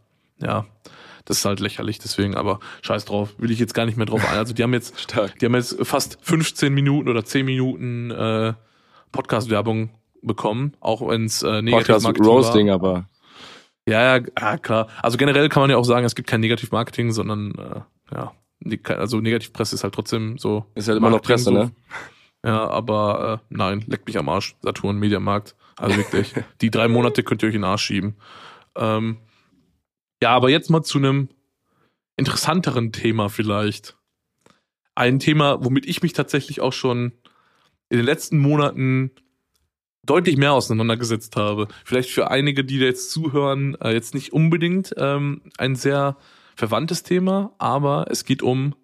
ja, 0.40 0.66
das 1.26 1.38
ist 1.38 1.44
halt 1.44 1.60
lächerlich, 1.60 1.98
deswegen, 1.98 2.34
aber 2.34 2.60
scheiß 2.82 3.04
drauf, 3.04 3.34
will 3.38 3.50
ich 3.50 3.58
jetzt 3.58 3.74
gar 3.74 3.84
nicht 3.84 3.98
mehr 3.98 4.06
drauf 4.06 4.26
ein. 4.28 4.38
Also 4.38 4.54
die 4.54 4.62
haben 4.62 4.72
jetzt, 4.72 4.98
Stark. 5.10 5.38
die 5.38 5.46
haben 5.46 5.54
jetzt 5.54 5.76
fast 5.86 6.18
15 6.22 6.72
Minuten 6.72 7.08
oder 7.08 7.24
10 7.24 7.44
Minuten 7.44 8.10
äh, 8.10 8.54
Podcast-Werbung 9.12 9.90
bekommen, 10.22 10.74
auch 10.80 11.06
wenn 11.06 11.26
es 11.26 11.42
äh, 11.42 11.62
negativ 11.62 12.02
Podcast 12.02 12.26
Roasting, 12.26 12.68
war. 12.68 12.74
aber 12.74 13.08
ja, 13.88 14.16
ja, 14.16 14.24
ja, 14.38 14.58
klar. 14.58 14.88
Also 15.02 15.18
generell 15.18 15.48
kann 15.48 15.62
man 15.62 15.70
ja 15.70 15.76
auch 15.76 15.84
sagen, 15.84 16.04
es 16.04 16.14
gibt 16.14 16.28
kein 16.28 16.40
Negativ-Marketing, 16.40 17.12
sondern 17.12 17.52
äh, 17.54 17.80
ja, 18.14 18.32
also 18.88 19.20
Negativpresse 19.20 19.74
ist 19.74 19.84
halt 19.84 19.94
trotzdem 19.94 20.38
so. 20.38 20.66
Ist 20.74 20.88
halt 20.88 20.98
immer 20.98 21.10
noch 21.10 21.22
Presse, 21.22 21.44
so. 21.44 21.50
ne? 21.52 21.72
Ja, 22.44 22.68
aber 22.68 23.40
äh, 23.42 23.54
nein, 23.54 23.84
leckt 23.86 24.06
mich 24.06 24.18
am 24.18 24.28
Arsch. 24.28 24.56
Saturn, 24.62 24.98
Mediamarkt. 24.98 25.56
Also 25.76 25.96
wirklich. 25.98 26.34
die 26.60 26.70
drei 26.70 26.88
Monate 26.88 27.22
könnt 27.22 27.42
ihr 27.42 27.48
euch 27.48 27.54
in 27.54 27.62
den 27.62 27.70
Arsch 27.70 27.84
schieben. 27.84 28.16
Ähm, 28.76 29.18
ja, 30.22 30.30
aber 30.30 30.50
jetzt 30.50 30.70
mal 30.70 30.82
zu 30.82 30.98
einem 30.98 31.28
interessanteren 32.16 32.92
Thema 32.92 33.28
vielleicht. 33.28 33.96
Ein 34.94 35.18
Thema, 35.18 35.64
womit 35.64 35.86
ich 35.86 36.02
mich 36.02 36.12
tatsächlich 36.12 36.60
auch 36.60 36.72
schon 36.72 37.12
in 37.88 37.96
den 37.96 38.06
letzten 38.06 38.38
Monaten 38.38 39.12
deutlich 40.04 40.36
mehr 40.36 40.52
auseinandergesetzt 40.52 41.36
habe. 41.36 41.68
Vielleicht 41.84 42.10
für 42.10 42.30
einige, 42.30 42.64
die 42.64 42.78
da 42.78 42.86
jetzt 42.86 43.10
zuhören, 43.10 43.76
äh, 43.80 43.92
jetzt 43.92 44.14
nicht 44.14 44.32
unbedingt 44.32 44.94
ähm, 44.96 45.42
ein 45.58 45.76
sehr 45.76 46.16
verwandtes 46.56 47.02
Thema, 47.02 47.52
aber 47.58 48.06
es 48.10 48.24
geht 48.24 48.42
um 48.42 48.74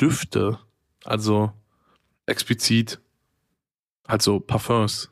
Düfte. 0.00 0.58
Also 1.04 1.52
explizit, 2.26 3.00
also 4.04 4.40
Parfums. 4.40 5.10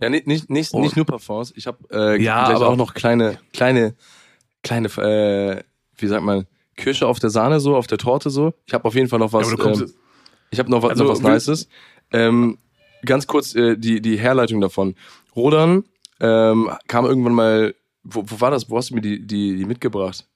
Ja, 0.00 0.08
nicht, 0.08 0.26
nicht, 0.26 0.50
nicht, 0.50 0.74
nicht 0.74 0.96
nur 0.96 1.04
Parfums. 1.04 1.52
Ich 1.56 1.66
habe 1.66 1.78
äh, 1.90 2.22
ja, 2.22 2.48
gleich 2.48 2.62
auch 2.62 2.76
noch 2.76 2.94
kleine, 2.94 3.38
kleine, 3.52 3.94
kleine, 4.62 4.88
äh, 4.88 5.62
wie 5.96 6.06
sagt 6.06 6.24
man, 6.24 6.46
Kirsche 6.76 7.06
auf 7.06 7.18
der 7.18 7.30
Sahne 7.30 7.60
so, 7.60 7.76
auf 7.76 7.86
der 7.86 7.98
Torte 7.98 8.30
so. 8.30 8.54
Ich 8.66 8.74
habe 8.74 8.84
auf 8.86 8.94
jeden 8.94 9.08
Fall 9.08 9.18
noch 9.18 9.32
was. 9.32 9.50
Ja, 9.50 9.64
ähm, 9.64 9.92
ich 10.50 10.58
habe 10.58 10.70
noch 10.70 10.82
was, 10.82 10.90
also, 10.90 11.04
noch 11.04 11.10
was 11.10 11.20
Nices. 11.20 11.68
Ähm, 12.12 12.58
ganz 13.04 13.26
kurz 13.26 13.54
äh, 13.54 13.76
die, 13.76 14.00
die 14.00 14.18
Herleitung 14.18 14.60
davon. 14.60 14.94
Rodan 15.36 15.84
ähm, 16.20 16.70
kam 16.88 17.04
irgendwann 17.04 17.34
mal, 17.34 17.74
wo, 18.02 18.24
wo 18.26 18.40
war 18.40 18.50
das? 18.50 18.70
Wo 18.70 18.76
hast 18.76 18.90
du 18.90 18.94
mir 18.94 19.00
die, 19.00 19.26
die, 19.26 19.56
die 19.56 19.64
mitgebracht? 19.64 20.26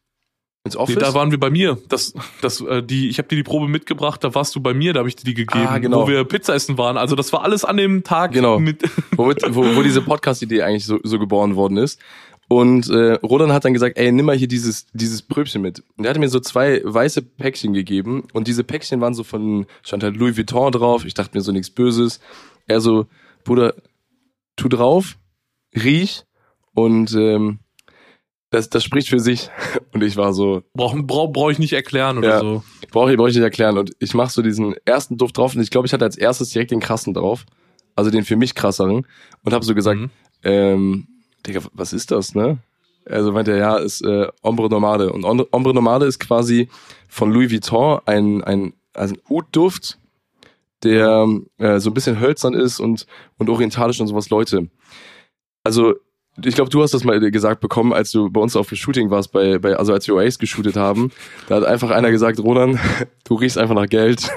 Ins 0.64 0.76
Office? 0.76 0.96
Nee, 0.96 1.00
da 1.00 1.14
waren 1.14 1.30
wir 1.30 1.40
bei 1.40 1.50
mir. 1.50 1.78
Das, 1.88 2.14
das, 2.42 2.60
äh, 2.60 2.82
die, 2.82 3.08
ich 3.08 3.18
habe 3.18 3.28
dir 3.28 3.36
die 3.36 3.42
Probe 3.42 3.68
mitgebracht, 3.68 4.22
da 4.22 4.34
warst 4.34 4.54
du 4.54 4.60
bei 4.60 4.74
mir, 4.74 4.92
da 4.92 4.98
habe 5.00 5.08
ich 5.08 5.16
dir 5.16 5.24
die 5.24 5.34
gegeben, 5.34 5.66
ah, 5.66 5.78
genau. 5.78 6.02
wo 6.02 6.08
wir 6.08 6.24
Pizza 6.24 6.54
essen 6.54 6.78
waren. 6.78 6.96
Also 6.96 7.16
das 7.16 7.32
war 7.32 7.42
alles 7.42 7.64
an 7.64 7.76
dem 7.76 8.02
Tag 8.04 8.32
genau. 8.32 8.58
mit. 8.58 8.82
Womit, 9.16 9.42
wo, 9.54 9.64
wo 9.76 9.82
diese 9.82 10.02
Podcast-Idee 10.02 10.62
eigentlich 10.62 10.84
so, 10.84 10.98
so 11.02 11.18
geboren 11.18 11.56
worden 11.56 11.76
ist. 11.76 12.00
Und 12.48 12.88
äh, 12.88 13.12
Rodan 13.22 13.52
hat 13.52 13.66
dann 13.66 13.74
gesagt, 13.74 13.98
ey, 13.98 14.10
nimm 14.10 14.24
mal 14.24 14.36
hier 14.36 14.48
dieses, 14.48 14.86
dieses 14.94 15.20
Pröbchen 15.20 15.60
mit. 15.60 15.82
Und 15.96 16.04
er 16.04 16.10
hatte 16.10 16.20
mir 16.20 16.30
so 16.30 16.40
zwei 16.40 16.80
weiße 16.82 17.20
Päckchen 17.20 17.74
gegeben. 17.74 18.24
Und 18.32 18.48
diese 18.48 18.64
Päckchen 18.64 19.02
waren 19.02 19.12
so 19.12 19.22
von, 19.22 19.66
stand 19.82 20.02
halt 20.02 20.16
Louis 20.16 20.36
Vuitton 20.36 20.72
drauf. 20.72 21.04
Ich 21.04 21.12
dachte 21.12 21.36
mir 21.36 21.42
so 21.42 21.52
nichts 21.52 21.68
Böses. 21.68 22.20
Er 22.68 22.80
so, 22.80 23.06
Bruder, 23.44 23.74
tu 24.56 24.68
drauf, 24.68 25.18
riech 25.74 26.24
und 26.74 27.12
ähm, 27.14 27.60
das, 28.50 28.70
das 28.70 28.84
spricht 28.84 29.08
für 29.08 29.20
sich. 29.20 29.50
Und 29.92 30.02
ich 30.02 30.16
war 30.16 30.32
so. 30.32 30.62
Brauche 30.74 31.02
brauch, 31.02 31.32
brauch 31.32 31.50
ich 31.50 31.58
nicht 31.58 31.72
erklären 31.72 32.18
oder 32.18 32.28
ja, 32.28 32.40
so. 32.40 32.62
Brauche 32.90 33.10
ich, 33.10 33.16
brauch 33.16 33.26
ich 33.26 33.34
nicht 33.34 33.42
erklären. 33.42 33.76
Und 33.76 33.92
ich 33.98 34.14
mache 34.14 34.30
so 34.30 34.42
diesen 34.42 34.74
ersten 34.84 35.18
Duft 35.18 35.36
drauf 35.36 35.54
und 35.54 35.60
ich 35.60 35.70
glaube, 35.70 35.86
ich 35.86 35.92
hatte 35.92 36.04
als 36.04 36.16
erstes 36.16 36.50
direkt 36.50 36.70
den 36.70 36.80
krassen 36.80 37.14
drauf. 37.14 37.44
Also 37.94 38.10
den 38.10 38.24
für 38.24 38.36
mich 38.36 38.54
krasseren. 38.54 39.06
Und 39.44 39.52
habe 39.52 39.64
so 39.64 39.74
gesagt, 39.74 40.00
mhm. 40.00 40.10
ähm, 40.44 41.08
Digga, 41.46 41.60
was 41.72 41.92
ist 41.92 42.10
das, 42.10 42.34
ne? 42.34 42.58
Also 43.04 43.32
meinte 43.32 43.52
er, 43.52 43.58
ja, 43.58 43.76
ist 43.76 44.02
äh, 44.02 44.28
Ombre 44.42 44.68
Nomade. 44.68 45.12
Und 45.12 45.24
Ombre 45.24 45.74
Nomade 45.74 46.06
ist 46.06 46.18
quasi 46.18 46.68
von 47.08 47.32
Louis 47.32 47.50
Vuitton 47.50 48.00
ein, 48.06 48.44
ein, 48.44 48.74
also 48.92 49.14
ein 49.14 49.20
Oud-Duft, 49.28 49.98
der 50.82 51.26
äh, 51.58 51.78
so 51.80 51.90
ein 51.90 51.94
bisschen 51.94 52.20
hölzern 52.20 52.54
ist 52.54 52.80
und, 52.80 53.06
und 53.38 53.48
orientalisch 53.48 54.00
und 54.00 54.06
sowas 54.06 54.30
Leute. 54.30 54.68
Also, 55.64 55.94
ich 56.44 56.54
glaube, 56.54 56.70
du 56.70 56.82
hast 56.82 56.94
das 56.94 57.04
mal 57.04 57.18
gesagt 57.30 57.60
bekommen, 57.60 57.92
als 57.92 58.12
du 58.12 58.30
bei 58.30 58.40
uns 58.40 58.54
auf 58.54 58.68
dem 58.68 58.76
Shooting 58.76 59.10
warst, 59.10 59.32
bei, 59.32 59.58
bei, 59.58 59.76
also 59.76 59.92
als 59.92 60.06
wir 60.06 60.14
Oasis 60.14 60.38
geshootet 60.38 60.76
haben. 60.76 61.10
Da 61.48 61.56
hat 61.56 61.64
einfach 61.64 61.90
einer 61.90 62.10
gesagt, 62.10 62.38
Roland, 62.38 62.78
du 63.24 63.34
riechst 63.34 63.58
einfach 63.58 63.74
nach 63.74 63.88
Geld. 63.88 64.30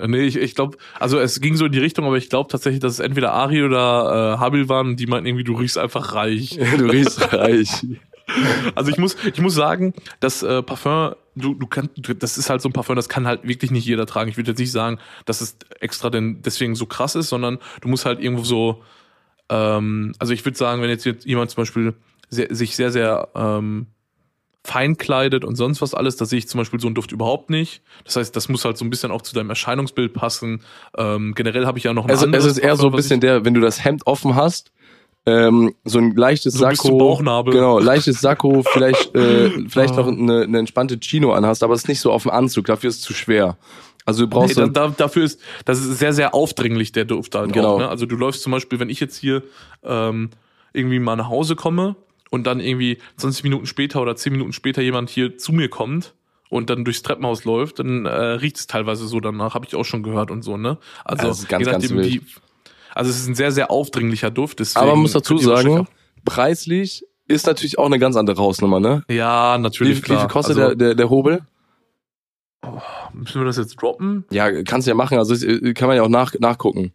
Nee, 0.00 0.20
ich, 0.20 0.36
ich 0.36 0.54
glaube, 0.54 0.78
also 1.00 1.18
es 1.18 1.40
ging 1.40 1.56
so 1.56 1.66
in 1.66 1.72
die 1.72 1.80
Richtung, 1.80 2.04
aber 2.04 2.16
ich 2.16 2.30
glaube 2.30 2.48
tatsächlich, 2.48 2.80
dass 2.80 2.94
es 2.94 2.98
entweder 3.00 3.32
Ari 3.32 3.64
oder 3.64 4.34
äh, 4.36 4.38
Habil 4.38 4.68
waren, 4.68 4.96
die 4.96 5.06
meinten 5.06 5.26
irgendwie, 5.26 5.44
du 5.44 5.54
riechst 5.54 5.76
einfach 5.76 6.14
reich. 6.14 6.58
du 6.78 6.86
riechst 6.86 7.32
reich. 7.32 7.84
Also 8.76 8.90
ich 8.90 8.98
muss, 8.98 9.16
ich 9.24 9.40
muss 9.40 9.54
sagen, 9.54 9.94
das 10.20 10.42
äh, 10.42 10.62
Parfum, 10.62 11.14
du, 11.38 11.54
du 11.54 11.66
kannst, 11.66 11.90
das 12.18 12.38
ist 12.38 12.50
halt 12.50 12.60
so 12.60 12.68
ein 12.68 12.72
Parfum, 12.72 12.96
das 12.96 13.08
kann 13.08 13.26
halt 13.26 13.46
wirklich 13.46 13.70
nicht 13.70 13.86
jeder 13.86 14.06
tragen. 14.06 14.28
Ich 14.30 14.36
würde 14.36 14.50
jetzt 14.50 14.58
nicht 14.58 14.72
sagen, 14.72 14.98
dass 15.24 15.40
es 15.40 15.56
extra 15.80 16.10
denn 16.10 16.42
deswegen 16.42 16.74
so 16.74 16.86
krass 16.86 17.14
ist, 17.14 17.28
sondern 17.28 17.58
du 17.80 17.88
musst 17.88 18.04
halt 18.04 18.20
irgendwo 18.20 18.44
so, 18.44 18.82
ähm, 19.48 20.14
also 20.18 20.32
ich 20.32 20.44
würde 20.44 20.58
sagen, 20.58 20.82
wenn 20.82 20.90
jetzt 20.90 21.06
jemand 21.24 21.50
zum 21.50 21.62
Beispiel 21.62 21.94
sehr, 22.28 22.54
sich 22.54 22.76
sehr, 22.76 22.90
sehr 22.90 23.28
ähm, 23.34 23.86
fein 24.64 24.98
kleidet 24.98 25.44
und 25.44 25.56
sonst 25.56 25.80
was 25.80 25.94
alles, 25.94 26.16
da 26.16 26.26
sehe 26.26 26.38
ich 26.38 26.48
zum 26.48 26.58
Beispiel 26.58 26.78
so 26.78 26.88
einen 26.88 26.94
Duft 26.94 27.12
überhaupt 27.12 27.48
nicht. 27.48 27.82
Das 28.04 28.16
heißt, 28.16 28.36
das 28.36 28.48
muss 28.48 28.64
halt 28.64 28.76
so 28.76 28.84
ein 28.84 28.90
bisschen 28.90 29.10
auch 29.10 29.22
zu 29.22 29.34
deinem 29.34 29.48
Erscheinungsbild 29.48 30.12
passen. 30.12 30.62
Ähm, 30.96 31.34
generell 31.34 31.64
habe 31.66 31.78
ich 31.78 31.84
ja 31.84 31.94
noch 31.94 32.04
ein 32.04 32.10
also, 32.10 32.26
anderes. 32.26 32.44
Es 32.44 32.52
ist 32.52 32.58
eher 32.58 32.76
so 32.76 32.88
ein 32.88 32.92
bisschen 32.92 33.20
der, 33.20 33.44
wenn 33.44 33.54
du 33.54 33.60
das 33.60 33.82
Hemd 33.84 34.06
offen 34.06 34.34
hast, 34.34 34.70
ähm, 35.26 35.74
so 35.84 35.98
ein 35.98 36.14
leichtes 36.14 36.54
so 36.54 36.60
Sakko, 36.60 36.96
Bauchnabel. 36.96 37.52
genau, 37.52 37.78
leichtes 37.78 38.20
Sakko, 38.20 38.62
vielleicht 38.72 39.14
äh, 39.14 39.50
vielleicht 39.68 39.96
noch 39.96 40.06
eine, 40.06 40.42
eine 40.42 40.58
entspannte 40.58 40.98
Chino 40.98 41.32
anhast, 41.32 41.62
aber 41.62 41.74
es 41.74 41.82
ist 41.82 41.88
nicht 41.88 42.00
so 42.00 42.12
auf 42.12 42.22
dem 42.22 42.30
Anzug, 42.30 42.66
dafür 42.66 42.88
ist 42.88 42.96
es 42.96 43.02
zu 43.02 43.12
schwer. 43.12 43.56
Also 44.04 44.24
du 44.24 44.30
brauchst 44.30 44.56
nee, 44.56 44.62
da, 44.62 44.68
da, 44.68 44.88
dafür 44.88 45.24
ist 45.24 45.38
das 45.66 45.80
ist 45.80 45.98
sehr 45.98 46.14
sehr 46.14 46.34
aufdringlich 46.34 46.92
der 46.92 47.04
Duft 47.04 47.34
halt 47.34 47.52
genau. 47.52 47.74
Auch, 47.74 47.78
ne? 47.78 47.88
Also 47.88 48.06
du 48.06 48.16
läufst 48.16 48.42
zum 48.42 48.52
Beispiel, 48.52 48.80
wenn 48.80 48.88
ich 48.88 49.00
jetzt 49.00 49.18
hier 49.18 49.42
ähm, 49.82 50.30
irgendwie 50.72 50.98
mal 50.98 51.16
nach 51.16 51.28
Hause 51.28 51.56
komme 51.56 51.96
und 52.30 52.46
dann 52.46 52.60
irgendwie 52.60 52.98
20 53.16 53.44
Minuten 53.44 53.66
später 53.66 54.00
oder 54.00 54.16
10 54.16 54.32
Minuten 54.32 54.52
später 54.52 54.80
jemand 54.80 55.10
hier 55.10 55.36
zu 55.36 55.52
mir 55.52 55.68
kommt 55.68 56.14
und 56.48 56.70
dann 56.70 56.84
durchs 56.84 57.02
Treppenhaus 57.02 57.44
läuft, 57.44 57.80
dann 57.80 58.06
äh, 58.06 58.10
riecht 58.10 58.56
es 58.56 58.66
teilweise 58.66 59.06
so 59.06 59.20
danach, 59.20 59.54
habe 59.54 59.66
ich 59.66 59.74
auch 59.74 59.84
schon 59.84 60.02
gehört 60.02 60.30
und 60.30 60.42
so, 60.42 60.56
ne? 60.56 60.78
Also 61.04 61.24
ja, 61.24 61.28
das 61.28 61.38
ist 61.40 61.48
ganz, 61.48 61.66
ganz 61.66 61.90
wild. 61.90 62.22
Also 62.98 63.10
es 63.10 63.20
ist 63.20 63.28
ein 63.28 63.36
sehr, 63.36 63.52
sehr 63.52 63.70
aufdringlicher 63.70 64.32
Duft. 64.32 64.58
Deswegen 64.58 64.82
Aber 64.82 64.92
man 64.92 65.02
muss 65.02 65.12
dazu 65.12 65.38
sagen, 65.38 65.86
preislich 66.24 67.04
ist 67.28 67.46
natürlich 67.46 67.78
auch 67.78 67.86
eine 67.86 68.00
ganz 68.00 68.16
andere 68.16 68.42
Hausnummer, 68.42 68.80
ne? 68.80 69.04
Ja, 69.08 69.56
natürlich. 69.56 69.98
Wie, 69.98 70.02
klar. 70.02 70.18
wie 70.18 70.20
viel 70.22 70.30
kostet 70.30 70.58
also, 70.58 70.74
der, 70.74 70.88
der, 70.88 70.94
der 70.96 71.08
Hobel? 71.08 71.42
Oh, 72.66 72.80
müssen 73.12 73.40
wir 73.40 73.46
das 73.46 73.56
jetzt 73.56 73.80
droppen? 73.80 74.24
Ja, 74.32 74.64
kannst 74.64 74.88
du 74.88 74.90
ja 74.90 74.96
machen. 74.96 75.16
Also 75.16 75.36
kann 75.74 75.86
man 75.86 75.96
ja 75.96 76.02
auch 76.02 76.08
nach, 76.08 76.34
nachgucken. 76.40 76.92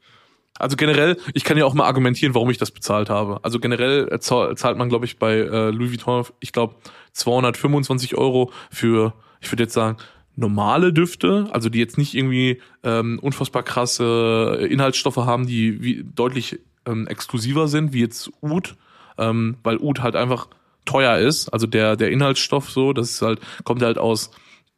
Also 0.60 0.76
generell, 0.76 1.18
ich 1.34 1.46
kann 1.46 1.58
ja 1.58 1.64
auch 1.64 1.74
mal 1.74 1.86
argumentieren, 1.86 2.36
warum 2.36 2.50
ich 2.50 2.58
das 2.58 2.72
bezahlt 2.72 3.10
habe. 3.10 3.40
Also 3.42 3.62
generell 3.62 4.10
äh, 4.12 4.20
zahlt 4.20 4.78
man, 4.78 4.90
glaube 4.90 5.06
ich, 5.06 5.18
bei 5.18 5.36
äh, 5.36 5.70
Louis 5.70 5.92
Vuitton, 5.92 6.26
ich 6.42 6.52
glaube, 6.52 6.76
225 7.14 8.16
Euro 8.18 8.52
für, 8.70 9.14
ich 9.40 9.50
würde 9.50 9.64
jetzt 9.64 9.74
sagen, 9.74 9.96
normale 10.36 10.94
Düfte, 10.94 11.48
also 11.52 11.70
die 11.70 11.80
jetzt 11.80 11.98
nicht 11.98 12.16
irgendwie 12.16 12.62
ähm, 12.84 13.20
unfassbar 13.22 13.64
krasse 13.64 14.68
Inhaltsstoffe 14.70 15.18
haben, 15.18 15.48
die 15.48 15.84
wie, 15.84 16.04
deutlich 16.04 16.60
ähm, 16.86 17.08
exklusiver 17.08 17.68
sind, 17.68 17.94
wie 17.94 18.00
jetzt 18.00 18.32
Oud, 18.42 18.76
ähm, 19.18 19.58
weil 19.64 19.78
Oud 19.78 20.02
halt 20.02 20.16
einfach 20.16 20.48
teuer 20.86 21.18
ist. 21.18 21.50
Also 21.50 21.68
der 21.68 21.96
der 21.96 22.12
Inhaltsstoff 22.12 22.70
so, 22.70 22.94
das 22.94 23.12
ist 23.12 23.22
halt 23.22 23.40
kommt 23.64 23.82
halt 23.82 23.98
aus 23.98 24.32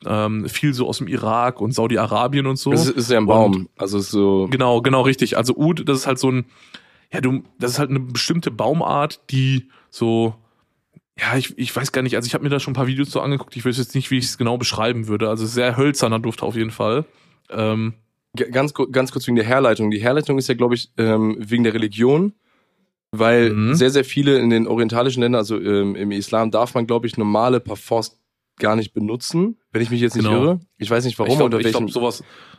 ähm, 0.05 0.47
viel 0.49 0.73
so 0.73 0.87
aus 0.87 0.99
dem 0.99 1.07
Irak 1.07 1.61
und 1.61 1.73
Saudi-Arabien 1.73 2.47
und 2.47 2.57
so. 2.57 2.71
Das 2.71 2.87
ist 2.87 3.09
ja 3.09 3.17
ein 3.17 3.25
Baum, 3.25 3.55
und, 3.55 3.69
also 3.77 3.99
so. 3.99 4.47
Genau, 4.49 4.81
genau 4.81 5.01
richtig. 5.01 5.37
Also 5.37 5.55
Ud, 5.55 5.87
das 5.87 5.99
ist 5.99 6.07
halt 6.07 6.19
so 6.19 6.31
ein, 6.31 6.45
ja 7.11 7.21
du, 7.21 7.43
das 7.59 7.71
ist 7.71 7.79
halt 7.79 7.89
eine 7.89 7.99
bestimmte 7.99 8.51
Baumart, 8.51 9.21
die 9.31 9.69
so, 9.89 10.35
ja 11.19 11.38
ich, 11.38 11.58
ich 11.58 11.75
weiß 11.75 11.91
gar 11.91 12.01
nicht. 12.01 12.15
Also 12.15 12.28
ich 12.28 12.34
habe 12.34 12.43
mir 12.43 12.49
da 12.49 12.60
schon 12.60 12.71
ein 12.71 12.75
paar 12.75 12.88
Videos 12.88 13.12
so 13.12 13.21
angeguckt. 13.21 13.56
Ich 13.56 13.65
weiß 13.65 13.78
jetzt 13.78 13.95
nicht, 13.95 14.12
wie 14.12 14.17
ich 14.17 14.25
es 14.25 14.38
genau 14.38 14.58
beschreiben 14.58 15.08
würde. 15.08 15.30
Also 15.30 15.45
sehr 15.45 15.78
hölzerner 15.78 16.19
Duft 16.19 16.43
auf 16.43 16.56
jeden 16.56 16.71
Fall. 16.71 17.06
Ähm, 17.49 17.93
ganz 18.36 18.73
ganz 18.91 19.12
kurz 19.12 19.28
wegen 19.28 19.36
der 19.36 19.45
Herleitung. 19.45 19.91
Die 19.91 20.01
Herleitung 20.01 20.38
ist 20.38 20.49
ja, 20.49 20.56
glaube 20.56 20.75
ich, 20.75 20.91
ähm, 20.97 21.38
wegen 21.39 21.63
der 21.63 21.73
Religion 21.73 22.34
weil 23.19 23.51
mhm. 23.51 23.75
sehr, 23.75 23.89
sehr 23.89 24.06
viele 24.06 24.39
in 24.39 24.49
den 24.49 24.67
orientalischen 24.67 25.21
Ländern, 25.21 25.39
also 25.39 25.60
ähm, 25.60 25.95
im 25.95 26.12
Islam, 26.12 26.51
darf 26.51 26.73
man, 26.73 26.88
glaube 26.88 27.08
ich, 27.08 27.17
normale 27.17 27.60
Parfums 27.60 28.19
gar 28.58 28.75
nicht 28.75 28.93
benutzen, 28.93 29.58
wenn 29.71 29.82
ich 29.82 29.89
mich 29.89 29.99
jetzt 29.99 30.15
nicht 30.15 30.25
genau. 30.25 30.41
irre. 30.41 30.60
Ich 30.78 30.89
weiß 30.89 31.04
nicht 31.04 31.19
warum 31.19 31.32
ich 31.32 31.38
glaub, 31.38 31.47
oder 31.47 31.63
welchem, 31.63 31.88
glaub, 31.88 32.13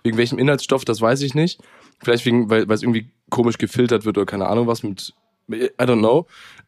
wegen 0.04 0.16
welchem 0.18 0.38
Inhaltsstoff, 0.38 0.84
das 0.84 1.00
weiß 1.00 1.22
ich 1.22 1.34
nicht. 1.34 1.60
Vielleicht 2.02 2.26
wegen, 2.26 2.50
weil, 2.50 2.68
weil 2.68 2.74
es 2.74 2.82
irgendwie 2.82 3.10
komisch 3.30 3.56
gefiltert 3.56 4.04
wird 4.04 4.18
oder 4.18 4.26
keine 4.26 4.46
Ahnung 4.46 4.66
was 4.66 4.82
mit, 4.82 5.14
I 5.50 5.70
don't 5.78 6.00
know. 6.00 6.26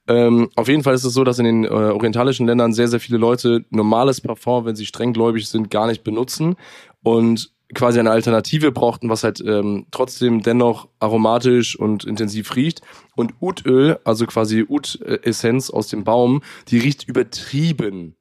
Ähm, 0.08 0.48
auf 0.56 0.68
jeden 0.68 0.82
Fall 0.82 0.94
ist 0.94 1.04
es 1.04 1.12
so, 1.12 1.22
dass 1.22 1.38
in 1.38 1.44
den 1.44 1.64
äh, 1.64 1.68
orientalischen 1.68 2.46
Ländern 2.46 2.72
sehr, 2.72 2.88
sehr 2.88 3.00
viele 3.00 3.18
Leute 3.18 3.64
normales 3.70 4.20
Parfum, 4.20 4.64
wenn 4.64 4.76
sie 4.76 4.86
strenggläubig 4.86 5.48
sind, 5.48 5.70
gar 5.70 5.86
nicht 5.86 6.02
benutzen 6.02 6.56
und 7.02 7.52
quasi 7.74 8.00
eine 8.00 8.10
Alternative 8.10 8.72
brauchten, 8.72 9.10
was 9.10 9.22
halt 9.22 9.42
ähm, 9.44 9.86
trotzdem 9.90 10.42
dennoch 10.42 10.88
aromatisch 10.98 11.78
und 11.78 12.04
intensiv 12.04 12.56
riecht. 12.56 12.80
Und 13.14 13.34
Utöl, 13.42 13.98
also 14.04 14.24
quasi 14.26 14.64
Ud-Essenz 14.66 15.68
aus 15.68 15.88
dem 15.88 16.04
Baum, 16.04 16.42
die 16.68 16.78
riecht 16.78 17.06
übertrieben 17.06 18.16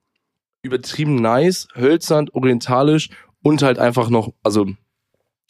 übertrieben 0.67 1.15
nice, 1.15 1.67
hölzern, 1.75 2.29
orientalisch 2.33 3.09
und 3.41 3.63
halt 3.63 3.79
einfach 3.79 4.09
noch, 4.09 4.33
also 4.43 4.67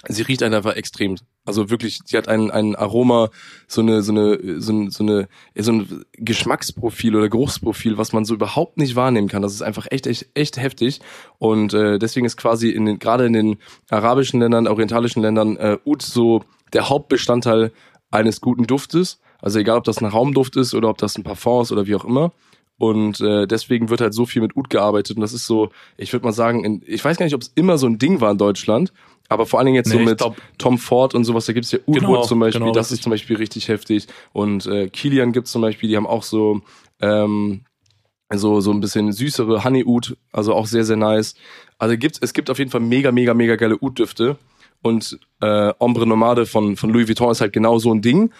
sie 0.07 0.21
riecht 0.21 0.43
einfach 0.43 0.75
extrem. 0.75 1.15
Also 1.45 1.69
wirklich, 1.69 1.99
sie 2.05 2.17
hat 2.17 2.27
ein, 2.27 2.51
ein 2.51 2.75
Aroma, 2.75 3.29
so 3.67 3.81
eine, 3.81 4.01
so 4.01 4.12
eine, 4.12 4.62
so 4.62 4.73
eine, 4.73 4.91
so 4.91 5.03
eine, 5.03 5.27
so 5.55 5.71
ein 5.71 6.05
Geschmacksprofil 6.13 7.15
oder 7.15 7.29
Geruchsprofil, 7.29 7.97
was 7.97 8.13
man 8.13 8.25
so 8.25 8.33
überhaupt 8.33 8.77
nicht 8.77 8.95
wahrnehmen 8.95 9.27
kann. 9.27 9.41
Das 9.41 9.53
ist 9.53 9.62
einfach 9.62 9.88
echt, 9.89 10.07
echt, 10.07 10.27
echt 10.33 10.57
heftig. 10.57 10.99
Und 11.39 11.73
äh, 11.73 11.99
deswegen 11.99 12.25
ist 12.25 12.38
quasi 12.38 12.69
in 12.69 12.86
den, 12.86 12.99
gerade 12.99 13.25
in 13.25 13.33
den 13.33 13.57
arabischen 13.89 14.41
Ländern, 14.41 14.67
orientalischen 14.67 15.21
Ländern, 15.21 15.57
äh, 15.57 15.77
Oud 15.86 16.01
so 16.01 16.43
der 16.73 16.89
Hauptbestandteil 16.89 17.71
eines 18.12 18.41
guten 18.41 18.67
Duftes. 18.67 19.19
Also 19.41 19.60
egal, 19.60 19.77
ob 19.77 19.83
das 19.83 19.99
ein 19.99 20.05
Raumduft 20.05 20.57
ist 20.57 20.73
oder 20.73 20.89
ob 20.89 20.97
das 20.97 21.17
ein 21.17 21.23
Parfum 21.23 21.62
ist 21.62 21.71
oder 21.71 21.88
wie 21.88 21.95
auch 21.95 22.05
immer. 22.05 22.33
Und 22.77 23.19
äh, 23.21 23.47
deswegen 23.47 23.89
wird 23.89 24.01
halt 24.01 24.13
so 24.13 24.25
viel 24.25 24.41
mit 24.41 24.55
Oud 24.55 24.69
gearbeitet. 24.69 25.17
Und 25.17 25.21
das 25.21 25.33
ist 25.33 25.47
so, 25.47 25.71
ich 25.97 26.13
würde 26.13 26.25
mal 26.25 26.31
sagen, 26.31 26.63
in, 26.63 26.83
ich 26.85 27.03
weiß 27.03 27.17
gar 27.17 27.25
nicht, 27.25 27.33
ob 27.33 27.41
es 27.41 27.51
immer 27.55 27.77
so 27.77 27.87
ein 27.87 27.97
Ding 27.97 28.21
war 28.21 28.31
in 28.31 28.37
Deutschland, 28.37 28.93
aber 29.29 29.45
vor 29.45 29.59
allen 29.59 29.65
Dingen 29.65 29.75
jetzt 29.75 29.89
nee, 29.89 29.97
so 29.97 29.99
mit 29.99 30.19
glaub, 30.19 30.37
Tom 30.57 30.77
Ford 30.77 31.13
und 31.15 31.23
sowas, 31.23 31.45
da 31.45 31.53
gibt's 31.53 31.71
ja 31.71 31.79
Udwood 31.85 31.99
genau, 31.99 32.21
zum 32.23 32.39
Beispiel, 32.39 32.61
genau, 32.61 32.73
das 32.73 32.91
ist 32.91 33.03
zum 33.03 33.09
Beispiel 33.09 33.35
richtig 33.37 33.67
heftig. 33.67 34.07
Und 34.31 34.65
äh, 34.67 34.89
Kilian 34.89 35.33
gibt's 35.33 35.51
zum 35.51 35.61
Beispiel, 35.61 35.89
die 35.89 35.97
haben 35.97 36.07
auch 36.07 36.23
so 36.23 36.61
ähm, 37.01 37.61
so 38.33 38.59
so 38.61 38.71
ein 38.71 38.79
bisschen 38.79 39.11
süßere 39.11 39.63
Honey 39.63 39.83
Oud, 39.85 40.17
also 40.31 40.53
auch 40.53 40.65
sehr 40.67 40.83
sehr 40.83 40.97
nice. 40.97 41.35
Also 41.77 41.97
gibt's 41.97 42.19
es 42.21 42.33
gibt 42.33 42.49
auf 42.49 42.59
jeden 42.59 42.71
Fall 42.71 42.81
mega 42.81 43.11
mega 43.11 43.33
mega 43.33 43.55
geile 43.55 43.81
Oud 43.81 43.99
Düfte 43.99 44.37
und 44.81 45.19
äh, 45.41 45.73
Ombre 45.79 46.07
Nomade 46.07 46.45
von 46.45 46.75
von 46.77 46.89
Louis 46.89 47.07
Vuitton 47.07 47.31
ist 47.31 47.41
halt 47.41 47.53
genau 47.53 47.79
so 47.79 47.93
ein 47.93 48.01
Ding. 48.01 48.31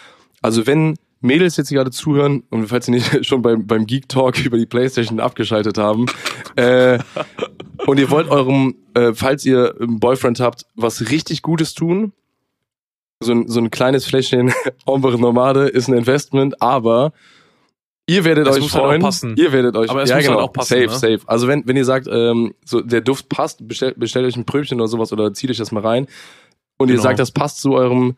Also 0.42 0.68
wenn 0.68 0.98
Mädels 1.22 1.58
jetzt 1.58 1.70
gerade 1.70 1.92
zuhören 1.92 2.44
und 2.50 2.68
falls 2.68 2.86
sie 2.86 2.92
nicht 2.92 3.26
schon 3.26 3.42
beim, 3.42 3.66
beim 3.66 3.86
Geek 3.86 4.10
Talk 4.10 4.40
über 4.46 4.58
die 4.58 4.66
Playstation 4.66 5.20
abgeschaltet 5.20 5.78
haben 5.78 6.06
äh, 6.56 7.00
und 7.86 8.00
ihr 8.00 8.10
wollt 8.12 8.30
eurem, 8.30 8.76
äh, 8.94 9.14
falls 9.14 9.46
ihr 9.46 9.76
einen 9.80 10.00
Boyfriend 10.00 10.40
habt, 10.40 10.66
was 10.76 11.10
richtig 11.10 11.42
Gutes 11.42 11.74
tun, 11.74 12.14
so 13.20 13.32
ein, 13.32 13.48
so 13.48 13.60
ein 13.60 13.72
kleines 13.72 14.06
Fläschchen 14.06 14.54
Ombre 14.86 15.20
Nomade 15.20 15.68
ist 15.68 15.88
ein 15.88 15.94
Investment, 15.94 16.62
aber 16.62 17.14
ihr 18.06 18.24
werdet 18.24 18.46
das 18.46 18.58
euch 18.58 18.64
halt 18.64 18.72
freuen. 18.72 19.04
Halt 19.04 19.40
ihr 19.40 19.52
werdet 19.52 19.76
euch, 19.76 19.90
aber 19.90 20.04
es 20.04 20.10
ja, 20.10 20.18
muss 20.18 20.26
halt 20.26 20.34
genau, 20.34 20.40
halt 20.42 20.50
auch 20.50 20.54
passen, 20.54 20.74
safe, 20.76 20.86
ne? 20.86 21.18
safe. 21.18 21.20
Also 21.26 21.48
wenn, 21.48 21.68
wenn 21.68 21.76
ihr 21.76 21.86
sagt, 21.86 22.08
ähm, 22.10 22.54
so 22.64 22.82
der 22.82 23.02
Duft 23.02 23.28
passt, 23.28 23.68
bestellt, 23.68 24.00
bestellt 24.00 24.28
euch 24.28 24.36
ein 24.36 24.46
Pröbchen 24.46 24.80
oder 24.80 24.88
sowas 24.88 25.12
oder 25.12 25.34
zieht 25.34 25.50
euch 25.50 25.58
das 25.58 25.72
mal 25.72 25.82
rein 25.82 26.08
und 26.78 26.88
genau. 26.88 27.00
ihr 27.00 27.02
sagt, 27.02 27.20
das 27.20 27.32
passt 27.32 27.60
zu 27.60 27.74
eurem 27.74 28.16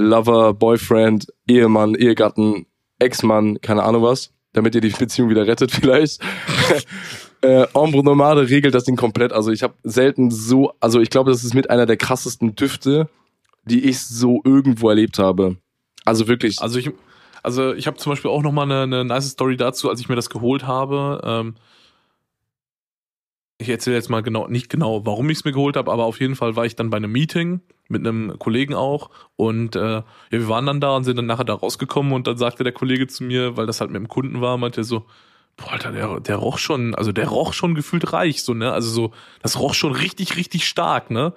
Lover, 0.00 0.54
Boyfriend, 0.54 1.26
Ehemann, 1.46 1.94
Ehegatten, 1.94 2.66
Ex-Mann, 2.98 3.60
keine 3.60 3.82
Ahnung 3.82 4.02
was, 4.02 4.32
damit 4.52 4.74
ihr 4.74 4.80
die 4.80 4.88
Beziehung 4.88 5.28
wieder 5.28 5.46
rettet 5.46 5.70
vielleicht. 5.70 6.20
äh, 7.42 7.66
Ombre 7.74 8.02
Nomade 8.02 8.48
regelt 8.48 8.74
das 8.74 8.84
Ding 8.84 8.96
komplett. 8.96 9.32
Also 9.32 9.50
ich 9.50 9.62
habe 9.62 9.74
selten 9.82 10.30
so, 10.30 10.72
also 10.80 11.00
ich 11.00 11.10
glaube, 11.10 11.30
das 11.30 11.44
ist 11.44 11.54
mit 11.54 11.70
einer 11.70 11.86
der 11.86 11.96
krassesten 11.96 12.56
Düfte, 12.56 13.08
die 13.64 13.84
ich 13.84 14.00
so 14.00 14.40
irgendwo 14.44 14.88
erlebt 14.88 15.18
habe. 15.18 15.56
Also 16.04 16.28
wirklich. 16.28 16.60
Also 16.60 16.78
ich, 16.78 16.90
also 17.42 17.74
ich 17.74 17.86
habe 17.86 17.98
zum 17.98 18.12
Beispiel 18.12 18.30
auch 18.30 18.42
noch 18.42 18.52
mal 18.52 18.62
eine, 18.62 18.82
eine 18.82 19.04
nice 19.04 19.28
Story 19.28 19.56
dazu, 19.56 19.90
als 19.90 20.00
ich 20.00 20.08
mir 20.08 20.16
das 20.16 20.30
geholt 20.30 20.66
habe. 20.66 21.20
Ähm, 21.22 21.54
ich 23.58 23.68
erzähle 23.68 23.96
jetzt 23.96 24.08
mal 24.08 24.22
genau, 24.22 24.48
nicht 24.48 24.70
genau, 24.70 25.04
warum 25.04 25.28
ich 25.28 25.38
es 25.38 25.44
mir 25.44 25.52
geholt 25.52 25.76
habe, 25.76 25.92
aber 25.92 26.04
auf 26.04 26.20
jeden 26.20 26.36
Fall 26.36 26.56
war 26.56 26.64
ich 26.64 26.76
dann 26.76 26.88
bei 26.88 26.96
einem 26.96 27.12
Meeting 27.12 27.60
mit 27.90 28.06
einem 28.06 28.38
Kollegen 28.38 28.74
auch 28.74 29.10
und 29.36 29.76
äh, 29.76 29.96
ja, 29.96 30.04
wir 30.30 30.48
waren 30.48 30.66
dann 30.66 30.80
da 30.80 30.96
und 30.96 31.04
sind 31.04 31.16
dann 31.16 31.26
nachher 31.26 31.44
da 31.44 31.54
rausgekommen 31.54 32.12
und 32.12 32.26
dann 32.26 32.36
sagte 32.36 32.64
der 32.64 32.72
Kollege 32.72 33.06
zu 33.06 33.24
mir, 33.24 33.56
weil 33.56 33.66
das 33.66 33.80
halt 33.80 33.90
mit 33.90 34.00
dem 34.00 34.08
Kunden 34.08 34.40
war, 34.40 34.56
meinte 34.56 34.82
er 34.82 34.84
so, 34.84 35.06
boah, 35.56 35.72
Alter, 35.72 35.92
der, 35.92 36.20
der 36.20 36.36
roch 36.36 36.58
schon, 36.58 36.94
also 36.94 37.12
der 37.12 37.28
roch 37.28 37.52
schon 37.52 37.74
gefühlt 37.74 38.12
reich, 38.12 38.42
so, 38.42 38.54
ne, 38.54 38.72
also 38.72 38.90
so, 38.90 39.12
das 39.42 39.58
roch 39.58 39.74
schon 39.74 39.92
richtig, 39.92 40.36
richtig 40.36 40.66
stark, 40.66 41.10
ne, 41.10 41.34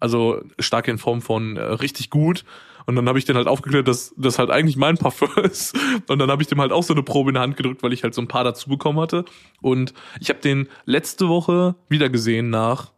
also 0.00 0.42
stark 0.58 0.88
in 0.88 0.98
Form 0.98 1.22
von 1.22 1.56
äh, 1.56 1.62
richtig 1.62 2.10
gut 2.10 2.44
und 2.86 2.96
dann 2.96 3.08
habe 3.08 3.18
ich 3.18 3.24
den 3.24 3.36
halt 3.36 3.46
aufgeklärt, 3.46 3.88
dass 3.88 4.14
das 4.16 4.38
halt 4.38 4.50
eigentlich 4.50 4.76
mein 4.76 4.98
Parfum 4.98 5.30
ist. 5.42 5.76
Und 6.08 6.18
dann 6.18 6.30
habe 6.30 6.42
ich 6.42 6.48
dem 6.48 6.60
halt 6.60 6.72
auch 6.72 6.82
so 6.82 6.94
eine 6.94 7.02
Probe 7.02 7.30
in 7.30 7.34
die 7.34 7.40
Hand 7.40 7.56
gedrückt, 7.56 7.82
weil 7.82 7.92
ich 7.92 8.02
halt 8.02 8.14
so 8.14 8.20
ein 8.20 8.28
paar 8.28 8.44
dazu 8.44 8.68
bekommen 8.68 9.00
hatte. 9.00 9.24
Und 9.60 9.94
ich 10.20 10.28
habe 10.28 10.40
den 10.40 10.68
letzte 10.84 11.28
Woche 11.28 11.74
wieder 11.88 12.08
gesehen 12.08 12.50
nach 12.50 12.91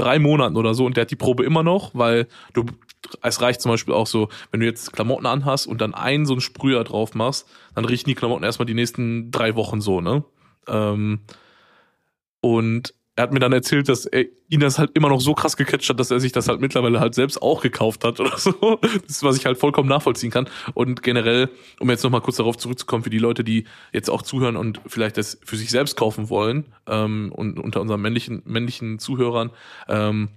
drei 0.00 0.18
Monaten 0.18 0.56
oder 0.56 0.74
so 0.74 0.86
und 0.86 0.96
der 0.96 1.02
hat 1.02 1.10
die 1.10 1.16
Probe 1.16 1.44
immer 1.44 1.62
noch, 1.62 1.90
weil 1.94 2.26
du 2.54 2.64
es 3.22 3.40
reicht 3.40 3.60
zum 3.60 3.70
Beispiel 3.70 3.94
auch 3.94 4.06
so, 4.06 4.28
wenn 4.50 4.60
du 4.60 4.66
jetzt 4.66 4.92
Klamotten 4.92 5.26
anhast 5.26 5.66
und 5.66 5.80
dann 5.80 5.94
einen 5.94 6.26
so 6.26 6.34
einen 6.34 6.40
Sprüher 6.40 6.84
drauf 6.84 7.14
machst, 7.14 7.48
dann 7.74 7.84
riechen 7.84 8.08
die 8.08 8.14
Klamotten 8.14 8.44
erstmal 8.44 8.66
die 8.66 8.74
nächsten 8.74 9.30
drei 9.30 9.56
Wochen 9.56 9.80
so, 9.80 10.00
ne? 10.00 10.24
Ähm, 10.68 11.20
und 12.40 12.94
er 13.16 13.24
hat 13.24 13.32
mir 13.32 13.40
dann 13.40 13.52
erzählt, 13.52 13.88
dass 13.88 14.06
er, 14.06 14.24
ihn 14.48 14.60
das 14.60 14.78
halt 14.78 14.92
immer 14.94 15.08
noch 15.08 15.20
so 15.20 15.34
krass 15.34 15.56
gecatcht 15.56 15.88
hat, 15.88 16.00
dass 16.00 16.10
er 16.10 16.20
sich 16.20 16.32
das 16.32 16.48
halt 16.48 16.60
mittlerweile 16.60 17.00
halt 17.00 17.14
selbst 17.14 17.42
auch 17.42 17.60
gekauft 17.60 18.04
hat 18.04 18.20
oder 18.20 18.38
so. 18.38 18.78
Das 18.80 18.92
ist, 19.08 19.22
was 19.22 19.36
ich 19.36 19.46
halt 19.46 19.58
vollkommen 19.58 19.88
nachvollziehen 19.88 20.30
kann. 20.30 20.48
Und 20.74 21.02
generell, 21.02 21.50
um 21.80 21.90
jetzt 21.90 22.02
nochmal 22.02 22.20
kurz 22.20 22.36
darauf 22.36 22.56
zurückzukommen, 22.56 23.02
für 23.02 23.10
die 23.10 23.18
Leute, 23.18 23.44
die 23.44 23.66
jetzt 23.92 24.10
auch 24.10 24.22
zuhören 24.22 24.56
und 24.56 24.80
vielleicht 24.86 25.16
das 25.16 25.38
für 25.44 25.56
sich 25.56 25.70
selbst 25.70 25.96
kaufen 25.96 26.30
wollen, 26.30 26.66
ähm, 26.86 27.32
und 27.34 27.58
unter 27.58 27.80
unseren 27.80 28.00
männlichen, 28.00 28.42
männlichen 28.44 28.98
Zuhörern, 28.98 29.50
ähm, 29.88 30.30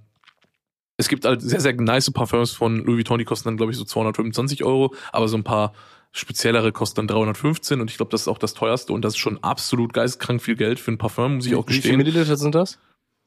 es 0.96 1.08
gibt 1.08 1.24
halt 1.24 1.42
sehr, 1.42 1.60
sehr 1.60 1.74
nice 1.74 2.10
Parfums 2.12 2.52
von 2.52 2.78
Louis 2.78 2.98
Vuitton, 2.98 3.18
die 3.18 3.24
kosten 3.24 3.48
dann, 3.48 3.56
glaube 3.56 3.72
ich, 3.72 3.78
so 3.78 3.84
225 3.84 4.62
Euro, 4.62 4.94
aber 5.12 5.26
so 5.26 5.36
ein 5.36 5.42
paar 5.42 5.72
speziellere 6.14 6.70
kosten 6.70 6.96
dann 6.96 7.08
315 7.08 7.80
und 7.80 7.90
ich 7.90 7.96
glaube, 7.96 8.10
das 8.10 8.22
ist 8.22 8.28
auch 8.28 8.38
das 8.38 8.54
teuerste 8.54 8.92
und 8.92 9.02
das 9.02 9.14
ist 9.14 9.18
schon 9.18 9.42
absolut 9.42 9.92
geistkrank 9.92 10.40
viel 10.40 10.54
Geld 10.54 10.78
für 10.78 10.92
ein 10.92 10.98
Parfum, 10.98 11.36
muss 11.36 11.46
ich 11.46 11.56
auch 11.56 11.66
gestehen. 11.66 11.82
Wie 11.82 11.88
viele 11.88 11.96
Milliliter 11.98 12.36
sind 12.36 12.54
das? 12.54 12.78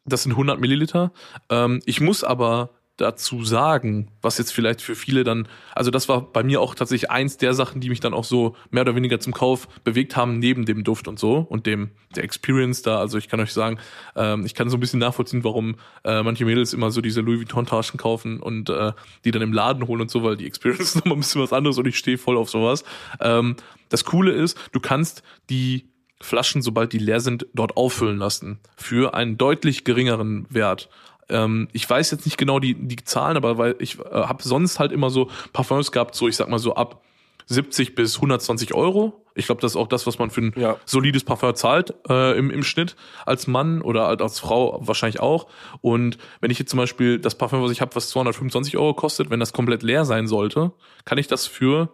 Das 0.06 0.24
sind 0.24 0.32
100 0.32 0.60
Milliliter. 0.60 1.12
Ähm, 1.50 1.82
ich 1.86 2.00
muss 2.00 2.24
aber 2.24 2.70
dazu 2.98 3.46
sagen, 3.46 4.10
was 4.22 4.40
jetzt 4.40 4.52
vielleicht 4.52 4.82
für 4.82 4.96
viele 4.96 5.24
dann, 5.24 5.48
also 5.76 5.92
das 5.92 6.10
war 6.10 6.22
bei 6.22 6.44
mir 6.44 6.62
auch 6.62 6.74
tatsächlich 6.76 7.12
eins 7.12 7.38
der 7.38 7.54
Sachen, 7.54 7.80
die 7.80 7.90
mich 7.90 8.00
dann 8.00 8.14
auch 8.14 8.24
so 8.24 8.56
mehr 8.72 8.82
oder 8.82 8.96
weniger 8.96 9.20
zum 9.20 9.34
Kauf 9.34 9.68
bewegt 9.84 10.16
haben, 10.16 10.40
neben 10.40 10.66
dem 10.66 10.84
Duft 10.84 11.08
und 11.08 11.20
so 11.20 11.38
und 11.38 11.68
dem 11.68 11.92
der 12.16 12.24
Experience 12.24 12.82
da. 12.82 13.00
Also 13.00 13.20
ich 13.20 13.30
kann 13.30 13.40
euch 13.40 13.54
sagen, 13.54 13.78
ähm, 14.16 14.46
ich 14.46 14.56
kann 14.56 14.70
so 14.70 14.78
ein 14.78 14.80
bisschen 14.80 15.00
nachvollziehen, 15.00 15.44
warum 15.44 15.76
äh, 16.04 16.24
manche 16.24 16.46
Mädels 16.46 16.74
immer 16.74 16.90
so 16.90 17.02
diese 17.02 17.22
Louis 17.22 17.40
Vuitton 17.40 17.68
Taschen 17.68 18.00
kaufen 18.00 18.40
und 18.40 18.70
äh, 18.70 18.94
die 19.24 19.32
dann 19.32 19.44
im 19.44 19.54
Laden 19.54 19.88
holen 19.88 20.02
und 20.02 20.10
so, 20.10 20.24
weil 20.24 20.36
die 20.36 20.48
Experience 20.48 20.82
ist 20.82 20.96
nochmal 20.96 21.18
ein 21.18 21.22
bisschen 21.22 21.42
was 21.42 21.54
anderes 21.54 21.78
und 21.78 21.88
ich 21.88 21.98
stehe 21.98 22.18
voll 22.18 22.36
auf 22.36 22.50
sowas. 22.50 22.84
Ähm, 23.20 23.56
das 23.90 24.06
Coole 24.06 24.32
ist, 24.32 24.58
du 24.72 24.80
kannst 24.80 25.22
die 25.50 25.88
Flaschen, 26.20 26.62
sobald 26.62 26.94
die 26.94 26.98
leer 26.98 27.20
sind, 27.20 27.46
dort 27.54 27.78
auffüllen 27.78 28.18
lassen 28.18 28.60
für 28.76 29.14
einen 29.14 29.38
deutlich 29.38 29.84
geringeren 29.84 30.48
Wert. 30.50 30.90
Ähm, 31.30 31.68
ich 31.74 31.90
weiß 31.90 32.12
jetzt 32.12 32.26
nicht 32.26 32.38
genau 32.38 32.60
die, 32.60 32.74
die 32.76 33.04
Zahlen, 33.04 33.38
aber 33.38 33.58
weil 33.58 33.76
ich 33.80 34.00
äh, 34.00 34.04
habe 34.04 34.44
sonst 34.44 34.80
halt 34.80 34.92
immer 34.92 35.10
so 35.10 35.30
Parfums 35.54 35.92
gehabt, 35.92 36.16
so 36.16 36.28
ich 36.28 36.36
sag 36.36 36.50
mal 36.50 36.60
so 36.60 36.76
ab 36.76 37.02
70 37.48 37.96
bis 37.96 38.16
120 38.16 38.74
Euro. 38.74 39.26
Ich 39.34 39.46
glaube, 39.46 39.62
das 39.62 39.74
ist 39.74 39.76
auch 39.78 39.88
das, 39.88 40.06
was 40.06 40.20
man 40.20 40.30
für 40.30 40.42
ein 40.42 40.54
ja. 40.58 40.78
solides 40.86 41.24
Parfum 41.24 41.56
zahlt 41.56 41.94
äh, 42.10 42.38
im, 42.38 42.52
im 42.52 42.64
Schnitt 42.64 42.96
als 43.26 43.48
Mann 43.48 43.82
oder 43.82 44.08
halt 44.08 44.22
als 44.22 44.40
Frau 44.40 44.80
wahrscheinlich 44.82 45.22
auch. 45.22 45.48
Und 45.82 46.18
wenn 46.42 46.52
ich 46.52 46.60
jetzt 46.60 46.72
zum 46.72 46.78
Beispiel 46.78 47.20
das 47.20 47.36
Parfum, 47.36 47.62
was 47.62 47.72
ich 47.72 47.80
habe, 47.80 47.96
was 47.96 48.10
225 48.10 48.78
Euro 48.78 48.94
kostet, 48.94 49.30
wenn 49.30 49.40
das 49.40 49.54
komplett 49.54 49.84
leer 49.84 50.06
sein 50.06 50.28
sollte, 50.28 50.72
kann 51.06 51.18
ich 51.18 51.28
das 51.28 51.48
für 51.48 51.90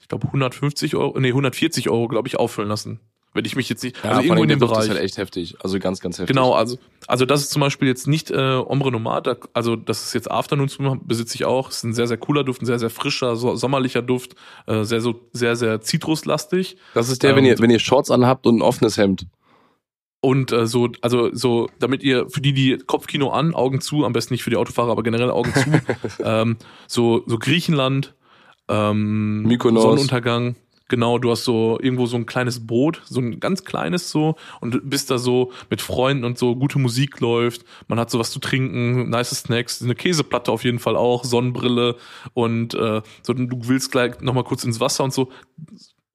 ich 0.00 0.08
glaube 0.08 0.26
150 0.26 0.96
Euro, 0.96 1.18
nee 1.18 1.28
140 1.28 1.88
Euro, 1.90 2.08
glaube 2.08 2.28
ich, 2.28 2.38
auffüllen 2.38 2.68
lassen 2.68 3.00
wenn 3.34 3.44
ich 3.44 3.56
mich 3.56 3.68
jetzt 3.68 3.82
nicht, 3.84 3.96
ja, 4.02 4.10
also 4.10 4.22
irgendwo 4.22 4.42
in 4.42 4.48
dem 4.48 4.58
Bereich. 4.58 4.76
Das 4.76 4.84
ist 4.86 4.90
halt 4.90 5.00
echt 5.00 5.18
heftig, 5.18 5.56
also 5.60 5.78
ganz, 5.78 6.00
ganz 6.00 6.18
heftig. 6.18 6.34
Genau, 6.34 6.54
also, 6.54 6.78
also 7.06 7.24
das 7.24 7.42
ist 7.42 7.50
zum 7.50 7.60
Beispiel 7.60 7.88
jetzt 7.88 8.06
nicht 8.06 8.30
äh, 8.30 8.36
Ombre 8.36 8.90
Nomad, 8.90 9.38
also 9.52 9.76
das 9.76 10.04
ist 10.04 10.14
jetzt 10.14 10.30
Afternoon 10.30 10.68
Swim, 10.68 11.00
besitze 11.04 11.34
ich 11.34 11.44
auch, 11.44 11.70
ist 11.70 11.84
ein 11.84 11.94
sehr, 11.94 12.06
sehr 12.06 12.16
cooler 12.16 12.44
Duft, 12.44 12.62
ein 12.62 12.66
sehr, 12.66 12.78
sehr 12.78 12.90
frischer, 12.90 13.36
so, 13.36 13.54
sommerlicher 13.54 14.02
Duft, 14.02 14.34
äh, 14.66 14.84
sehr, 14.84 15.00
so, 15.00 15.20
sehr, 15.32 15.56
sehr 15.56 15.80
zitruslastig. 15.80 16.76
Das 16.94 17.08
ist 17.08 17.22
der, 17.22 17.30
ähm, 17.30 17.36
wenn 17.36 17.44
ihr, 17.44 17.58
wenn 17.58 17.70
ihr 17.70 17.78
Shorts 17.78 18.10
anhabt 18.10 18.46
und 18.46 18.58
ein 18.58 18.62
offenes 18.62 18.96
Hemd. 18.96 19.26
Und 20.20 20.50
äh, 20.50 20.66
so, 20.66 20.88
also 21.00 21.32
so, 21.32 21.68
damit 21.78 22.02
ihr 22.02 22.28
für 22.28 22.40
die, 22.40 22.52
die 22.52 22.78
Kopfkino 22.78 23.30
an, 23.30 23.54
Augen 23.54 23.80
zu, 23.80 24.04
am 24.04 24.12
besten 24.12 24.34
nicht 24.34 24.42
für 24.42 24.50
die 24.50 24.56
Autofahrer, 24.56 24.90
aber 24.90 25.04
generell 25.04 25.30
Augen 25.30 25.52
zu, 25.54 25.70
ähm, 26.24 26.56
so, 26.88 27.22
so 27.26 27.38
Griechenland, 27.38 28.14
ähm, 28.68 29.42
Mykonos. 29.42 29.82
Sonnenuntergang, 29.82 30.56
Genau, 30.88 31.18
du 31.18 31.30
hast 31.30 31.44
so 31.44 31.78
irgendwo 31.80 32.06
so 32.06 32.16
ein 32.16 32.24
kleines 32.24 32.66
Boot, 32.66 33.02
so 33.04 33.20
ein 33.20 33.40
ganz 33.40 33.64
kleines 33.64 34.10
so 34.10 34.36
und 34.60 34.88
bist 34.88 35.10
da 35.10 35.18
so 35.18 35.52
mit 35.68 35.82
Freunden 35.82 36.24
und 36.24 36.38
so 36.38 36.56
gute 36.56 36.78
Musik 36.78 37.20
läuft, 37.20 37.64
man 37.88 38.00
hat 38.00 38.10
so 38.10 38.18
was 38.18 38.30
zu 38.30 38.38
trinken, 38.38 39.10
nice 39.10 39.30
Snacks, 39.30 39.82
eine 39.82 39.94
Käseplatte 39.94 40.50
auf 40.50 40.64
jeden 40.64 40.78
Fall 40.78 40.96
auch, 40.96 41.24
Sonnenbrille 41.24 41.96
und 42.32 42.74
äh, 42.74 43.02
so 43.22 43.34
du 43.34 43.68
willst 43.68 43.92
gleich 43.92 44.20
nochmal 44.20 44.44
kurz 44.44 44.64
ins 44.64 44.80
Wasser 44.80 45.04
und 45.04 45.12
so. 45.12 45.30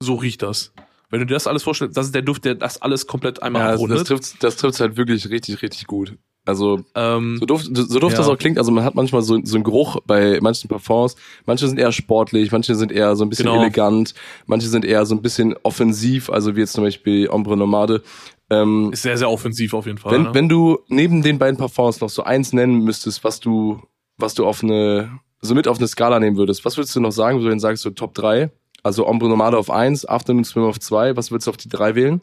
So 0.00 0.16
riecht 0.16 0.42
das. 0.42 0.72
Wenn 1.08 1.20
du 1.20 1.26
dir 1.26 1.34
das 1.34 1.46
alles 1.46 1.62
vorstellst, 1.62 1.96
das 1.96 2.06
ist 2.06 2.14
der 2.14 2.22
Duft, 2.22 2.44
der 2.44 2.56
das 2.56 2.82
alles 2.82 3.06
komplett 3.06 3.42
einmal 3.42 3.62
ja, 3.62 3.74
abrundet. 3.74 4.00
Das 4.00 4.08
trifft 4.08 4.42
das 4.42 4.56
trifft 4.56 4.80
halt 4.80 4.96
wirklich 4.96 5.30
richtig 5.30 5.62
richtig 5.62 5.86
gut. 5.86 6.18
Also 6.46 6.80
ähm, 6.94 7.38
so 7.40 7.46
doof, 7.46 7.62
so 7.62 7.98
doof 7.98 8.12
ja. 8.12 8.18
das 8.18 8.28
auch 8.28 8.36
klingt, 8.36 8.58
also 8.58 8.70
man 8.70 8.84
hat 8.84 8.94
manchmal 8.94 9.22
so, 9.22 9.40
so 9.44 9.56
einen 9.56 9.64
Geruch 9.64 9.96
bei 10.06 10.38
manchen 10.42 10.68
Parfums. 10.68 11.16
Manche 11.46 11.66
sind 11.66 11.78
eher 11.78 11.90
sportlich, 11.90 12.52
manche 12.52 12.74
sind 12.74 12.92
eher 12.92 13.16
so 13.16 13.24
ein 13.24 13.30
bisschen 13.30 13.46
genau. 13.46 13.62
elegant, 13.62 14.14
manche 14.46 14.68
sind 14.68 14.84
eher 14.84 15.06
so 15.06 15.14
ein 15.14 15.22
bisschen 15.22 15.54
offensiv, 15.62 16.28
also 16.28 16.54
wie 16.54 16.60
jetzt 16.60 16.74
zum 16.74 16.84
Beispiel 16.84 17.28
Ombre 17.30 17.56
Nomade. 17.56 18.02
Ähm, 18.50 18.90
ist 18.92 19.02
sehr, 19.02 19.16
sehr 19.16 19.30
offensiv 19.30 19.72
auf 19.72 19.86
jeden 19.86 19.96
Fall. 19.96 20.12
Wenn, 20.12 20.22
ne? 20.24 20.34
wenn 20.34 20.48
du 20.50 20.80
neben 20.88 21.22
den 21.22 21.38
beiden 21.38 21.56
Parfums 21.56 22.00
noch 22.00 22.10
so 22.10 22.24
eins 22.24 22.52
nennen 22.52 22.84
müsstest, 22.84 23.24
was 23.24 23.40
du 23.40 23.80
was 24.16 24.34
du 24.34 24.46
auf 24.46 24.62
eine, 24.62 25.20
so 25.40 25.54
mit 25.54 25.68
auf 25.68 25.78
eine 25.78 25.88
Skala 25.88 26.20
nehmen 26.20 26.36
würdest. 26.36 26.64
Was 26.64 26.76
würdest 26.76 26.94
du 26.96 27.00
noch 27.00 27.12
sagen, 27.12 27.42
wenn 27.42 27.50
du 27.50 27.58
sagst, 27.58 27.82
so 27.82 27.90
Top 27.90 28.14
3? 28.14 28.50
Also 28.82 29.06
Ombre 29.06 29.28
Nomade 29.28 29.56
auf 29.56 29.70
1, 29.70 30.06
Afternoon 30.06 30.44
Swim 30.44 30.64
auf 30.64 30.78
2. 30.78 31.16
Was 31.16 31.30
würdest 31.30 31.46
du 31.46 31.50
auf 31.50 31.56
die 31.56 31.68
3 31.68 31.94
wählen? 31.94 32.20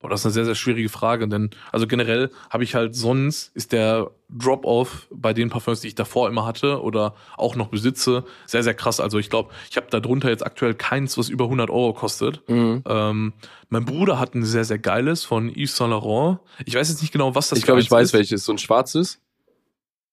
Boah, 0.00 0.08
das 0.08 0.20
ist 0.20 0.26
eine 0.26 0.32
sehr, 0.32 0.44
sehr 0.44 0.54
schwierige 0.54 0.88
Frage, 0.88 1.26
denn 1.26 1.50
also 1.72 1.88
generell 1.88 2.30
habe 2.50 2.62
ich 2.62 2.76
halt 2.76 2.94
sonst 2.94 3.50
ist 3.56 3.72
der 3.72 4.12
Drop-off 4.30 5.08
bei 5.10 5.32
den 5.32 5.50
Parfums, 5.50 5.80
die 5.80 5.88
ich 5.88 5.96
davor 5.96 6.28
immer 6.28 6.46
hatte 6.46 6.80
oder 6.82 7.16
auch 7.36 7.56
noch 7.56 7.66
besitze, 7.66 8.24
sehr, 8.46 8.62
sehr 8.62 8.74
krass. 8.74 9.00
Also 9.00 9.18
ich 9.18 9.28
glaube, 9.28 9.50
ich 9.68 9.76
habe 9.76 9.88
da 9.90 9.98
drunter 9.98 10.28
jetzt 10.28 10.46
aktuell 10.46 10.74
keins, 10.74 11.18
was 11.18 11.28
über 11.28 11.44
100 11.46 11.68
Euro 11.70 11.94
kostet. 11.94 12.48
Mhm. 12.48 12.84
Ähm, 12.86 13.32
mein 13.70 13.84
Bruder 13.84 14.20
hat 14.20 14.36
ein 14.36 14.44
sehr, 14.44 14.64
sehr 14.64 14.78
geiles 14.78 15.24
von 15.24 15.50
Yves 15.50 15.76
Saint 15.76 15.90
Laurent. 15.90 16.38
Ich 16.64 16.76
weiß 16.76 16.88
jetzt 16.90 17.02
nicht 17.02 17.12
genau, 17.12 17.34
was 17.34 17.48
das 17.48 17.58
Ich 17.58 17.64
glaube, 17.64 17.80
ich 17.80 17.90
weiß 17.90 18.08
ist. 18.08 18.12
welches. 18.12 18.44
So 18.44 18.52
ein 18.52 18.58
schwarzes. 18.58 19.20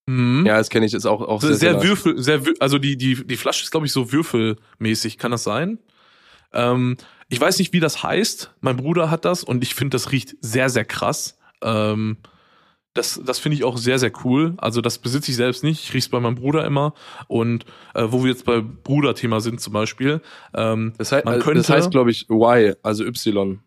Mhm. 0.08 0.46
Ja, 0.48 0.58
das 0.58 0.70
kenne 0.70 0.88
ich, 0.88 0.94
ist 0.94 1.06
auch, 1.06 1.22
auch 1.22 1.42
sehr, 1.42 1.56
sehr, 1.56 1.74
sehr 1.74 1.84
Würfel, 1.84 2.22
sehr, 2.22 2.42
also 2.60 2.80
die, 2.80 2.98
die, 2.98 3.26
die 3.26 3.38
Flasche 3.38 3.64
ist, 3.64 3.72
glaube 3.72 3.86
ich, 3.86 3.92
so 3.92 4.12
würfelmäßig. 4.12 5.20
Kann 5.20 5.32
das 5.32 5.44
sein? 5.44 5.78
Ähm, 6.54 6.98
ich 7.30 7.42
weiß 7.42 7.60
nicht, 7.60 7.74
wie 7.74 7.80
das 7.80 8.04
heißt. 8.04 8.52
Mein 8.62 8.78
Bruder 8.78 9.10
hat 9.10 9.26
das 9.26 9.44
und 9.44 9.64
ich 9.64 9.76
finde, 9.76 9.96
das 9.96 10.12
riecht 10.12 10.36
sehr, 10.42 10.70
sehr 10.70 10.86
krass. 10.86 11.38
Ähm, 11.62 12.18
das, 12.94 13.20
das 13.24 13.40
finde 13.40 13.58
ich 13.58 13.64
auch 13.66 13.78
sehr, 13.78 14.00
sehr 14.00 14.12
cool. 14.24 14.54
Also 14.58 14.80
das 14.80 15.00
besitze 15.00 15.30
ich 15.32 15.38
selbst 15.38 15.64
nicht. 15.64 15.84
Ich 15.84 15.94
riech's 15.94 16.08
bei 16.08 16.20
meinem 16.20 16.36
Bruder 16.36 16.66
immer. 16.66 16.94
Und 17.28 17.66
äh, 17.94 18.06
wo 18.08 18.24
wir 18.24 18.32
jetzt 18.32 18.46
bei 18.46 18.62
Bruder-Thema 18.62 19.42
sind 19.42 19.60
zum 19.60 19.74
Beispiel. 19.74 20.22
Ähm, 20.54 20.94
das 20.98 21.12
heißt, 21.12 21.26
man 21.26 21.40
könnte, 21.42 21.60
das 21.60 21.70
heißt 21.70 21.92
glaube 21.92 22.12
ich, 22.12 22.30
Y, 22.30 22.76
also 22.84 23.04
Y. 23.04 23.60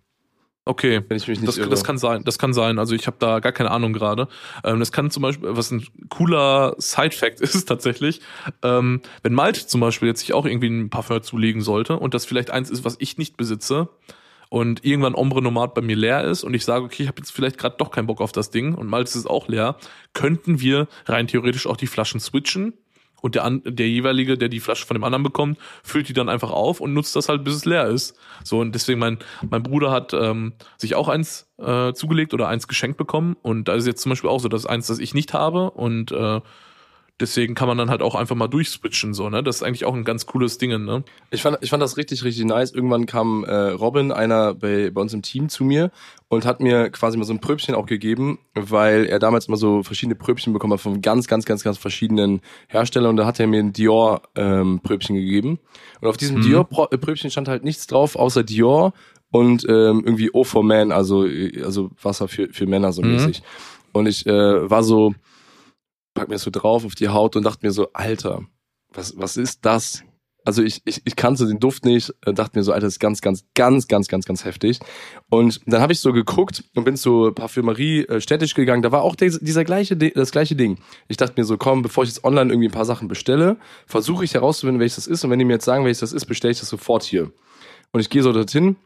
Okay, 0.69 1.01
wenn 1.09 1.17
ich 1.17 1.27
mich 1.27 1.41
nicht 1.41 1.49
das, 1.49 1.57
irre. 1.57 1.71
das 1.71 1.83
kann 1.83 1.97
sein. 1.97 2.25
Das 2.25 2.39
kann 2.39 2.53
sein. 2.53 2.79
Also 2.79 2.95
ich 2.95 3.07
habe 3.07 3.17
da 3.19 3.41
gar 3.41 3.53
keine 3.53 3.71
Ahnung 3.71 3.95
gerade. 3.95 4.29
Ähm, 4.65 4.81
das 4.81 4.93
kann 4.93 5.11
zum 5.11 5.23
Beispiel, 5.23 5.57
was 5.57 5.71
ein 5.71 5.87
cooler 6.11 6.75
Side-Fact 6.77 7.41
ist 7.41 7.65
tatsächlich, 7.65 8.21
ähm, 8.63 9.01
wenn 9.23 9.33
Malte 9.33 9.67
zum 9.67 9.81
Beispiel 9.81 10.09
jetzt 10.09 10.21
sich 10.21 10.35
auch 10.35 10.45
irgendwie 10.45 10.69
ein 10.69 10.91
Parfum 10.91 11.23
zulegen 11.23 11.63
sollte 11.63 11.99
und 11.99 12.13
das 12.13 12.27
vielleicht 12.27 12.51
eins 12.51 12.69
ist, 12.69 12.85
was 12.85 12.97
ich 12.99 13.17
nicht 13.17 13.39
besitze 13.39 13.89
und 14.51 14.85
irgendwann 14.85 15.15
Ombre 15.15 15.41
Nomad 15.41 15.73
bei 15.73 15.81
mir 15.81 15.97
leer 15.97 16.25
ist 16.25 16.45
und 16.45 16.53
ich 16.53 16.67
sage, 16.67 16.85
okay, 16.85 17.03
ich 17.03 17.09
habe 17.09 17.19
jetzt 17.19 17.31
vielleicht 17.31 17.57
gerade 17.57 17.77
doch 17.79 17.91
keinen 17.91 18.07
Bock 18.07 18.21
auf 18.21 18.33
das 18.33 18.51
Ding 18.51 18.75
und 18.75 18.89
Malte 18.89 19.19
ist 19.19 19.27
auch 19.27 19.49
leer, 19.49 19.77
könnten 20.13 20.61
wir 20.61 20.87
rein 21.07 21.29
theoretisch 21.29 21.67
auch 21.67 21.79
die 21.79 21.87
Flaschen 21.87 22.21
switchen 22.21 22.75
und 23.21 23.35
der, 23.35 23.51
der 23.51 23.89
jeweilige, 23.89 24.39
der 24.39 24.49
die 24.49 24.61
Flasche 24.61 24.87
von 24.87 24.95
dem 24.95 25.05
anderen 25.05 25.23
bekommt, 25.23 25.59
füllt 25.83 26.09
die 26.09 26.13
dann 26.13 26.29
einfach 26.29 26.51
auf 26.51 26.81
und 26.81 26.95
nutzt 26.95 27.17
das 27.17 27.29
halt, 27.29 27.45
bis 27.45 27.55
es 27.55 27.65
leer 27.65 27.87
ist. 27.87 28.17
So, 28.45 28.61
und 28.61 28.75
deswegen, 28.75 29.01
mein, 29.01 29.19
mein 29.49 29.63
Bruder 29.63 29.91
hat 29.91 30.13
ähm, 30.13 30.53
sich 30.77 30.95
auch 30.95 31.09
eins 31.09 31.49
äh, 31.59 31.93
zugelegt 31.93 32.35
oder 32.35 32.49
eins 32.49 32.69
geschenkt 32.69 32.97
bekommen. 32.97 33.37
Und 33.43 33.69
da 33.69 33.75
ist 33.75 33.87
jetzt 33.87 34.03
zum 34.03 34.11
Beispiel 34.11 34.31
auch 34.31 34.41
so, 34.41 34.49
das 34.49 34.63
ist 34.63 34.67
eins, 34.67 34.87
das 34.87 34.99
ich 34.99 35.15
nicht 35.15 35.35
habe. 35.35 35.71
Und 35.71 36.13
äh, 36.13 36.41
deswegen 37.21 37.55
kann 37.55 37.69
man 37.69 37.79
dann 37.79 37.91
halt 37.91 38.03
auch 38.03 38.15
einfach 38.15 38.37
mal 38.37 38.49
durchswitchen, 38.49 39.15
so, 39.15 39.29
ne? 39.29 39.43
Das 39.43 39.57
ist 39.57 39.63
eigentlich 39.63 39.85
auch 39.85 39.95
ein 39.95 40.05
ganz 40.05 40.27
cooles 40.27 40.59
Ding, 40.59 40.71
ne? 40.85 41.03
Ich 41.31 41.43
fand, 41.43 41.59
ich 41.61 41.71
fand 41.71 41.83
das 41.83 41.97
richtig, 41.97 42.25
richtig 42.25 42.45
nice. 42.45 42.73
Irgendwann 42.73 43.07
kam 43.07 43.45
äh, 43.45 43.55
Robin, 43.55 44.13
einer 44.13 44.55
bei, 44.55 44.91
bei 44.91 45.01
uns 45.01 45.13
im 45.13 45.23
Team, 45.23 45.49
zu 45.49 45.65
mir 45.65 45.91
und 46.29 46.45
hat 46.45 46.61
mir 46.61 46.91
quasi 46.91 47.17
mal 47.17 47.25
so 47.25 47.33
ein 47.33 47.41
Pröbchen 47.41 47.75
auch 47.75 47.87
gegeben, 47.87 48.39
weil 48.55 49.07
er 49.07 49.19
damals 49.19 49.49
mal 49.49 49.57
so 49.57 49.83
verschiedene 49.83 50.15
Pröbchen 50.15 50.53
bekommen 50.53 50.75
hat 50.75 50.81
von 50.81 51.01
ganz, 51.01 51.27
ganz, 51.27 51.45
ganz, 51.45 51.65
ganz 51.65 51.79
verschiedenen 51.79 52.41
Herstellern 52.69 53.11
und 53.11 53.17
da 53.17 53.27
hat 53.27 53.41
er 53.41 53.47
mir 53.47 53.61
ein 53.61 53.73
Dior 53.73 54.23
ähm, 54.35 54.81
gegeben. 54.83 55.59
Und 56.01 56.09
auf 56.09 56.17
diesem 56.17 56.39
mhm. 56.39 56.43
Dior 56.43 56.69
Pröbchen 56.69 57.31
stand 57.31 57.49
halt 57.49 57.65
nichts 57.65 57.87
drauf, 57.87 58.17
außer 58.17 58.45
Dior 58.45 58.93
und 59.31 59.65
ähm, 59.69 60.03
irgendwie 60.05 60.31
O 60.33 60.45
for 60.45 60.63
Man, 60.63 60.93
also, 60.93 61.27
also 61.65 61.91
Wasser 62.01 62.29
für, 62.29 62.49
für 62.53 62.67
Männer 62.67 62.93
so 62.93 63.03
mhm. 63.03 63.13
mäßig. 63.13 63.43
Und 63.93 64.07
ich 64.07 64.27
äh, 64.27 64.71
war 64.71 64.83
so, 64.83 65.15
pack 66.19 66.29
mir 66.29 66.35
das 66.35 66.43
so 66.43 66.51
drauf 66.51 66.85
auf 66.85 66.95
die 66.95 67.09
Haut 67.09 67.37
und 67.37 67.45
dachte 67.45 67.65
mir 67.67 67.73
so, 67.73 67.93
Alter, 67.93 68.43
was, 68.93 69.15
was 69.17 69.37
ist 69.37 69.65
das? 69.65 70.03
Also 70.45 70.63
ich, 70.63 70.81
ich, 70.87 71.03
ich 71.05 71.15
kannte 71.15 71.47
den 71.47 71.61
Duft 71.61 71.85
nicht, 71.85 72.15
äh, 72.25 72.33
dachte 72.33 72.59
mir 72.59 72.65
so, 72.65 72.73
Alter, 72.73 72.87
das 72.87 72.95
ist 72.95 73.01
ganz, 73.01 73.21
ganz, 73.21 73.45
ganz, 73.55 73.87
ganz, 73.87 74.09
ganz, 74.09 74.25
ganz 74.25 74.45
heftig. 74.45 74.81
Und 75.29 75.61
dann 75.67 75.83
habe 75.83 75.93
ich 75.93 76.01
so 76.01 76.13
geguckt 76.13 76.65
und 76.75 76.85
bin 76.85 76.97
zur 76.97 77.35
Parfümerie 77.35 78.07
äh, 78.07 78.21
städtisch 78.21 78.55
gegangen. 78.55 78.83
Da 78.83 78.91
war 78.91 79.03
auch 79.03 79.15
der, 79.15 79.31
dieser 79.31 79.65
gleiche, 79.65 79.97
das 79.97 80.31
gleiche 80.31 80.57
Ding. 80.57 80.79
Ich 81.09 81.19
dachte 81.19 81.35
mir 81.37 81.45
so, 81.45 81.59
komm, 81.59 81.83
bevor 81.83 82.05
ich 82.05 82.11
jetzt 82.11 82.25
online 82.25 82.51
irgendwie 82.51 82.69
ein 82.69 82.73
paar 82.73 82.87
Sachen 82.87 83.09
bestelle, 83.09 83.59
versuche 83.87 84.25
ich 84.25 84.35
herauszufinden, 84.35 84.81
welches 84.81 84.97
das 84.97 85.07
ist. 85.07 85.25
Und 85.25 85.31
wenn 85.31 85.39
die 85.39 85.45
mir 85.45 85.55
jetzt 85.55 85.67
sagen, 85.67 85.85
welches 85.85 86.01
das 86.01 86.13
ist, 86.13 86.25
bestelle 86.25 86.53
ich 86.53 86.61
das 86.61 86.69
sofort 86.69 87.03
hier. 87.03 87.31
Und 87.93 88.01
ich 88.01 88.09
gehe 88.09 88.23
so 88.23 88.33
dorthin 88.33 88.77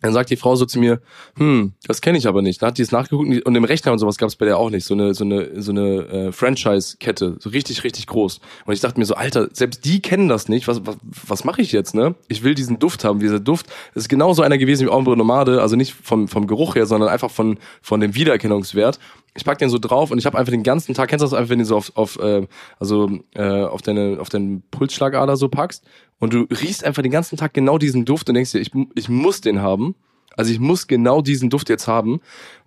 dann 0.00 0.12
sagt 0.12 0.28
die 0.28 0.36
Frau 0.36 0.54
so 0.54 0.66
zu 0.66 0.78
mir, 0.78 1.00
hm, 1.36 1.72
das 1.86 2.00
kenne 2.02 2.18
ich 2.18 2.26
aber 2.26 2.42
nicht. 2.42 2.60
Dann 2.60 2.68
hat 2.68 2.78
die 2.78 2.82
es 2.82 2.92
nachgeguckt 2.92 3.46
und 3.46 3.54
im 3.54 3.64
Rechner 3.64 3.92
und 3.92 3.98
sowas 3.98 4.18
gab 4.18 4.28
es 4.28 4.36
bei 4.36 4.44
der 4.44 4.58
auch 4.58 4.68
nicht. 4.68 4.84
So 4.84 4.92
eine, 4.92 5.14
so 5.14 5.24
eine, 5.24 5.62
so 5.62 5.72
eine 5.72 6.06
äh, 6.08 6.32
Franchise-Kette, 6.32 7.36
so 7.38 7.48
richtig, 7.48 7.84
richtig 7.84 8.06
groß. 8.08 8.40
Und 8.66 8.74
ich 8.74 8.80
dachte 8.80 8.98
mir 8.98 9.06
so, 9.06 9.14
Alter, 9.14 9.48
selbst 9.52 9.84
die 9.84 10.02
kennen 10.02 10.28
das 10.28 10.48
nicht. 10.48 10.68
Was, 10.68 10.84
was, 10.84 10.96
was 11.26 11.44
mache 11.44 11.62
ich 11.62 11.72
jetzt, 11.72 11.94
ne? 11.94 12.14
Ich 12.28 12.42
will 12.42 12.54
diesen 12.54 12.78
Duft 12.78 13.04
haben. 13.04 13.20
Dieser 13.20 13.40
Duft 13.40 13.66
ist 13.94 14.08
genauso 14.08 14.42
einer 14.42 14.58
gewesen 14.58 14.86
wie 14.86 14.90
Ombre 14.90 15.16
Nomade, 15.16 15.62
also 15.62 15.74
nicht 15.74 15.94
vom, 15.94 16.28
vom 16.28 16.46
Geruch 16.46 16.74
her, 16.74 16.84
sondern 16.84 17.08
einfach 17.08 17.30
von, 17.30 17.58
von 17.80 18.00
dem 18.00 18.14
Wiedererkennungswert. 18.14 18.98
Ich 19.36 19.44
pack 19.44 19.58
den 19.58 19.68
so 19.68 19.78
drauf 19.78 20.10
und 20.10 20.18
ich 20.18 20.26
habe 20.26 20.38
einfach 20.38 20.52
den 20.52 20.62
ganzen 20.62 20.94
Tag, 20.94 21.08
kennst 21.08 21.22
du 21.22 21.26
das 21.26 21.34
einfach, 21.34 21.50
wenn 21.50 21.58
du 21.58 21.64
so 21.64 21.76
auf, 21.76 21.92
auf 21.96 22.18
äh, 22.20 22.46
also 22.78 23.10
äh, 23.34 23.62
auf 23.64 23.82
deine, 23.82 24.18
auf 24.20 24.28
deinen 24.28 24.62
Pulsschlagader 24.70 25.36
so 25.36 25.48
packst 25.48 25.84
und 26.18 26.32
du 26.32 26.42
riechst 26.42 26.84
einfach 26.84 27.02
den 27.02 27.10
ganzen 27.10 27.36
Tag 27.36 27.52
genau 27.52 27.78
diesen 27.78 28.04
Duft 28.04 28.28
und 28.28 28.34
denkst 28.34 28.52
dir, 28.52 28.60
ich, 28.60 28.70
ich 28.94 29.08
muss 29.08 29.40
den 29.40 29.60
haben. 29.60 29.96
Also 30.36 30.52
ich 30.52 30.60
muss 30.60 30.86
genau 30.86 31.20
diesen 31.20 31.50
Duft 31.50 31.68
jetzt 31.68 31.86
haben. 31.88 32.20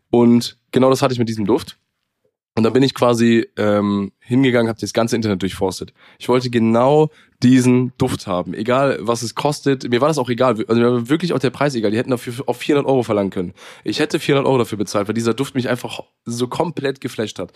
Und 0.09 0.57
genau 0.71 0.89
das 0.89 1.01
hatte 1.01 1.13
ich 1.13 1.19
mit 1.19 1.29
diesem 1.29 1.45
Duft. 1.45 1.77
Und 2.57 2.63
da 2.63 2.71
bin 2.71 2.81
ich 2.81 2.95
quasi 2.95 3.47
ähm, 3.55 4.11
hingegangen, 4.17 4.67
habe 4.67 4.79
das 4.79 4.91
ganze 4.91 5.15
Internet 5.15 5.43
durchforstet. 5.43 5.93
Ich 6.17 6.27
wollte 6.27 6.49
genau 6.49 7.11
diesen 7.43 7.93
Duft 7.99 8.25
haben, 8.25 8.55
egal 8.55 8.97
was 8.99 9.21
es 9.21 9.35
kostet. 9.35 9.87
Mir 9.87 10.01
war 10.01 10.07
das 10.07 10.17
auch 10.17 10.27
egal, 10.27 10.55
also 10.67 10.81
mir 10.81 10.91
war 10.91 11.07
wirklich 11.07 11.33
auch 11.33 11.39
der 11.39 11.51
Preis 11.51 11.75
egal. 11.75 11.91
Die 11.91 11.97
hätten 11.99 12.09
dafür 12.09 12.33
auf 12.47 12.57
400 12.57 12.89
Euro 12.89 13.03
verlangen 13.03 13.29
können. 13.29 13.53
Ich 13.83 13.99
hätte 13.99 14.19
400 14.19 14.47
Euro 14.47 14.57
dafür 14.57 14.79
bezahlt, 14.79 15.07
weil 15.07 15.13
dieser 15.13 15.35
Duft 15.35 15.53
mich 15.53 15.69
einfach 15.69 15.99
so 16.25 16.47
komplett 16.47 16.99
geflasht 16.99 17.37
hat. 17.37 17.51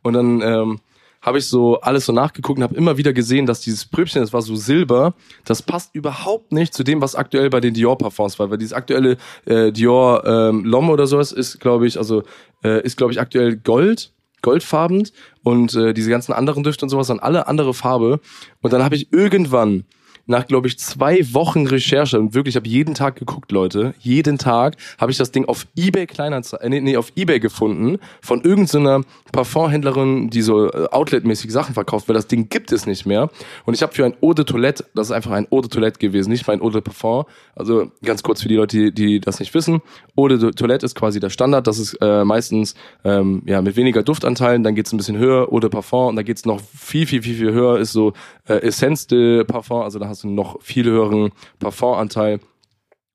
Und 0.00 0.14
dann 0.14 0.40
ähm, 0.40 0.80
habe 1.20 1.36
ich 1.36 1.46
so 1.48 1.78
alles 1.80 2.06
so 2.06 2.14
nachgeguckt 2.14 2.56
und 2.56 2.62
habe 2.62 2.76
immer 2.76 2.96
wieder 2.96 3.12
gesehen, 3.12 3.44
dass 3.44 3.60
dieses 3.60 3.84
Pröbchen, 3.84 4.22
das 4.22 4.32
war 4.32 4.40
so 4.40 4.56
silber, 4.56 5.12
das 5.44 5.60
passt 5.60 5.94
überhaupt 5.94 6.52
nicht 6.52 6.72
zu 6.72 6.82
dem, 6.82 7.02
was 7.02 7.14
aktuell 7.14 7.50
bei 7.50 7.60
den 7.60 7.74
Dior 7.74 7.98
Parfums 7.98 8.38
war, 8.38 8.48
weil 8.48 8.56
dieses 8.56 8.72
aktuelle 8.72 9.18
äh, 9.44 9.70
Dior 9.70 10.24
ähm, 10.24 10.64
L'Homme 10.64 10.92
oder 10.92 11.06
sowas 11.06 11.32
ist, 11.32 11.60
glaube 11.60 11.86
ich, 11.86 11.98
also 11.98 12.22
äh, 12.64 12.82
ist 12.82 12.96
glaube 12.96 13.12
ich 13.12 13.20
aktuell 13.20 13.56
Gold, 13.56 14.12
goldfarben 14.46 15.08
und 15.42 15.74
äh, 15.74 15.92
diese 15.92 16.08
ganzen 16.08 16.32
anderen 16.32 16.62
Düfte 16.62 16.84
und 16.84 16.88
sowas 16.88 17.08
waren 17.08 17.18
alle 17.18 17.48
andere 17.48 17.74
Farbe. 17.74 18.20
Und 18.62 18.72
dann 18.72 18.84
habe 18.84 18.94
ich 18.94 19.12
irgendwann 19.12 19.84
nach, 20.26 20.46
glaube 20.46 20.68
ich, 20.68 20.78
zwei 20.78 21.20
Wochen 21.32 21.66
Recherche 21.66 22.18
und 22.18 22.34
wirklich, 22.34 22.56
habe 22.56 22.68
jeden 22.68 22.94
Tag 22.94 23.16
geguckt, 23.16 23.52
Leute. 23.52 23.94
Jeden 24.00 24.38
Tag 24.38 24.76
habe 24.98 25.12
ich 25.12 25.18
das 25.18 25.30
Ding 25.30 25.44
auf 25.46 25.66
eBay 25.76 26.06
Kleinanzeigen, 26.06 26.66
äh, 26.66 26.68
nee, 26.68 26.80
nee, 26.80 26.96
auf 26.96 27.12
eBay 27.16 27.40
gefunden 27.40 27.98
von 28.20 28.42
irgendeiner 28.42 29.02
Parfumhändlerin, 29.32 30.30
die 30.30 30.42
so 30.42 30.70
äh, 30.70 30.88
Outlet-mäßig 30.90 31.50
Sachen 31.50 31.74
verkauft, 31.74 32.08
weil 32.08 32.14
das 32.14 32.26
Ding 32.26 32.48
gibt 32.48 32.72
es 32.72 32.86
nicht 32.86 33.06
mehr. 33.06 33.30
Und 33.64 33.74
ich 33.74 33.82
habe 33.82 33.92
für 33.92 34.04
ein 34.04 34.14
Eau 34.20 34.34
de 34.34 34.44
Toilette, 34.44 34.84
das 34.94 35.08
ist 35.08 35.12
einfach 35.12 35.32
ein 35.32 35.46
Eau 35.50 35.60
de 35.60 35.70
Toilette 35.70 35.98
gewesen, 35.98 36.30
nicht 36.30 36.46
mein 36.46 36.60
Eau 36.60 36.70
de 36.70 36.80
Parfum. 36.80 37.24
Also 37.54 37.90
ganz 38.04 38.22
kurz 38.22 38.42
für 38.42 38.48
die 38.48 38.56
Leute, 38.56 38.76
die, 38.76 38.92
die 38.92 39.20
das 39.20 39.40
nicht 39.40 39.54
wissen. 39.54 39.80
Eau 40.16 40.28
de 40.28 40.50
Toilette 40.52 40.84
ist 40.84 40.94
quasi 40.94 41.20
der 41.20 41.30
Standard. 41.30 41.66
Das 41.66 41.78
ist 41.78 41.94
äh, 42.00 42.24
meistens 42.24 42.74
ähm, 43.04 43.42
ja 43.46 43.62
mit 43.62 43.76
weniger 43.76 44.02
Duftanteilen. 44.02 44.62
Dann 44.62 44.74
geht's 44.74 44.92
ein 44.92 44.96
bisschen 44.96 45.18
höher, 45.18 45.52
Eau 45.52 45.60
de 45.60 45.70
Parfum. 45.70 46.08
Und 46.08 46.16
da 46.16 46.22
geht's 46.22 46.44
noch 46.44 46.60
viel, 46.60 47.06
viel, 47.06 47.22
viel, 47.22 47.36
viel 47.36 47.52
höher. 47.52 47.78
Ist 47.78 47.92
so 47.92 48.12
äh, 48.48 48.54
Essence 48.54 49.06
de 49.06 49.44
Parfum. 49.44 49.82
Also 49.82 49.98
da 49.98 50.08
hast 50.08 50.15
du 50.24 50.28
noch 50.28 50.60
viel 50.62 50.84
höheren 50.84 51.32
Parfumanteil. 51.58 52.40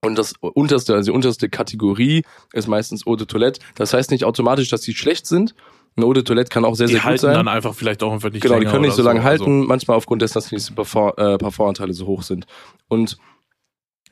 Und 0.04 0.18
das 0.18 0.34
unterste, 0.40 0.96
also 0.96 1.12
die 1.12 1.16
unterste 1.16 1.48
Kategorie 1.48 2.24
ist 2.54 2.68
meistens 2.68 3.06
Eau 3.06 3.16
de 3.16 3.28
Toilette. 3.28 3.60
Das 3.76 3.94
heißt 3.94 4.10
nicht 4.12 4.26
automatisch, 4.26 4.70
dass 4.70 4.82
die 4.82 4.96
schlecht 4.96 5.28
sind. 5.28 5.54
Eine 5.96 6.08
Eau 6.08 6.14
de 6.14 6.24
Toilette 6.24 6.50
kann 6.50 6.66
auch 6.66 6.76
sehr, 6.76 6.88
die 6.88 6.94
sehr 6.94 7.02
gut 7.02 7.20
sein. 7.20 7.32
Die 7.32 7.38
halten 7.38 7.46
dann 7.46 7.56
einfach 7.56 7.76
vielleicht 7.76 8.02
auch 8.02 8.12
einfach 8.12 8.32
nicht 8.32 8.42
Genau, 8.42 8.60
die 8.60 8.66
können 8.66 8.82
nicht 8.82 8.96
so 8.96 9.04
lange 9.04 9.20
so, 9.20 9.26
halten. 9.26 9.44
Also. 9.44 9.68
Manchmal 9.68 9.98
aufgrund 9.98 10.22
dessen, 10.24 10.36
dass 10.36 10.48
die 10.48 10.74
Parfum, 10.74 11.12
äh, 11.18 11.38
Parfumanteile 11.38 11.94
so 11.94 12.08
hoch 12.08 12.24
sind. 12.24 12.48
Und 12.88 13.18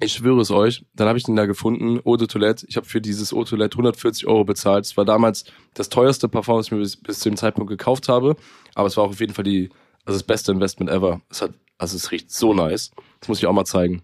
ich 0.01 0.13
schwöre 0.13 0.41
es 0.41 0.51
euch, 0.51 0.85
dann 0.93 1.07
habe 1.07 1.17
ich 1.17 1.25
den 1.25 1.35
da 1.35 1.45
gefunden, 1.45 1.99
Eau 2.05 2.17
de 2.17 2.27
Toilette. 2.27 2.65
Ich 2.69 2.77
habe 2.77 2.85
für 2.85 3.01
dieses 3.01 3.33
Eau 3.33 3.43
de 3.43 3.49
Toilette 3.49 3.75
140 3.75 4.27
Euro 4.27 4.43
bezahlt. 4.43 4.85
Es 4.85 4.95
war 4.95 5.05
damals 5.05 5.45
das 5.73 5.89
teuerste 5.89 6.29
Parfum, 6.29 6.57
was 6.57 6.67
ich 6.67 6.71
mir 6.71 6.79
bis, 6.79 6.97
bis 6.97 7.19
zu 7.19 7.29
dem 7.29 7.37
Zeitpunkt 7.37 7.69
gekauft 7.69 8.09
habe. 8.09 8.35
Aber 8.75 8.87
es 8.87 8.95
war 8.95 9.05
auch 9.05 9.09
auf 9.09 9.19
jeden 9.19 9.33
Fall 9.33 9.43
die, 9.43 9.69
also 10.05 10.17
das 10.17 10.23
beste 10.23 10.51
Investment 10.51 10.91
ever. 10.91 11.21
Es 11.29 11.41
hat 11.41 11.53
also 11.79 11.95
es 11.95 12.11
riecht 12.11 12.29
so 12.29 12.53
nice. 12.53 12.91
Das 13.19 13.29
muss 13.29 13.39
ich 13.39 13.47
auch 13.47 13.53
mal 13.53 13.65
zeigen. 13.65 14.03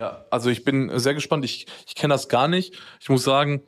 Ja, 0.00 0.26
also 0.30 0.50
ich 0.50 0.64
bin 0.64 0.96
sehr 0.98 1.14
gespannt. 1.14 1.44
Ich, 1.44 1.66
ich 1.86 1.94
kenne 1.94 2.12
das 2.12 2.28
gar 2.28 2.46
nicht. 2.46 2.74
Ich 3.00 3.08
muss 3.08 3.24
sagen, 3.24 3.62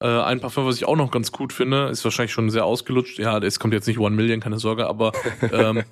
äh, 0.00 0.06
ein 0.06 0.40
Parfum, 0.40 0.66
was 0.66 0.76
ich 0.76 0.86
auch 0.86 0.96
noch 0.96 1.10
ganz 1.10 1.32
gut 1.32 1.52
finde, 1.52 1.88
ist 1.88 2.04
wahrscheinlich 2.04 2.32
schon 2.32 2.50
sehr 2.50 2.64
ausgelutscht. 2.64 3.18
Ja, 3.18 3.38
es 3.38 3.60
kommt 3.60 3.72
jetzt 3.72 3.86
nicht 3.86 3.98
One 3.98 4.16
Million, 4.16 4.40
keine 4.40 4.58
Sorge, 4.58 4.86
aber 4.86 5.12
ähm, 5.52 5.84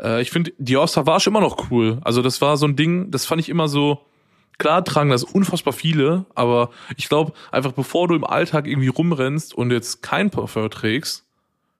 äh, 0.00 0.20
ich 0.20 0.30
finde 0.30 0.52
Dior 0.58 0.88
Savage 0.88 1.28
immer 1.28 1.40
noch 1.40 1.70
cool. 1.70 2.00
Also 2.02 2.22
das 2.22 2.40
war 2.40 2.56
so 2.56 2.66
ein 2.66 2.76
Ding, 2.76 3.10
das 3.10 3.24
fand 3.24 3.40
ich 3.40 3.48
immer 3.48 3.68
so, 3.68 4.04
klar 4.58 4.84
tragen 4.84 5.10
das 5.10 5.24
unfassbar 5.24 5.72
viele, 5.72 6.26
aber 6.34 6.70
ich 6.96 7.08
glaube, 7.08 7.32
einfach 7.50 7.72
bevor 7.72 8.08
du 8.08 8.14
im 8.14 8.24
Alltag 8.24 8.66
irgendwie 8.66 8.88
rumrennst 8.88 9.54
und 9.54 9.70
jetzt 9.70 10.02
kein 10.02 10.30
Parfum 10.30 10.70
trägst, 10.70 11.26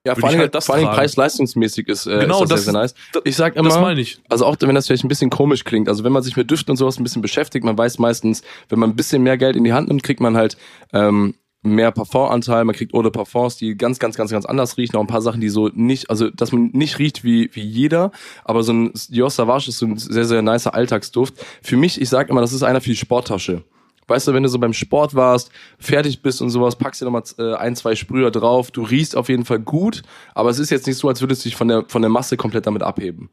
Ja, 0.05 0.15
vor 0.15 0.27
allem, 0.27 0.39
halt 0.39 0.53
das 0.53 0.65
vor 0.65 0.75
allem 0.75 0.85
preis-leistungsmäßig 0.85 1.87
ist, 1.87 2.07
äh, 2.07 2.19
genau, 2.19 2.43
ist 2.43 2.51
das, 2.51 2.65
das 2.65 2.65
sehr, 2.65 2.73
sehr 2.73 2.81
nice. 2.81 2.93
Ich 3.23 3.37
sag 3.37 3.55
immer, 3.55 3.69
das 3.69 3.79
meine 3.79 4.01
ich. 4.01 4.19
also 4.27 4.45
auch 4.45 4.57
wenn 4.59 4.75
das 4.75 4.87
vielleicht 4.87 5.05
ein 5.05 5.07
bisschen 5.07 5.29
komisch 5.29 5.63
klingt, 5.63 5.87
also 5.87 6.03
wenn 6.03 6.11
man 6.11 6.21
sich 6.23 6.35
mit 6.35 6.51
Düften 6.51 6.71
und 6.71 6.77
sowas 6.77 6.99
ein 6.99 7.03
bisschen 7.03 7.21
beschäftigt, 7.21 7.63
man 7.63 7.77
weiß 7.77 7.99
meistens, 7.99 8.41
wenn 8.67 8.79
man 8.79 8.89
ein 8.89 8.95
bisschen 8.97 9.23
mehr 9.23 9.37
Geld 9.37 9.55
in 9.55 9.63
die 9.63 9.71
Hand 9.71 9.87
nimmt, 9.87 10.03
kriegt 10.03 10.19
man 10.19 10.35
halt 10.35 10.57
ähm, 10.91 11.35
mehr 11.63 11.91
Parfumanteil, 11.91 12.65
man 12.65 12.75
kriegt 12.75 12.93
Eau 12.93 13.01
de 13.01 13.11
Parfums, 13.11 13.55
die 13.55 13.75
ganz, 13.75 13.97
ganz, 13.97 14.17
ganz, 14.17 14.31
ganz 14.31 14.45
anders 14.45 14.77
riechen, 14.77 14.97
auch 14.97 15.01
ein 15.01 15.07
paar 15.07 15.21
Sachen, 15.21 15.39
die 15.39 15.49
so 15.49 15.69
nicht, 15.69 16.09
also 16.09 16.29
dass 16.29 16.51
man 16.51 16.71
nicht 16.73 16.99
riecht 16.99 17.23
wie, 17.23 17.49
wie 17.53 17.63
jeder, 17.63 18.11
aber 18.43 18.63
so 18.63 18.73
ein 18.73 18.91
Dior 19.09 19.29
Savage 19.29 19.69
ist 19.69 19.79
so 19.79 19.85
ein 19.85 19.97
sehr, 19.97 20.25
sehr 20.25 20.41
nicer 20.41 20.73
Alltagsduft. 20.73 21.35
Für 21.61 21.77
mich, 21.77 22.01
ich 22.01 22.09
sag 22.09 22.29
immer, 22.29 22.41
das 22.41 22.51
ist 22.51 22.63
einer 22.63 22.81
für 22.81 22.89
die 22.89 22.97
Sporttasche. 22.97 23.63
Weißt 24.07 24.27
du, 24.27 24.33
wenn 24.33 24.43
du 24.43 24.49
so 24.49 24.59
beim 24.59 24.73
Sport 24.73 25.15
warst, 25.15 25.51
fertig 25.79 26.21
bist 26.21 26.41
und 26.41 26.49
sowas, 26.49 26.75
packst 26.75 27.01
dir 27.01 27.05
nochmal 27.05 27.23
äh, 27.37 27.55
ein, 27.55 27.75
zwei 27.75 27.95
Sprüher 27.95 28.31
drauf. 28.31 28.71
Du 28.71 28.83
riechst 28.83 29.15
auf 29.15 29.29
jeden 29.29 29.45
Fall 29.45 29.59
gut, 29.59 30.01
aber 30.33 30.49
es 30.49 30.59
ist 30.59 30.69
jetzt 30.69 30.87
nicht 30.87 30.97
so, 30.97 31.07
als 31.07 31.21
würdest 31.21 31.43
du 31.43 31.49
dich 31.49 31.55
von 31.55 31.67
der, 31.67 31.85
von 31.87 32.01
der 32.01 32.09
Masse 32.09 32.37
komplett 32.37 32.67
damit 32.67 32.83
abheben. 32.83 33.29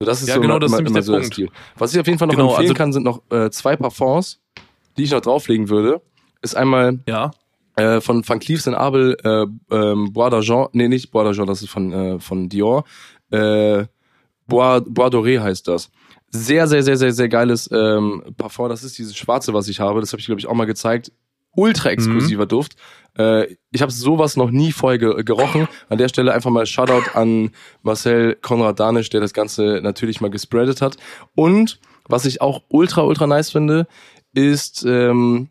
So, 0.00 0.06
das 0.06 0.22
ist 0.22 0.28
ja, 0.28 0.34
so 0.34 0.40
genau, 0.40 0.58
das 0.58 0.72
ist 0.72 0.80
immer 0.80 1.02
so 1.02 1.12
der 1.12 1.20
Punkt. 1.20 1.34
Stil. 1.34 1.48
Was 1.76 1.94
ich 1.94 2.00
auf 2.00 2.06
jeden 2.06 2.18
Fall 2.18 2.28
noch 2.28 2.34
genau, 2.34 2.48
empfehlen 2.50 2.68
also 2.68 2.74
kann, 2.74 2.92
sind 2.92 3.04
noch 3.04 3.22
äh, 3.30 3.50
zwei 3.50 3.76
Parfums, 3.76 4.40
die 4.96 5.04
ich 5.04 5.10
noch 5.10 5.20
drauflegen 5.20 5.68
würde. 5.68 6.00
Ist 6.42 6.56
einmal 6.56 6.98
ja. 7.06 7.30
äh, 7.76 8.00
von 8.00 8.26
Van 8.28 8.40
Cleef 8.40 8.66
Abel 8.66 9.16
äh, 9.22 9.46
ähm, 9.74 10.12
Bois 10.12 10.30
d'Argent, 10.30 10.70
nee, 10.72 10.88
nicht 10.88 11.10
Bois 11.12 11.24
d'Argent, 11.24 11.46
das 11.46 11.62
ist 11.62 11.70
von, 11.70 11.92
äh, 11.92 12.18
von 12.18 12.48
Dior. 12.48 12.84
Äh, 13.30 13.84
Bois, 14.48 14.80
Bois 14.86 15.08
Doré 15.08 15.40
heißt 15.40 15.68
das 15.68 15.90
sehr, 16.32 16.66
sehr, 16.66 16.82
sehr, 16.82 16.96
sehr, 16.96 17.12
sehr 17.12 17.28
geiles 17.28 17.70
ähm, 17.70 18.22
Parfum. 18.36 18.68
Das 18.68 18.82
ist 18.82 18.98
dieses 18.98 19.16
schwarze, 19.16 19.52
was 19.52 19.68
ich 19.68 19.80
habe. 19.80 20.00
Das 20.00 20.12
habe 20.12 20.20
ich, 20.20 20.26
glaube 20.26 20.40
ich, 20.40 20.46
auch 20.46 20.54
mal 20.54 20.64
gezeigt. 20.64 21.12
Ultra 21.54 21.90
exklusiver 21.90 22.44
mhm. 22.44 22.48
Duft. 22.48 22.76
Äh, 23.18 23.56
ich 23.70 23.82
habe 23.82 23.92
sowas 23.92 24.36
noch 24.36 24.50
nie 24.50 24.72
vorher 24.72 24.98
ge 24.98 25.22
gerochen. 25.22 25.68
An 25.90 25.98
der 25.98 26.08
Stelle 26.08 26.32
einfach 26.32 26.50
mal 26.50 26.64
Shoutout 26.64 27.10
an 27.12 27.50
Marcel 27.82 28.36
Konrad 28.40 28.80
Danisch, 28.80 29.10
der 29.10 29.20
das 29.20 29.34
Ganze 29.34 29.80
natürlich 29.82 30.22
mal 30.22 30.30
gespreadet 30.30 30.80
hat. 30.80 30.96
Und 31.34 31.78
was 32.08 32.24
ich 32.24 32.40
auch 32.40 32.62
ultra, 32.68 33.02
ultra 33.02 33.26
nice 33.26 33.50
finde, 33.50 33.86
ist 34.32 34.84
ähm, 34.86 35.50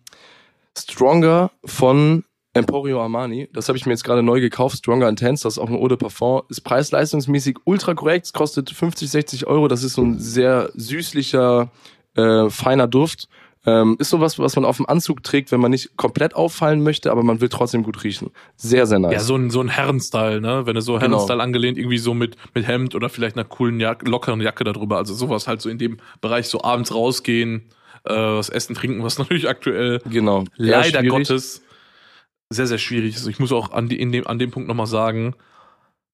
Stronger 0.75 1.51
von 1.63 2.23
Emporio 2.53 3.01
Armani. 3.01 3.49
Das 3.53 3.69
habe 3.69 3.77
ich 3.77 3.85
mir 3.85 3.93
jetzt 3.93 4.03
gerade 4.03 4.23
neu 4.23 4.41
gekauft. 4.41 4.77
Stronger 4.77 5.07
Intense, 5.07 5.43
das 5.43 5.53
ist 5.53 5.59
auch 5.59 5.69
ein 5.69 5.75
Eau 5.75 5.87
de 5.87 5.97
Parfum. 5.97 6.41
Ist 6.49 6.61
preis-leistungsmäßig 6.61 7.57
ultra 7.63 7.93
korrekt. 7.93 8.25
Es 8.25 8.33
kostet 8.33 8.69
50, 8.69 9.09
60 9.09 9.47
Euro. 9.47 9.67
Das 9.67 9.83
ist 9.83 9.93
so 9.93 10.01
ein 10.01 10.19
sehr 10.19 10.69
süßlicher, 10.75 11.71
äh, 12.15 12.49
feiner 12.49 12.87
Duft. 12.87 13.29
Ähm, 13.63 13.95
ist 13.99 14.09
sowas, 14.09 14.39
was 14.39 14.55
man 14.55 14.65
auf 14.65 14.77
dem 14.77 14.87
Anzug 14.87 15.23
trägt, 15.23 15.51
wenn 15.51 15.59
man 15.59 15.69
nicht 15.69 15.95
komplett 15.95 16.35
auffallen 16.35 16.81
möchte, 16.81 17.11
aber 17.11 17.21
man 17.21 17.41
will 17.41 17.49
trotzdem 17.49 17.83
gut 17.83 18.03
riechen. 18.03 18.31
Sehr, 18.55 18.87
sehr 18.87 18.97
nice. 18.97 19.13
Ja, 19.13 19.19
so 19.19 19.35
ein, 19.35 19.51
so 19.51 19.61
ein 19.61 19.69
Herrenstyle, 19.69 20.41
ne? 20.41 20.65
Wenn 20.65 20.73
du 20.73 20.81
so 20.81 20.93
genau. 20.93 21.03
Herrenstyle 21.03 21.41
angelehnt, 21.41 21.77
irgendwie 21.77 21.99
so 21.99 22.15
mit, 22.15 22.37
mit 22.55 22.67
Hemd 22.67 22.95
oder 22.95 23.07
vielleicht 23.07 23.37
einer 23.37 23.45
coolen, 23.45 23.79
Jack 23.79 24.07
lockeren 24.07 24.41
Jacke 24.41 24.63
darüber. 24.63 24.97
Also 24.97 25.13
sowas 25.13 25.47
halt 25.47 25.61
so 25.61 25.69
in 25.69 25.77
dem 25.77 25.97
Bereich 26.21 26.47
so 26.47 26.63
abends 26.63 26.93
rausgehen, 26.93 27.69
äh, 28.03 28.13
was 28.13 28.49
essen, 28.49 28.73
trinken, 28.73 29.03
was 29.03 29.19
natürlich 29.19 29.47
aktuell 29.47 30.01
genau. 30.09 30.43
leider 30.57 31.03
Gottes 31.03 31.61
sehr, 32.51 32.67
sehr 32.67 32.77
schwierig 32.77 33.15
ist. 33.15 33.27
Ich 33.27 33.39
muss 33.39 33.51
auch 33.51 33.71
an, 33.71 33.87
die, 33.87 33.99
in 33.99 34.11
dem, 34.11 34.27
an 34.27 34.37
dem 34.37 34.51
Punkt 34.51 34.67
nochmal 34.67 34.87
sagen, 34.87 35.35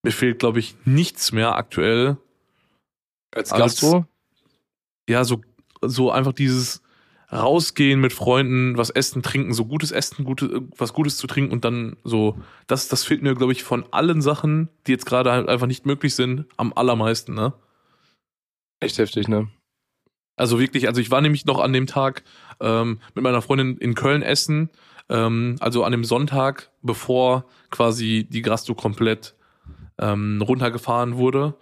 mir 0.04 0.12
fehlt, 0.12 0.40
glaube 0.40 0.60
ich, 0.60 0.76
nichts 0.86 1.32
mehr 1.32 1.56
aktuell. 1.56 2.18
Als 3.34 3.50
Gastro? 3.50 4.06
ja, 5.10 5.24
so, 5.24 5.42
so 5.82 6.12
einfach 6.12 6.34
dieses 6.34 6.82
rausgehen 7.32 8.00
mit 8.00 8.14
Freunden, 8.14 8.78
was 8.78 8.90
essen, 8.90 9.22
trinken, 9.22 9.54
so 9.54 9.66
gutes 9.66 9.92
Essen, 9.92 10.24
gute, 10.24 10.62
was 10.78 10.94
Gutes 10.94 11.18
zu 11.18 11.28
trinken 11.28 11.52
und 11.52 11.66
dann 11.66 11.98
so, 12.04 12.38
das, 12.68 12.88
das 12.88 13.04
fehlt 13.04 13.22
mir, 13.22 13.36
glaube 13.36 13.52
ich, 13.52 13.64
von 13.64 13.86
allen 13.92 14.22
Sachen, 14.22 14.70
die 14.86 14.92
jetzt 14.92 15.06
gerade 15.06 15.32
halt 15.32 15.50
einfach 15.50 15.68
nicht 15.68 15.86
möglich 15.86 16.16
sind, 16.16 16.46
am 16.56 16.72
allermeisten, 16.74 17.34
ne? 17.34 17.54
Echt 18.80 18.98
heftig, 18.98 19.28
ne? 19.28 19.50
Also 20.38 20.60
wirklich, 20.60 20.88
also 20.88 21.02
ich 21.02 21.12
war 21.12 21.20
nämlich 21.20 21.46
noch 21.46 21.60
an 21.60 21.74
dem 21.74 21.88
Tag 21.88 22.24
ähm, 22.62 23.00
mit 23.16 23.24
meiner 23.24 23.42
Freundin 23.42 23.78
in 23.78 23.96
Köln 23.96 24.22
essen 24.22 24.70
ähm, 25.10 25.56
also 25.60 25.84
an 25.84 25.92
dem 25.92 26.04
Sonntag, 26.04 26.72
bevor 26.82 27.46
quasi 27.70 28.28
die 28.30 28.42
Grasto 28.42 28.76
komplett 28.76 29.36
ähm, 29.98 30.42
runtergefahren 30.42 31.18
wurde, 31.18 31.56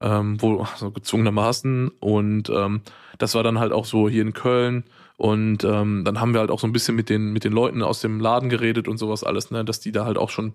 ähm, 0.00 0.40
wo 0.40 0.66
so 0.76 0.90
gezwungenermaßen. 0.90 1.88
Und 2.00 2.50
ähm, 2.50 2.82
das 3.18 3.34
war 3.34 3.42
dann 3.42 3.58
halt 3.58 3.72
auch 3.72 3.84
so 3.84 4.08
hier 4.08 4.22
in 4.22 4.32
Köln. 4.32 4.84
Und 5.16 5.64
ähm, 5.64 6.04
dann 6.04 6.20
haben 6.20 6.32
wir 6.32 6.40
halt 6.40 6.50
auch 6.50 6.58
so 6.58 6.66
ein 6.66 6.72
bisschen 6.72 6.96
mit 6.96 7.08
den 7.08 7.32
mit 7.32 7.44
den 7.44 7.52
Leuten 7.52 7.82
aus 7.82 8.00
dem 8.00 8.18
Laden 8.18 8.48
geredet 8.48 8.88
und 8.88 8.98
sowas 8.98 9.22
alles, 9.22 9.50
ne, 9.50 9.64
dass 9.64 9.78
die 9.78 9.92
da 9.92 10.04
halt 10.04 10.18
auch 10.18 10.30
schon 10.30 10.52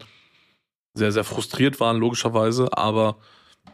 sehr 0.94 1.12
sehr 1.12 1.24
frustriert 1.24 1.80
waren 1.80 1.98
logischerweise, 1.98 2.76
aber 2.78 3.18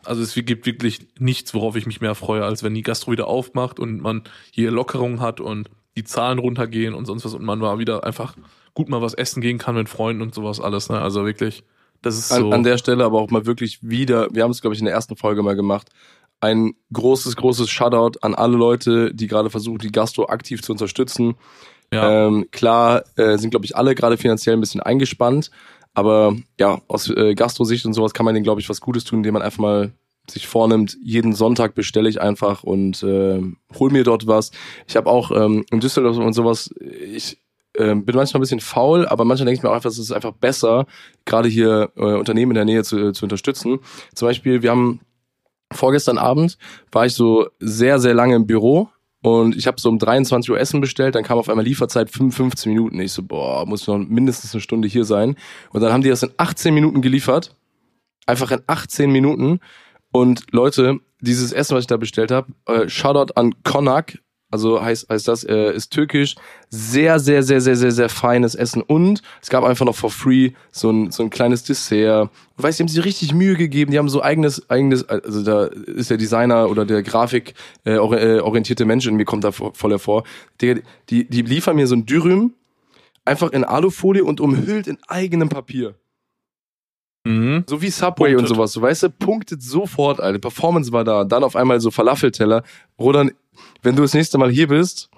also 0.06 0.22
es 0.22 0.34
gibt 0.34 0.66
wirklich 0.66 1.08
nichts, 1.20 1.54
worauf 1.54 1.76
ich 1.76 1.86
mich 1.86 2.02
mehr 2.02 2.16
freue, 2.16 2.44
als 2.44 2.64
wenn 2.64 2.74
die 2.74 2.82
Gastro 2.82 3.12
wieder 3.12 3.28
aufmacht 3.28 3.80
und 3.80 4.02
man 4.02 4.24
hier 4.52 4.72
Lockerungen 4.72 5.20
hat 5.20 5.40
und 5.40 5.70
die 5.96 6.04
Zahlen 6.04 6.40
runtergehen 6.40 6.94
und 6.94 7.06
sonst 7.06 7.26
was 7.26 7.34
und 7.34 7.44
man 7.44 7.60
mal 7.60 7.80
wieder 7.80 8.04
einfach 8.04 8.36
gut 8.74 8.90
mal 8.90 9.02
was 9.02 9.14
essen 9.14 9.42
gehen 9.42 9.58
kann 9.58 9.76
mit 9.76 9.90
Freunden 9.90 10.22
und 10.22 10.34
sowas 10.34 10.60
alles. 10.60 10.90
Ne? 10.90 11.00
Also 11.00 11.26
wirklich, 11.26 11.64
das 12.02 12.18
ist 12.18 12.30
so. 12.30 12.48
An, 12.48 12.54
an 12.54 12.64
der 12.64 12.78
Stelle 12.78 13.04
aber 13.04 13.20
auch 13.20 13.30
mal 13.30 13.46
wirklich 13.46 13.80
wieder, 13.82 14.28
wir 14.32 14.44
haben 14.44 14.52
es, 14.52 14.62
glaube 14.62 14.74
ich, 14.74 14.80
in 14.80 14.86
der 14.86 14.94
ersten 14.94 15.16
Folge 15.16 15.44
mal 15.44 15.56
gemacht, 15.56 15.90
ein 16.42 16.74
großes, 16.92 17.36
großes 17.36 17.70
Shoutout 17.70 18.20
an 18.22 18.36
alle 18.36 18.58
Leute, 18.58 19.14
die 19.14 19.28
gerade 19.28 19.50
versuchen, 19.50 19.78
die 19.78 19.92
Gastro 19.92 20.26
aktiv 20.26 20.62
zu 20.62 20.74
unterstützen. 20.74 21.36
Ja. 21.94 22.28
Ähm, 22.28 22.48
klar 22.52 23.04
äh, 23.16 23.38
sind, 23.38 23.52
glaube 23.52 23.66
ich, 23.66 23.78
alle 23.78 23.96
gerade 23.96 24.18
finanziell 24.18 24.58
ein 24.58 24.60
bisschen 24.60 24.82
eingespannt, 24.82 25.52
aber 25.94 26.36
ja, 26.60 26.82
aus 26.88 27.10
äh, 27.10 27.36
Gastro-Sicht 27.36 27.86
und 27.86 27.94
sowas 27.94 28.14
kann 28.14 28.26
man 28.26 28.34
denen, 28.34 28.44
glaube 28.44 28.60
ich, 28.60 28.68
was 28.68 28.82
Gutes 28.82 29.04
tun, 29.04 29.20
indem 29.20 29.34
man 29.34 29.44
einfach 29.44 29.60
mal 29.60 29.94
sich 30.30 30.48
vornimmt, 30.48 30.98
jeden 31.04 31.34
Sonntag 31.34 31.76
bestelle 31.76 32.10
ich 32.10 32.22
einfach 32.22 32.64
und 32.64 33.04
äh, 33.04 33.42
hol 33.78 33.92
mir 33.92 34.04
dort 34.04 34.28
was. 34.28 34.52
Ich 34.88 34.96
habe 34.96 35.10
auch 35.10 35.32
ähm, 35.32 35.66
in 35.72 35.80
Düsseldorf 35.80 36.18
und 36.18 36.34
sowas, 36.34 36.74
ich 36.80 37.40
äh, 37.74 37.96
bin 37.96 38.16
manchmal 38.16 38.40
ein 38.40 38.42
bisschen 38.42 38.60
faul, 38.60 39.06
aber 39.08 39.26
manchmal 39.26 39.48
denke 39.48 39.58
ich 39.60 39.64
mir 39.64 39.70
auch 39.70 39.76
einfach, 39.76 39.90
es 39.90 40.00
ist 40.00 40.12
einfach 40.12 40.32
besser, 40.32 40.86
gerade 41.26 41.50
hier 41.50 41.92
äh, 41.96 42.14
Unternehmen 42.14 42.52
in 42.52 42.56
der 42.56 42.66
Nähe 42.66 42.84
zu, 42.84 43.12
zu 43.12 43.26
unterstützen. 43.26 43.80
Zum 44.14 44.28
Beispiel, 44.28 44.62
wir 44.62 44.72
haben 44.72 45.02
vorgestern 45.72 46.18
Abend 46.18 46.58
war 46.92 47.06
ich 47.06 47.14
so 47.14 47.48
sehr, 47.60 48.00
sehr 48.00 48.14
lange 48.14 48.36
im 48.36 48.46
Büro 48.48 48.90
und 49.24 49.56
ich 49.56 49.68
habe 49.68 49.80
so 49.80 49.88
um 49.88 50.00
23 50.00 50.52
Uhr 50.52 50.60
Essen 50.60 50.82
bestellt, 50.82 51.16
dann 51.16 51.24
kam 51.24 51.38
auf 51.38 51.48
einmal 51.48 51.64
Lieferzeit 51.64 52.10
55 52.10 52.68
Minuten. 52.68 53.00
Ich 53.00 53.14
so, 53.14 53.24
boah, 53.24 53.66
muss 53.66 53.88
noch 53.88 53.98
mindestens 53.98 54.54
eine 54.54 54.60
Stunde 54.60 54.90
hier 54.90 55.06
sein. 55.06 55.38
Und 55.72 55.82
dann 55.82 55.94
haben 55.94 56.04
die 56.04 56.10
das 56.10 56.24
in 56.24 56.32
18 56.36 56.74
Minuten 56.74 57.02
geliefert. 57.02 57.56
Einfach 58.26 58.52
in 58.52 58.62
18 58.68 59.10
Minuten. 59.10 59.62
Und 60.14 60.46
Leute, 60.52 61.00
dieses 61.22 61.52
Essen, 61.52 61.76
was 61.76 61.84
ich 61.84 61.88
da 61.88 61.98
bestellt 61.98 62.32
habe, 62.32 62.54
äh, 62.68 62.88
Shoutout 62.88 63.34
an 63.36 63.56
Konak, 63.64 64.20
also 64.54 64.80
heißt, 64.80 65.10
heißt 65.10 65.28
das, 65.28 65.44
äh, 65.44 65.74
ist 65.74 65.90
türkisch. 65.90 66.36
Sehr, 66.70 67.18
sehr, 67.18 67.42
sehr, 67.42 67.60
sehr, 67.60 67.76
sehr, 67.76 67.90
sehr 67.90 68.08
feines 68.08 68.54
Essen. 68.54 68.84
Und 68.84 69.24
es 69.42 69.50
gab 69.50 69.64
einfach 69.64 69.88
noch 69.88 69.96
for 69.96 70.12
free 70.12 70.52
so 70.72 70.92
ein, 70.92 71.10
so 71.10 71.24
ein 71.24 71.32
kleines 71.32 71.64
Dessert. 71.64 72.30
Und 72.56 72.64
weißt, 72.64 72.78
die 72.78 72.84
haben 72.84 72.88
sich 72.88 73.04
richtig 73.04 73.34
Mühe 73.34 73.56
gegeben. 73.56 73.92
Die 73.92 73.98
haben 73.98 74.10
so 74.10 74.22
eigenes, 74.22 74.70
eigenes, 74.70 75.10
also 75.10 75.44
da 75.44 75.66
ist 75.66 76.12
der 76.12 76.18
Designer 76.18 76.70
oder 76.70 76.86
der 76.86 77.02
Grafik 77.02 77.56
äh, 77.84 77.96
äh 77.96 78.42
orientierte 78.42 78.86
Mensch 78.86 79.08
in 79.08 79.16
mir 79.16 79.26
kommt 79.26 79.44
da 79.44 79.52
voll 79.52 79.90
hervor. 79.90 80.24
Die, 80.62 80.84
die, 81.10 81.28
die 81.28 81.42
liefern 81.42 81.76
mir 81.76 81.88
so 81.88 81.96
ein 81.96 82.06
Dürüm 82.06 82.54
einfach 83.26 83.52
in 83.54 83.64
Alufolie 83.64 84.24
und 84.24 84.40
umhüllt 84.40 84.86
in 84.86 85.00
eigenem 85.08 85.50
Papier. 85.50 85.96
Mhm. 87.26 87.64
So 87.68 87.82
wie 87.82 87.90
Subway 87.90 88.34
punktet. 88.34 88.40
und 88.40 88.48
sowas, 88.48 88.74
so 88.74 88.82
weißt 88.82 89.04
du, 89.04 89.10
punktet 89.10 89.62
sofort, 89.64 90.20
Alter. 90.20 90.40
Performance 90.40 90.92
war 90.92 91.04
da. 91.04 91.24
Dann 91.24 91.44
auf 91.44 91.56
einmal 91.56 91.80
so 91.80 91.90
Falafelteller. 91.90 92.64
Rodan, 93.00 93.32
wenn 93.82 93.96
du 93.96 94.02
das 94.02 94.14
nächste 94.14 94.38
Mal 94.38 94.52
hier 94.52 94.68
bist, 94.68 95.10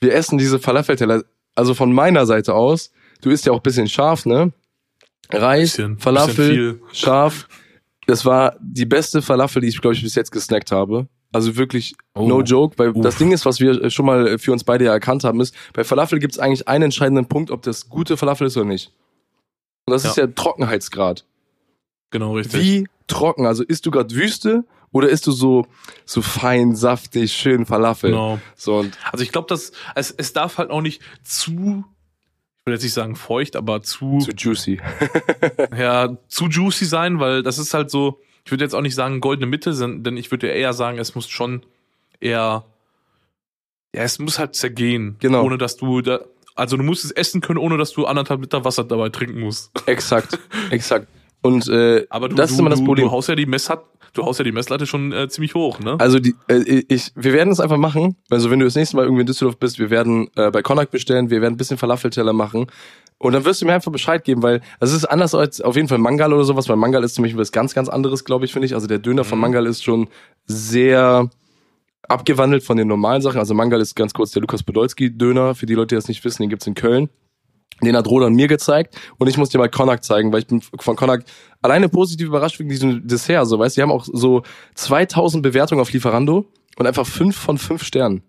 wir 0.00 0.14
essen 0.14 0.38
diese 0.38 0.58
Falafelteller. 0.58 1.24
Also 1.54 1.72
von 1.72 1.92
meiner 1.92 2.26
Seite 2.26 2.54
aus, 2.54 2.92
du 3.22 3.30
isst 3.30 3.46
ja 3.46 3.52
auch 3.52 3.60
bisschen 3.60 3.88
scharf, 3.88 4.26
ne? 4.26 4.52
Reis, 5.30 5.72
bisschen, 5.72 5.98
Falafel, 5.98 6.48
bisschen 6.48 6.80
scharf. 6.92 7.48
Das 8.06 8.24
war 8.24 8.56
die 8.60 8.84
beste 8.84 9.22
Falafel, 9.22 9.62
die 9.62 9.68
ich, 9.68 9.80
glaube 9.80 9.94
ich, 9.94 10.02
bis 10.02 10.14
jetzt 10.14 10.30
gesnackt 10.30 10.70
habe. 10.70 11.08
Also 11.32 11.56
wirklich 11.56 11.94
oh. 12.14 12.28
no 12.28 12.42
joke, 12.42 12.78
weil 12.78 12.90
Uff. 12.90 13.02
das 13.02 13.16
Ding 13.16 13.32
ist, 13.32 13.44
was 13.44 13.58
wir 13.58 13.90
schon 13.90 14.06
mal 14.06 14.38
für 14.38 14.52
uns 14.52 14.62
beide 14.62 14.84
ja 14.84 14.92
erkannt 14.92 15.24
haben, 15.24 15.40
ist, 15.40 15.54
bei 15.72 15.82
Falafel 15.82 16.18
gibt 16.18 16.34
es 16.34 16.38
eigentlich 16.38 16.68
einen 16.68 16.84
entscheidenden 16.84 17.26
Punkt, 17.26 17.50
ob 17.50 17.62
das 17.62 17.88
gute 17.88 18.16
Falafel 18.16 18.46
ist 18.46 18.56
oder 18.56 18.66
nicht. 18.66 18.92
Und 19.86 19.92
das 19.92 20.04
ja. 20.04 20.10
ist 20.10 20.16
der 20.16 20.34
Trockenheitsgrad. 20.34 21.24
Genau, 22.16 22.32
richtig. 22.32 22.62
Wie 22.62 22.88
trocken? 23.08 23.44
Also 23.44 23.62
isst 23.62 23.84
du 23.84 23.90
gerade 23.90 24.14
Wüste 24.14 24.64
oder 24.90 25.10
isst 25.10 25.26
du 25.26 25.32
so 25.32 25.66
so 26.06 26.22
fein, 26.22 26.74
saftig, 26.74 27.34
schön 27.34 27.66
Falafel? 27.66 28.12
Genau. 28.12 28.40
So 28.54 28.78
und 28.78 28.96
also 29.12 29.22
ich 29.22 29.32
glaube, 29.32 29.48
dass 29.48 29.72
es, 29.94 30.12
es 30.12 30.32
darf 30.32 30.56
halt 30.56 30.70
auch 30.70 30.80
nicht 30.80 31.02
zu 31.22 31.84
ich 32.60 32.66
will 32.66 32.74
jetzt 32.74 32.84
nicht 32.84 32.94
sagen 32.94 33.16
feucht, 33.16 33.54
aber 33.54 33.82
zu 33.82 34.18
zu 34.20 34.30
juicy. 34.30 34.80
ja, 35.78 36.16
zu 36.26 36.46
juicy 36.46 36.86
sein, 36.86 37.20
weil 37.20 37.42
das 37.42 37.58
ist 37.58 37.74
halt 37.74 37.90
so, 37.90 38.18
ich 38.46 38.50
würde 38.50 38.64
jetzt 38.64 38.74
auch 38.74 38.80
nicht 38.80 38.94
sagen 38.94 39.20
goldene 39.20 39.46
Mitte, 39.46 39.74
denn 39.74 40.16
ich 40.16 40.30
würde 40.30 40.48
eher 40.48 40.72
sagen, 40.72 40.96
es 40.96 41.14
muss 41.14 41.28
schon 41.28 41.66
eher 42.18 42.64
ja, 43.94 44.02
es 44.02 44.18
muss 44.18 44.38
halt 44.38 44.54
zergehen, 44.54 45.16
genau. 45.20 45.44
ohne 45.44 45.58
dass 45.58 45.76
du 45.76 46.00
da 46.00 46.20
also 46.54 46.78
du 46.78 46.82
musst 46.82 47.04
es 47.04 47.10
essen 47.10 47.42
können, 47.42 47.58
ohne 47.58 47.76
dass 47.76 47.92
du 47.92 48.06
anderthalb 48.06 48.40
Liter 48.40 48.64
Wasser 48.64 48.82
dabei 48.82 49.10
trinken 49.10 49.40
musst. 49.40 49.70
Exakt, 49.84 50.38
exakt. 50.70 51.06
Und 51.46 51.68
äh, 51.68 52.06
Aber 52.10 52.28
du, 52.28 52.36
das 52.36 52.50
du, 52.50 52.54
ist 52.54 52.60
immer 52.60 52.70
das 52.70 52.82
Problem. 52.82 53.06
Du 53.06 53.12
haust 53.12 53.28
ja 53.28 53.34
die 53.34 53.46
Messlatte, 53.46 53.84
du 54.12 54.24
haust 54.24 54.38
ja 54.40 54.44
die 54.44 54.52
Messlatte 54.52 54.86
schon 54.86 55.12
äh, 55.12 55.28
ziemlich 55.28 55.54
hoch, 55.54 55.80
ne? 55.80 55.96
Also 55.98 56.18
die, 56.18 56.34
äh, 56.48 56.82
ich, 56.88 57.12
wir 57.14 57.32
werden 57.32 57.52
es 57.52 57.60
einfach 57.60 57.76
machen. 57.76 58.16
Also 58.30 58.50
wenn 58.50 58.58
du 58.58 58.64
das 58.64 58.74
nächste 58.74 58.96
Mal 58.96 59.04
irgendwie 59.04 59.22
in 59.22 59.26
Düsseldorf 59.26 59.58
bist, 59.58 59.78
wir 59.78 59.90
werden 59.90 60.28
äh, 60.36 60.50
bei 60.50 60.62
Konak 60.62 60.90
bestellen, 60.90 61.30
wir 61.30 61.40
werden 61.40 61.54
ein 61.54 61.56
bisschen 61.58 61.78
Falafelteller 61.78 62.32
machen. 62.32 62.66
Und 63.18 63.32
dann 63.32 63.44
wirst 63.46 63.62
du 63.62 63.66
mir 63.66 63.72
einfach 63.72 63.92
Bescheid 63.92 64.24
geben, 64.24 64.42
weil 64.42 64.60
also 64.78 64.94
es 64.94 65.02
ist 65.02 65.06
anders 65.06 65.34
als 65.34 65.62
auf 65.62 65.74
jeden 65.74 65.88
Fall 65.88 65.98
Mangal 65.98 66.32
oder 66.34 66.44
sowas, 66.44 66.68
weil 66.68 66.76
Mangal 66.76 67.02
ist 67.02 67.14
zum 67.14 67.22
Beispiel 67.22 67.40
was 67.40 67.50
ganz, 67.52 67.72
ganz 67.72 67.88
anderes, 67.88 68.24
glaube 68.24 68.44
ich, 68.44 68.52
finde 68.52 68.66
ich. 68.66 68.74
Also 68.74 68.86
der 68.86 68.98
Döner 68.98 69.24
von 69.24 69.38
Mhm. 69.38 69.42
Mangal 69.42 69.66
ist 69.66 69.82
schon 69.82 70.08
sehr 70.44 71.30
abgewandelt 72.08 72.62
von 72.62 72.76
den 72.76 72.88
normalen 72.88 73.22
Sachen. 73.22 73.38
Also 73.38 73.54
Mangal 73.54 73.80
ist 73.80 73.94
ganz 73.96 74.12
kurz 74.12 74.32
der 74.32 74.42
Lukas 74.42 74.62
Podolski 74.62 75.16
Döner, 75.16 75.54
für 75.54 75.66
die 75.66 75.74
Leute, 75.74 75.88
die 75.88 75.94
das 75.96 76.08
nicht 76.08 76.24
wissen, 76.24 76.42
den 76.42 76.50
gibt's 76.50 76.66
in 76.66 76.74
Köln. 76.74 77.08
Den 77.82 77.96
hat 77.96 78.06
Rodan 78.06 78.32
mir 78.32 78.48
gezeigt 78.48 78.96
und 79.18 79.28
ich 79.28 79.36
muss 79.36 79.50
dir 79.50 79.58
mal 79.58 79.68
Konak 79.68 80.02
zeigen, 80.02 80.32
weil 80.32 80.40
ich 80.40 80.46
bin 80.46 80.60
von 80.62 80.96
Konak 80.96 81.24
alleine 81.60 81.88
positiv 81.88 82.26
überrascht 82.28 82.58
wegen 82.58 82.70
diesem 82.70 83.06
Dessert. 83.06 83.46
So, 83.46 83.58
weißt 83.58 83.76
du, 83.76 83.78
die 83.80 83.82
haben 83.82 83.92
auch 83.92 84.06
so 84.10 84.42
2000 84.76 85.42
Bewertungen 85.42 85.80
auf 85.80 85.92
Lieferando 85.92 86.46
und 86.76 86.86
einfach 86.86 87.06
fünf 87.06 87.36
von 87.36 87.58
fünf 87.58 87.82
Sternen. 87.84 88.22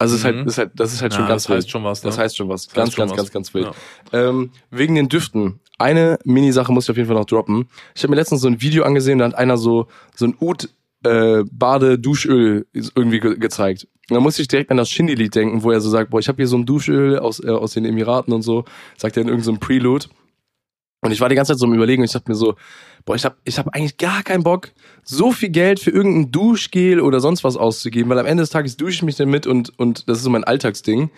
Also 0.00 0.14
es 0.14 0.20
ist 0.20 0.24
Mhm. 0.26 0.36
halt, 0.36 0.46
das 0.46 0.52
ist 0.54 0.58
halt, 0.58 0.70
das 0.76 0.92
ist 0.92 1.02
halt 1.02 1.12
schon 1.14 1.22
Ja, 1.24 1.28
ganz 1.28 1.42
das 1.44 1.50
heißt 1.50 1.64
wild. 1.66 1.70
schon 1.72 1.84
was, 1.84 2.02
ne? 2.04 2.10
Das 2.10 2.18
heißt 2.18 2.36
schon 2.36 2.48
was. 2.48 2.66
Das 2.66 2.74
ganz, 2.74 2.86
heißt 2.90 2.96
schon 2.96 3.00
ganz, 3.08 3.10
was. 3.10 3.16
ganz, 3.16 3.32
ganz 3.32 3.54
wild. 3.54 3.70
Ja. 4.12 4.28
Ähm, 4.28 4.52
wegen 4.70 4.94
den 4.94 5.08
Düften. 5.08 5.58
Eine 5.78 6.18
Mini-Sache 6.24 6.72
muss 6.72 6.84
ich 6.84 6.90
auf 6.90 6.96
jeden 6.96 7.08
Fall 7.08 7.16
noch 7.16 7.24
droppen. 7.24 7.68
Ich 7.96 8.02
habe 8.04 8.10
mir 8.10 8.16
letztens 8.16 8.40
so 8.42 8.48
ein 8.48 8.60
Video 8.60 8.84
angesehen, 8.84 9.18
da 9.18 9.24
hat 9.26 9.34
einer 9.34 9.56
so, 9.56 9.86
so 10.14 10.26
ein 10.26 10.36
Ud 10.40 10.68
äh, 11.04 11.44
Bade-Duschöl 11.50 12.66
irgendwie 12.72 13.20
ge 13.20 13.38
gezeigt. 13.38 13.86
Und 14.10 14.14
da 14.14 14.20
musste 14.20 14.42
ich 14.42 14.48
direkt 14.48 14.70
an 14.70 14.78
das 14.78 14.90
Shindy-Lied 14.90 15.34
denken, 15.34 15.62
wo 15.62 15.70
er 15.70 15.80
so 15.80 15.90
sagt, 15.90 16.10
boah, 16.10 16.18
ich 16.18 16.28
habe 16.28 16.36
hier 16.36 16.48
so 16.48 16.56
ein 16.56 16.66
Duschöl 16.66 17.18
aus, 17.18 17.42
äh, 17.42 17.50
aus 17.50 17.74
den 17.74 17.84
Emiraten 17.84 18.32
und 18.32 18.42
so, 18.42 18.64
sagt 18.96 19.16
er 19.16 19.22
in 19.22 19.28
irgendeinem 19.28 19.56
so 19.56 19.60
Prelude. 19.60 20.06
Und 21.00 21.12
ich 21.12 21.20
war 21.20 21.28
die 21.28 21.36
ganze 21.36 21.52
Zeit 21.52 21.60
so 21.60 21.66
im 21.66 21.74
Überlegen 21.74 22.02
und 22.02 22.06
ich 22.06 22.12
dachte 22.12 22.28
mir 22.28 22.34
so, 22.34 22.56
boah, 23.04 23.14
ich 23.14 23.24
habe 23.24 23.36
ich 23.44 23.56
hab 23.58 23.68
eigentlich 23.68 23.98
gar 23.98 24.24
keinen 24.24 24.42
Bock, 24.42 24.72
so 25.04 25.30
viel 25.30 25.50
Geld 25.50 25.78
für 25.78 25.90
irgendein 25.90 26.32
Duschgel 26.32 27.00
oder 27.00 27.20
sonst 27.20 27.44
was 27.44 27.56
auszugeben, 27.56 28.10
weil 28.10 28.18
am 28.18 28.26
Ende 28.26 28.42
des 28.42 28.50
Tages 28.50 28.76
dusche 28.76 28.96
ich 28.96 29.02
mich 29.04 29.14
damit 29.14 29.46
und, 29.46 29.78
und 29.78 30.08
das 30.08 30.18
ist 30.18 30.24
so 30.24 30.30
mein 30.30 30.42
Alltagsding. 30.42 31.10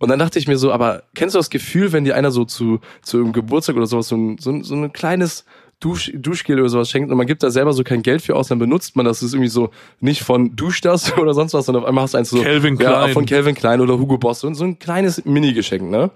Und 0.00 0.08
dann 0.08 0.18
dachte 0.18 0.40
ich 0.40 0.48
mir 0.48 0.58
so, 0.58 0.72
aber 0.72 1.04
kennst 1.14 1.36
du 1.36 1.38
das 1.38 1.50
Gefühl, 1.50 1.92
wenn 1.92 2.04
dir 2.04 2.16
einer 2.16 2.32
so 2.32 2.44
zu, 2.44 2.80
zu 3.02 3.18
einem 3.18 3.32
Geburtstag 3.32 3.76
oder 3.76 3.86
sowas 3.86 4.08
so 4.08 4.16
ein, 4.16 4.38
so 4.38 4.50
ein, 4.50 4.64
so 4.64 4.74
ein 4.74 4.92
kleines 4.92 5.44
Dusch, 5.80 6.10
Duschgel 6.14 6.58
oder 6.58 6.68
sowas 6.68 6.90
schenkt 6.90 7.10
und 7.10 7.16
man 7.16 7.26
gibt 7.26 7.42
da 7.42 7.50
selber 7.50 7.72
so 7.72 7.84
kein 7.84 8.02
Geld 8.02 8.22
für 8.22 8.34
aus, 8.34 8.48
dann 8.48 8.58
benutzt 8.58 8.96
man 8.96 9.04
das. 9.04 9.20
Das 9.20 9.28
ist 9.28 9.34
irgendwie 9.34 9.50
so 9.50 9.70
nicht 10.00 10.22
von 10.22 10.56
Dusch 10.56 10.80
das 10.80 11.12
oder 11.18 11.34
sonst 11.34 11.54
was, 11.54 11.66
sondern 11.66 11.84
auf 11.84 11.88
einmal 11.88 12.04
hast 12.04 12.14
du 12.14 12.18
eins 12.18 12.30
so 12.30 12.42
Calvin 12.42 12.76
ja, 12.76 12.88
Klein. 12.88 13.12
von 13.12 13.26
Calvin 13.26 13.54
Klein 13.54 13.80
oder 13.80 13.98
Hugo 13.98 14.18
Boss 14.18 14.42
und 14.42 14.54
so 14.54 14.64
ein 14.64 14.78
kleines 14.78 15.24
Mini-Geschenk, 15.24 15.88
ne? 15.88 16.10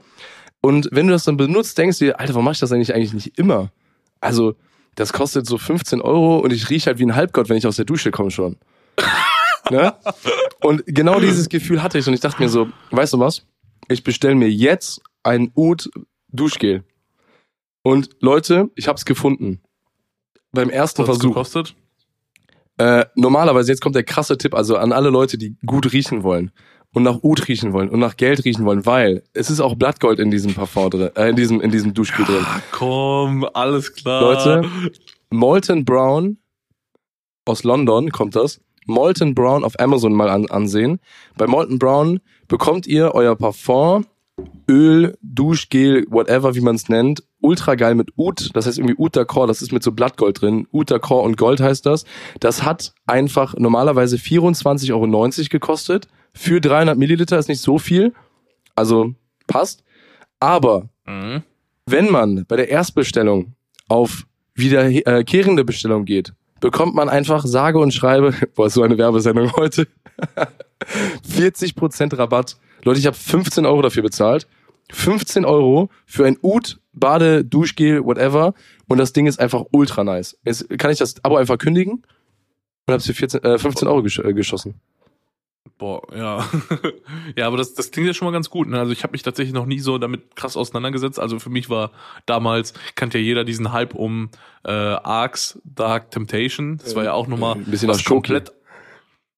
Und 0.61 0.89
wenn 0.93 1.07
du 1.07 1.13
das 1.13 1.25
dann 1.25 1.37
benutzt, 1.37 1.77
denkst 1.79 1.99
du 1.99 2.07
dir, 2.07 2.21
Alter, 2.21 2.35
warum 2.35 2.45
mach 2.45 2.53
ich 2.53 2.61
das 2.61 2.73
eigentlich 2.73 2.95
eigentlich 2.95 3.13
nicht 3.13 3.39
immer? 3.39 3.71
Also, 4.21 4.55
das 4.95 5.13
kostet 5.13 5.47
so 5.47 5.59
15 5.59 6.01
Euro 6.01 6.39
und 6.39 6.53
ich 6.53 6.71
rieche 6.71 6.87
halt 6.87 6.99
wie 6.99 7.05
ein 7.05 7.17
Halbgott, 7.17 7.49
wenn 7.49 7.57
ich 7.57 7.67
aus 7.67 7.77
der 7.77 7.85
Dusche 7.85 8.11
komme 8.11 8.31
schon. 8.31 8.57
ne? 9.71 9.95
Und 10.61 10.85
genau 10.87 11.19
dieses 11.19 11.49
Gefühl 11.49 11.83
hatte 11.83 11.99
ich 11.99 12.07
und 12.07 12.15
ich 12.15 12.21
dachte 12.21 12.43
mir 12.43 12.49
so, 12.49 12.69
weißt 12.91 13.13
du 13.13 13.19
was? 13.19 13.45
Ich 13.89 14.05
bestelle 14.05 14.35
mir 14.35 14.51
jetzt 14.51 15.01
ein 15.23 15.51
Oud 15.57 15.91
Duschgel. 16.29 16.85
Und 17.83 18.11
Leute, 18.21 18.71
ich 18.75 18.89
hab's 18.89 19.05
gefunden. 19.05 19.61
Beim 20.53 20.71
ersten 20.71 21.03
Was 21.03 21.07
Versuch. 21.07 21.31
gekostet? 21.31 21.75
Äh, 22.79 23.07
normalerweise, 23.15 23.71
jetzt 23.73 23.81
kommt 23.81 23.97
der 23.97 24.05
krasse 24.05 24.39
Tipp, 24.39 24.55
also 24.55 24.77
an 24.77 24.93
alle 24.93 25.11
Leute, 25.11 25.39
die 25.39 25.57
gut 25.67 25.93
riechen 25.93 26.23
wollen 26.23 26.53
und 26.95 27.03
nach 27.03 27.23
Ud 27.23 27.49
riechen 27.49 27.73
wollen 27.73 27.89
und 27.89 28.01
nach 28.01 28.17
Geld 28.17 28.45
riechen 28.45 28.65
wollen, 28.65 28.87
weil 28.87 29.23
es 29.35 29.51
ist 29.51 29.61
auch 29.61 29.75
Blattgold 29.75 30.19
in 30.19 30.31
diesem 30.31 30.55
Parfum 30.55 30.91
drin, 30.91 31.11
äh, 31.17 31.31
in 31.31 31.37
diesem, 31.37 31.61
in 31.61 31.71
diesem 31.71 31.95
Duschgel 31.95 32.25
drin. 32.25 32.45
Ah, 32.45 32.61
komm, 32.71 33.47
alles 33.55 33.95
klar. 33.95 34.23
Leute, 34.23 34.69
Molten 35.31 35.85
Brown 35.85 36.39
aus 37.45 37.65
London 37.65 38.11
kommt 38.11 38.37
das. 38.37 38.61
Molten 38.87 39.35
Brown 39.35 39.65
auf 39.65 39.79
Amazon 39.79 40.13
mal 40.13 40.29
an, 40.29 40.47
ansehen. 40.51 41.01
Bei 41.37 41.47
Molten 41.47 41.79
Brown 41.79 42.21
bekommt 42.49 42.87
ihr 42.87 43.15
euer 43.15 43.37
Parfum, 43.37 44.07
Öl, 44.69 45.17
Duschgel, 45.23 46.05
whatever, 46.11 46.55
wie 46.55 46.61
man 46.61 46.75
es 46.75 46.89
nennt, 46.89 47.23
ultra 47.43 47.75
geil 47.75 47.95
mit 47.95 48.17
Oud, 48.17 48.51
das 48.55 48.67
heißt 48.67 48.79
irgendwie 48.79 48.97
Oud 48.99 49.17
d'Accord, 49.17 49.47
das 49.49 49.63
ist 49.63 49.73
mit 49.73 49.83
so 49.83 49.93
Blattgold 49.93 50.41
drin. 50.41 50.67
Oud 50.73 50.91
d'Accord 50.91 51.23
und 51.25 51.37
Gold 51.37 51.61
heißt 51.61 51.85
das. 51.87 52.05
Das 52.41 52.63
hat 52.63 52.95
einfach 53.07 53.55
normalerweise 53.59 54.17
24,90 54.17 54.93
Euro 54.93 55.49
gekostet. 55.51 56.09
Für 56.33 56.61
300 56.61 56.97
Milliliter 56.97 57.39
ist 57.39 57.49
nicht 57.49 57.61
so 57.61 57.79
viel. 57.79 58.15
Also 58.75 59.15
passt. 59.47 59.85
Aber 60.41 60.89
Mhm. 61.07 61.43
wenn 61.87 62.11
man 62.11 62.45
bei 62.47 62.57
der 62.57 62.69
Erstbestellung 62.69 63.55
auf 63.89 64.25
wiederkehrende 64.55 65.65
Bestellung 65.65 66.05
geht, 66.05 66.33
bekommt 66.61 66.95
man 66.95 67.09
einfach 67.09 67.45
sage 67.45 67.79
und 67.81 67.93
schreibe, 67.93 68.33
boah, 68.55 68.67
ist 68.67 68.75
so 68.75 68.83
eine 68.83 68.97
Werbesendung 68.99 69.53
heute, 69.57 69.89
40% 71.29 72.17
Rabatt. 72.19 72.57
Leute, 72.85 72.99
ich 73.01 73.07
habe 73.07 73.17
15 73.17 73.67
Euro 73.67 73.83
dafür 73.83 74.03
bezahlt. 74.03 74.47
15 74.93 75.45
Euro 75.45 75.89
für 76.07 76.27
ein 76.27 76.37
Ud, 76.43 76.79
Bade, 76.93 77.45
Duschgel, 77.45 78.05
whatever. 78.05 78.55
Und 78.89 78.99
das 78.99 79.13
Ding 79.13 79.27
ist 79.27 79.41
einfach 79.41 79.65
ultra 79.73 80.05
nice. 80.05 80.39
Jetzt 80.45 80.69
kann 80.79 80.91
ich 80.91 80.99
das 80.99 81.25
Abo 81.25 81.37
einfach 81.37 81.59
kündigen 81.59 82.03
und 82.87 82.95
hab's 82.95 83.07
für 83.07 83.15
14, 83.15 83.43
äh, 83.43 83.59
15 83.59 83.89
Euro 83.89 84.03
gesch 84.03 84.19
äh, 84.19 84.33
geschossen. 84.33 84.81
Boah, 85.79 86.03
ja. 86.15 86.49
ja, 87.37 87.47
aber 87.47 87.57
das, 87.57 87.75
das 87.75 87.91
klingt 87.91 88.07
ja 88.07 88.15
schon 88.15 88.27
mal 88.27 88.33
ganz 88.33 88.51
gut. 88.51 88.69
Ne? 88.69 88.79
Also 88.79 88.93
ich 88.93 89.03
habe 89.03 89.13
mich 89.13 89.23
tatsächlich 89.23 89.55
noch 89.55 89.67
nie 89.67 89.79
so 89.79 89.99
damit 89.99 90.37
krass 90.37 90.57
auseinandergesetzt. 90.57 91.19
Also 91.19 91.39
für 91.39 91.51
mich 91.51 91.71
war 91.71 91.93
damals, 92.27 92.75
kannte 92.95 93.19
ja 93.19 93.25
jeder 93.25 93.45
diesen 93.45 93.73
Hype 93.73 93.95
um 93.95 94.31
äh, 94.65 94.71
Arcs 94.71 95.61
Dark 95.65 96.11
Temptation. 96.11 96.79
Das 96.79 96.95
war 96.95 97.05
ja 97.05 97.13
auch 97.13 97.27
nochmal 97.27 97.57
Ein 97.57 97.65
bisschen 97.65 97.89
was 97.89 98.01
Schoki. 98.01 98.33
komplett. 98.33 98.53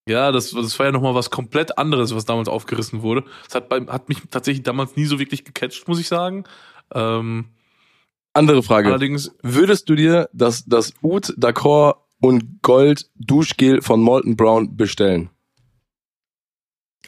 Ja, 0.07 0.31
das, 0.31 0.51
das 0.51 0.77
war 0.77 0.85
ja 0.85 0.91
nochmal 0.91 1.15
was 1.15 1.31
komplett 1.31 1.79
anderes, 1.79 2.13
was 2.13 2.25
damals 2.25 2.47
aufgerissen 2.47 3.01
wurde. 3.01 3.23
Das 3.45 3.55
hat, 3.55 3.69
bei, 3.69 3.81
hat 3.87 4.07
mich 4.07 4.19
tatsächlich 4.29 4.63
damals 4.63 4.95
nie 4.95 5.05
so 5.05 5.17
wirklich 5.17 5.45
gecatcht, 5.45 5.87
muss 5.87 5.99
ich 5.99 6.07
sagen. 6.07 6.43
Ähm, 6.93 7.45
Andere 8.33 8.63
Frage. 8.63 8.89
allerdings, 8.89 9.33
Würdest 9.41 9.89
du 9.89 9.95
dir 9.95 10.29
das, 10.33 10.65
das 10.65 10.93
Oud 11.01 11.29
d'Accord 11.37 11.95
und 12.19 12.61
Gold 12.61 13.09
Duschgel 13.15 13.81
von 13.81 14.01
Molten 14.01 14.35
Brown 14.35 14.75
bestellen? 14.75 15.29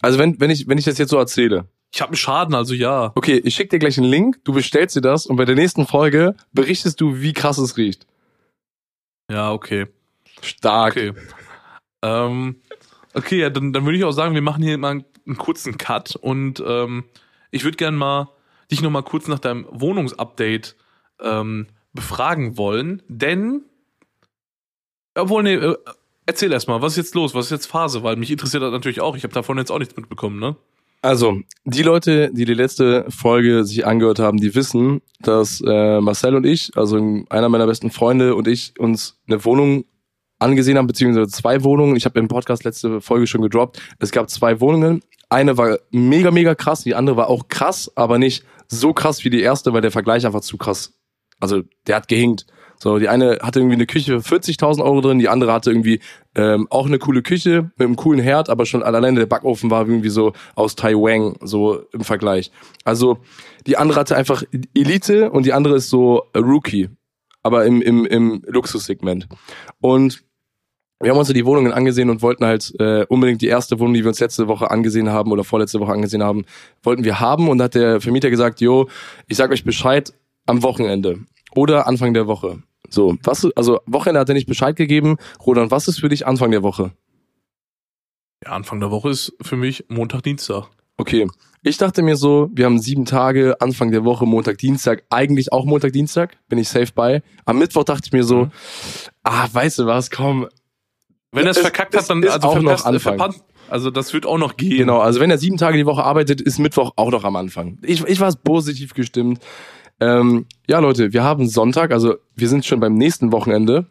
Also 0.01 0.19
wenn, 0.19 0.39
wenn 0.39 0.49
ich, 0.49 0.67
wenn 0.67 0.77
ich 0.77 0.85
das 0.85 0.97
jetzt 0.97 1.09
so 1.09 1.17
erzähle. 1.17 1.65
ich 1.93 2.01
habe 2.01 2.09
einen 2.09 2.17
Schaden, 2.17 2.55
also 2.55 2.73
ja. 2.73 3.11
Okay, 3.15 3.41
ich 3.43 3.55
schicke 3.55 3.69
dir 3.69 3.79
gleich 3.79 3.97
einen 3.97 4.09
Link, 4.09 4.43
du 4.43 4.53
bestellst 4.53 4.95
dir 4.95 5.01
das 5.01 5.25
und 5.25 5.35
bei 5.35 5.45
der 5.45 5.55
nächsten 5.55 5.87
Folge 5.87 6.35
berichtest 6.53 7.01
du, 7.01 7.19
wie 7.19 7.33
krass 7.33 7.57
es 7.57 7.77
riecht. 7.77 8.05
Ja, 9.29 9.51
okay. 9.51 9.87
Stark. 10.41 10.93
Okay. 10.93 11.13
ähm, 12.03 12.61
okay, 13.13 13.39
ja, 13.39 13.49
dann, 13.49 13.73
dann 13.73 13.85
würde 13.85 13.97
ich 13.97 14.03
auch 14.03 14.11
sagen, 14.11 14.35
wir 14.35 14.41
machen 14.41 14.63
hier 14.63 14.77
mal 14.77 14.91
einen, 14.91 15.05
einen 15.25 15.37
kurzen 15.37 15.77
Cut 15.77 16.15
und 16.15 16.63
ähm, 16.65 17.05
ich 17.51 17.63
würde 17.63 17.77
gerne 17.77 17.97
mal 17.97 18.29
dich 18.71 18.81
noch 18.81 18.91
mal 18.91 19.03
kurz 19.03 19.27
nach 19.27 19.39
deinem 19.39 19.65
Wohnungsupdate 19.69 20.75
ähm, 21.21 21.67
befragen 21.93 22.57
wollen, 22.57 23.01
denn 23.07 23.63
obwohl 25.15 25.43
nee, 25.43 25.55
äh, 25.55 25.75
erzähl 26.25 26.51
erst 26.51 26.67
mal, 26.67 26.81
was 26.81 26.93
ist 26.93 26.97
jetzt 26.97 27.15
los? 27.15 27.33
Was 27.33 27.45
ist 27.45 27.51
jetzt 27.51 27.65
Phase? 27.65 28.03
Weil 28.03 28.15
mich 28.15 28.31
interessiert 28.31 28.61
das 28.61 28.71
natürlich 28.71 29.01
auch. 29.01 29.15
Ich 29.15 29.23
habe 29.23 29.33
davon 29.33 29.57
jetzt 29.57 29.71
auch 29.71 29.79
nichts 29.79 29.95
mitbekommen, 29.95 30.39
ne? 30.39 30.55
Also, 31.01 31.39
die 31.63 31.83
Leute, 31.83 32.31
die 32.33 32.45
die 32.45 32.55
letzte 32.55 33.05
Folge 33.09 33.63
sich 33.63 33.85
angehört 33.85 34.19
haben, 34.19 34.37
die 34.37 34.55
wissen, 34.55 35.01
dass 35.19 35.61
äh, 35.65 36.01
Marcel 36.01 36.35
und 36.35 36.45
ich, 36.45 36.71
also 36.75 36.97
einer 37.29 37.49
meiner 37.49 37.67
besten 37.67 37.91
Freunde 37.91 38.35
und 38.35 38.47
ich, 38.47 38.73
uns 38.79 39.19
eine 39.27 39.43
Wohnung 39.45 39.85
angesehen 40.39 40.77
haben, 40.77 40.87
beziehungsweise 40.87 41.27
zwei 41.29 41.63
Wohnungen. 41.63 41.95
Ich 41.95 42.05
habe 42.05 42.19
im 42.19 42.27
Podcast 42.27 42.63
letzte 42.63 42.99
Folge 42.99 43.27
schon 43.27 43.41
gedroppt. 43.41 43.79
Es 43.99 44.11
gab 44.11 44.29
zwei 44.29 44.59
Wohnungen. 44.59 45.01
Eine 45.29 45.57
war 45.57 45.77
mega, 45.91 46.31
mega 46.31 46.55
krass, 46.55 46.83
die 46.83 46.95
andere 46.95 47.17
war 47.17 47.29
auch 47.29 47.47
krass, 47.47 47.91
aber 47.95 48.17
nicht 48.17 48.43
so 48.67 48.93
krass 48.93 49.23
wie 49.23 49.29
die 49.29 49.41
erste, 49.41 49.73
weil 49.73 49.81
der 49.81 49.91
Vergleich 49.91 50.25
einfach 50.25 50.41
zu 50.41 50.57
krass. 50.57 50.93
Also, 51.39 51.61
der 51.85 51.97
hat 51.97 52.07
gehinkt. 52.07 52.45
So, 52.79 52.99
die 52.99 53.09
eine 53.09 53.39
hatte 53.41 53.59
irgendwie 53.59 53.75
eine 53.75 53.87
Küche 53.87 54.21
für 54.21 54.35
40.000 54.35 54.83
Euro 54.83 55.01
drin, 55.01 55.17
die 55.17 55.29
andere 55.29 55.51
hatte 55.51 55.71
irgendwie 55.71 55.99
ähm, 56.35 56.67
auch 56.69 56.85
eine 56.85 56.99
coole 56.99 57.23
Küche 57.23 57.71
mit 57.75 57.87
einem 57.87 57.95
coolen 57.95 58.21
Herd, 58.21 58.49
aber 58.49 58.67
schon 58.67 58.83
alleine 58.83 59.19
der 59.19 59.25
Backofen 59.25 59.71
war 59.71 59.87
irgendwie 59.87 60.09
so 60.09 60.33
aus 60.53 60.75
Taiwan, 60.75 61.35
so 61.41 61.81
im 61.91 62.01
Vergleich. 62.01 62.51
Also 62.83 63.17
die 63.65 63.77
andere 63.77 63.99
hatte 63.99 64.15
einfach 64.15 64.43
Elite 64.75 65.31
und 65.31 65.47
die 65.47 65.53
andere 65.53 65.77
ist 65.77 65.89
so 65.89 66.25
Rookie, 66.35 66.89
aber 67.41 67.65
im, 67.65 67.81
im, 67.81 68.05
im 68.05 68.43
Luxussegment. 68.45 69.27
Und 69.81 70.23
wir 70.99 71.11
haben 71.11 71.17
uns 71.17 71.27
so 71.27 71.33
die 71.33 71.45
Wohnungen 71.45 71.71
angesehen 71.71 72.09
und 72.09 72.21
wollten 72.21 72.45
halt 72.45 72.73
äh, 72.79 73.05
unbedingt 73.07 73.41
die 73.41 73.47
erste 73.47 73.79
Wohnung, 73.79 73.93
die 73.93 74.03
wir 74.03 74.09
uns 74.09 74.19
letzte 74.19 74.47
Woche 74.47 74.71
angesehen 74.71 75.09
haben 75.09 75.31
oder 75.31 75.43
vorletzte 75.43 75.79
Woche 75.79 75.91
angesehen 75.91 76.23
haben, 76.23 76.45
wollten 76.81 77.03
wir 77.03 77.19
haben. 77.19 77.49
Und 77.49 77.59
da 77.59 77.65
hat 77.65 77.75
der 77.75 78.01
Vermieter 78.01 78.29
gesagt, 78.29 78.61
jo, 78.61 78.87
ich 79.27 79.37
sag 79.37 79.51
euch 79.51 79.63
Bescheid 79.63 80.13
am 80.47 80.63
Wochenende 80.63 81.19
oder 81.55 81.87
Anfang 81.87 82.13
der 82.13 82.25
Woche. 82.25 82.63
So, 82.89 83.15
was, 83.23 83.47
also 83.55 83.79
Wochenende 83.85 84.21
hat 84.21 84.29
er 84.29 84.35
nicht 84.35 84.47
Bescheid 84.47 84.75
gegeben. 84.75 85.17
Roland, 85.45 85.71
was 85.71 85.87
ist 85.87 85.99
für 85.99 86.09
dich 86.09 86.25
Anfang 86.25 86.51
der 86.51 86.63
Woche? 86.63 86.91
Ja, 88.43 88.51
Anfang 88.51 88.79
der 88.79 88.91
Woche 88.91 89.09
ist 89.09 89.33
für 89.41 89.57
mich 89.57 89.85
Montag, 89.89 90.23
Dienstag. 90.23 90.69
Okay. 90.97 91.27
Ich 91.63 91.77
dachte 91.77 92.01
mir 92.01 92.15
so, 92.15 92.49
wir 92.53 92.65
haben 92.65 92.79
sieben 92.79 93.05
Tage, 93.05 93.59
Anfang 93.59 93.91
der 93.91 94.05
Woche, 94.05 94.25
Montag, 94.25 94.57
Dienstag, 94.57 95.03
eigentlich 95.09 95.51
auch 95.51 95.65
Montag, 95.65 95.91
Dienstag, 95.91 96.37
bin 96.47 96.59
ich 96.59 96.69
safe 96.69 96.93
bei. 96.93 97.23
Am 97.45 97.59
Mittwoch 97.59 97.83
dachte 97.83 98.03
ich 98.05 98.13
mir 98.13 98.23
so, 98.23 98.45
mhm. 98.45 98.51
ah, 99.23 99.47
weißt 99.51 99.79
du 99.79 99.85
was, 99.85 100.09
komm. 100.09 100.47
Wenn 101.37 101.45
er 101.45 101.51
es 101.51 101.59
verkackt 101.59 101.95
hat, 101.95 102.09
dann 102.09 102.23
also 102.27 102.47
auch 102.47 102.59
noch 102.59 102.85
Anfang. 102.85 103.17
Verpasst, 103.17 103.43
also 103.69 103.91
das 103.91 104.13
wird 104.13 104.25
auch 104.25 104.37
noch 104.37 104.57
gehen. 104.57 104.77
Genau, 104.77 104.99
also 104.99 105.19
wenn 105.19 105.31
er 105.31 105.37
sieben 105.37 105.57
Tage 105.57 105.77
die 105.77 105.85
Woche 105.85 106.03
arbeitet, 106.03 106.41
ist 106.41 106.59
Mittwoch 106.59 106.91
auch 106.95 107.11
noch 107.11 107.23
am 107.23 107.35
Anfang. 107.35 107.77
Ich, 107.81 108.03
ich 108.05 108.19
war 108.19 108.33
positiv 108.43 108.93
gestimmt. 108.93 109.39
Ähm, 109.99 110.45
ja, 110.67 110.79
Leute, 110.79 111.13
wir 111.13 111.23
haben 111.23 111.47
Sonntag, 111.47 111.91
also 111.91 112.15
wir 112.35 112.47
sind 112.47 112.65
schon 112.65 112.79
beim 112.79 112.93
nächsten 112.93 113.31
Wochenende. 113.31 113.87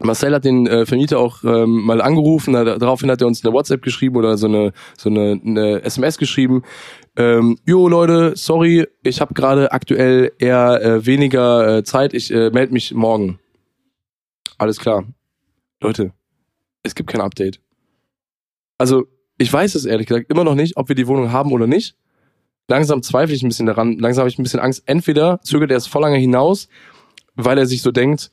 Marcel 0.00 0.32
hat 0.32 0.44
den 0.44 0.68
äh, 0.68 0.86
Vermieter 0.86 1.18
auch 1.18 1.42
ähm, 1.42 1.82
mal 1.82 2.00
angerufen, 2.00 2.52
da, 2.52 2.78
daraufhin 2.78 3.10
hat 3.10 3.20
er 3.20 3.26
uns 3.26 3.44
eine 3.44 3.52
WhatsApp 3.52 3.82
geschrieben 3.82 4.16
oder 4.16 4.36
so 4.38 4.46
eine 4.46 4.72
so 4.96 5.10
eine, 5.10 5.40
eine 5.44 5.82
SMS 5.82 6.18
geschrieben. 6.18 6.62
Ähm, 7.16 7.58
jo 7.66 7.88
Leute, 7.88 8.34
sorry, 8.36 8.86
ich 9.02 9.20
habe 9.20 9.34
gerade 9.34 9.72
aktuell 9.72 10.30
eher 10.38 10.80
äh, 10.82 11.06
weniger 11.06 11.78
äh, 11.78 11.82
Zeit, 11.82 12.14
ich 12.14 12.30
äh, 12.32 12.50
melde 12.50 12.72
mich 12.72 12.94
morgen. 12.94 13.40
Alles 14.56 14.78
klar. 14.78 15.04
Leute, 15.80 16.12
es 16.88 16.94
gibt 16.94 17.10
kein 17.10 17.20
Update. 17.20 17.60
Also, 18.78 19.06
ich 19.38 19.52
weiß 19.52 19.74
es 19.74 19.84
ehrlich 19.84 20.06
gesagt 20.06 20.30
immer 20.30 20.44
noch 20.44 20.54
nicht, 20.54 20.76
ob 20.76 20.88
wir 20.88 20.96
die 20.96 21.06
Wohnung 21.06 21.32
haben 21.32 21.52
oder 21.52 21.66
nicht. 21.66 21.96
Langsam 22.68 23.02
zweifle 23.02 23.34
ich 23.34 23.42
ein 23.42 23.48
bisschen 23.48 23.66
daran, 23.66 23.98
langsam 23.98 24.22
habe 24.22 24.30
ich 24.30 24.38
ein 24.38 24.42
bisschen 24.42 24.60
Angst. 24.60 24.82
Entweder 24.86 25.40
zögert 25.42 25.70
er 25.70 25.78
es 25.78 25.86
voll 25.86 26.02
lange 26.02 26.18
hinaus 26.18 26.68
weil 27.38 27.56
er 27.56 27.66
sich 27.66 27.82
so 27.82 27.92
denkt, 27.92 28.30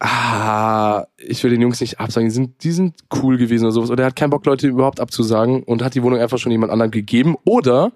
ah, 0.00 1.04
ich 1.18 1.44
will 1.44 1.50
den 1.50 1.60
Jungs 1.60 1.80
nicht 1.80 2.00
absagen, 2.00 2.28
die 2.30 2.34
sind, 2.34 2.64
die 2.64 2.72
sind 2.72 2.96
cool 3.22 3.36
gewesen 3.36 3.64
oder 3.64 3.72
sowas. 3.72 3.90
Oder 3.90 4.04
er 4.04 4.06
hat 4.06 4.16
keinen 4.16 4.30
Bock, 4.30 4.46
Leute 4.46 4.66
überhaupt 4.66 4.98
abzusagen 4.98 5.62
und 5.62 5.82
hat 5.82 5.94
die 5.94 6.02
Wohnung 6.02 6.18
einfach 6.18 6.38
schon 6.38 6.50
jemand 6.50 6.72
anderem 6.72 6.90
gegeben. 6.90 7.36
Oder 7.44 7.92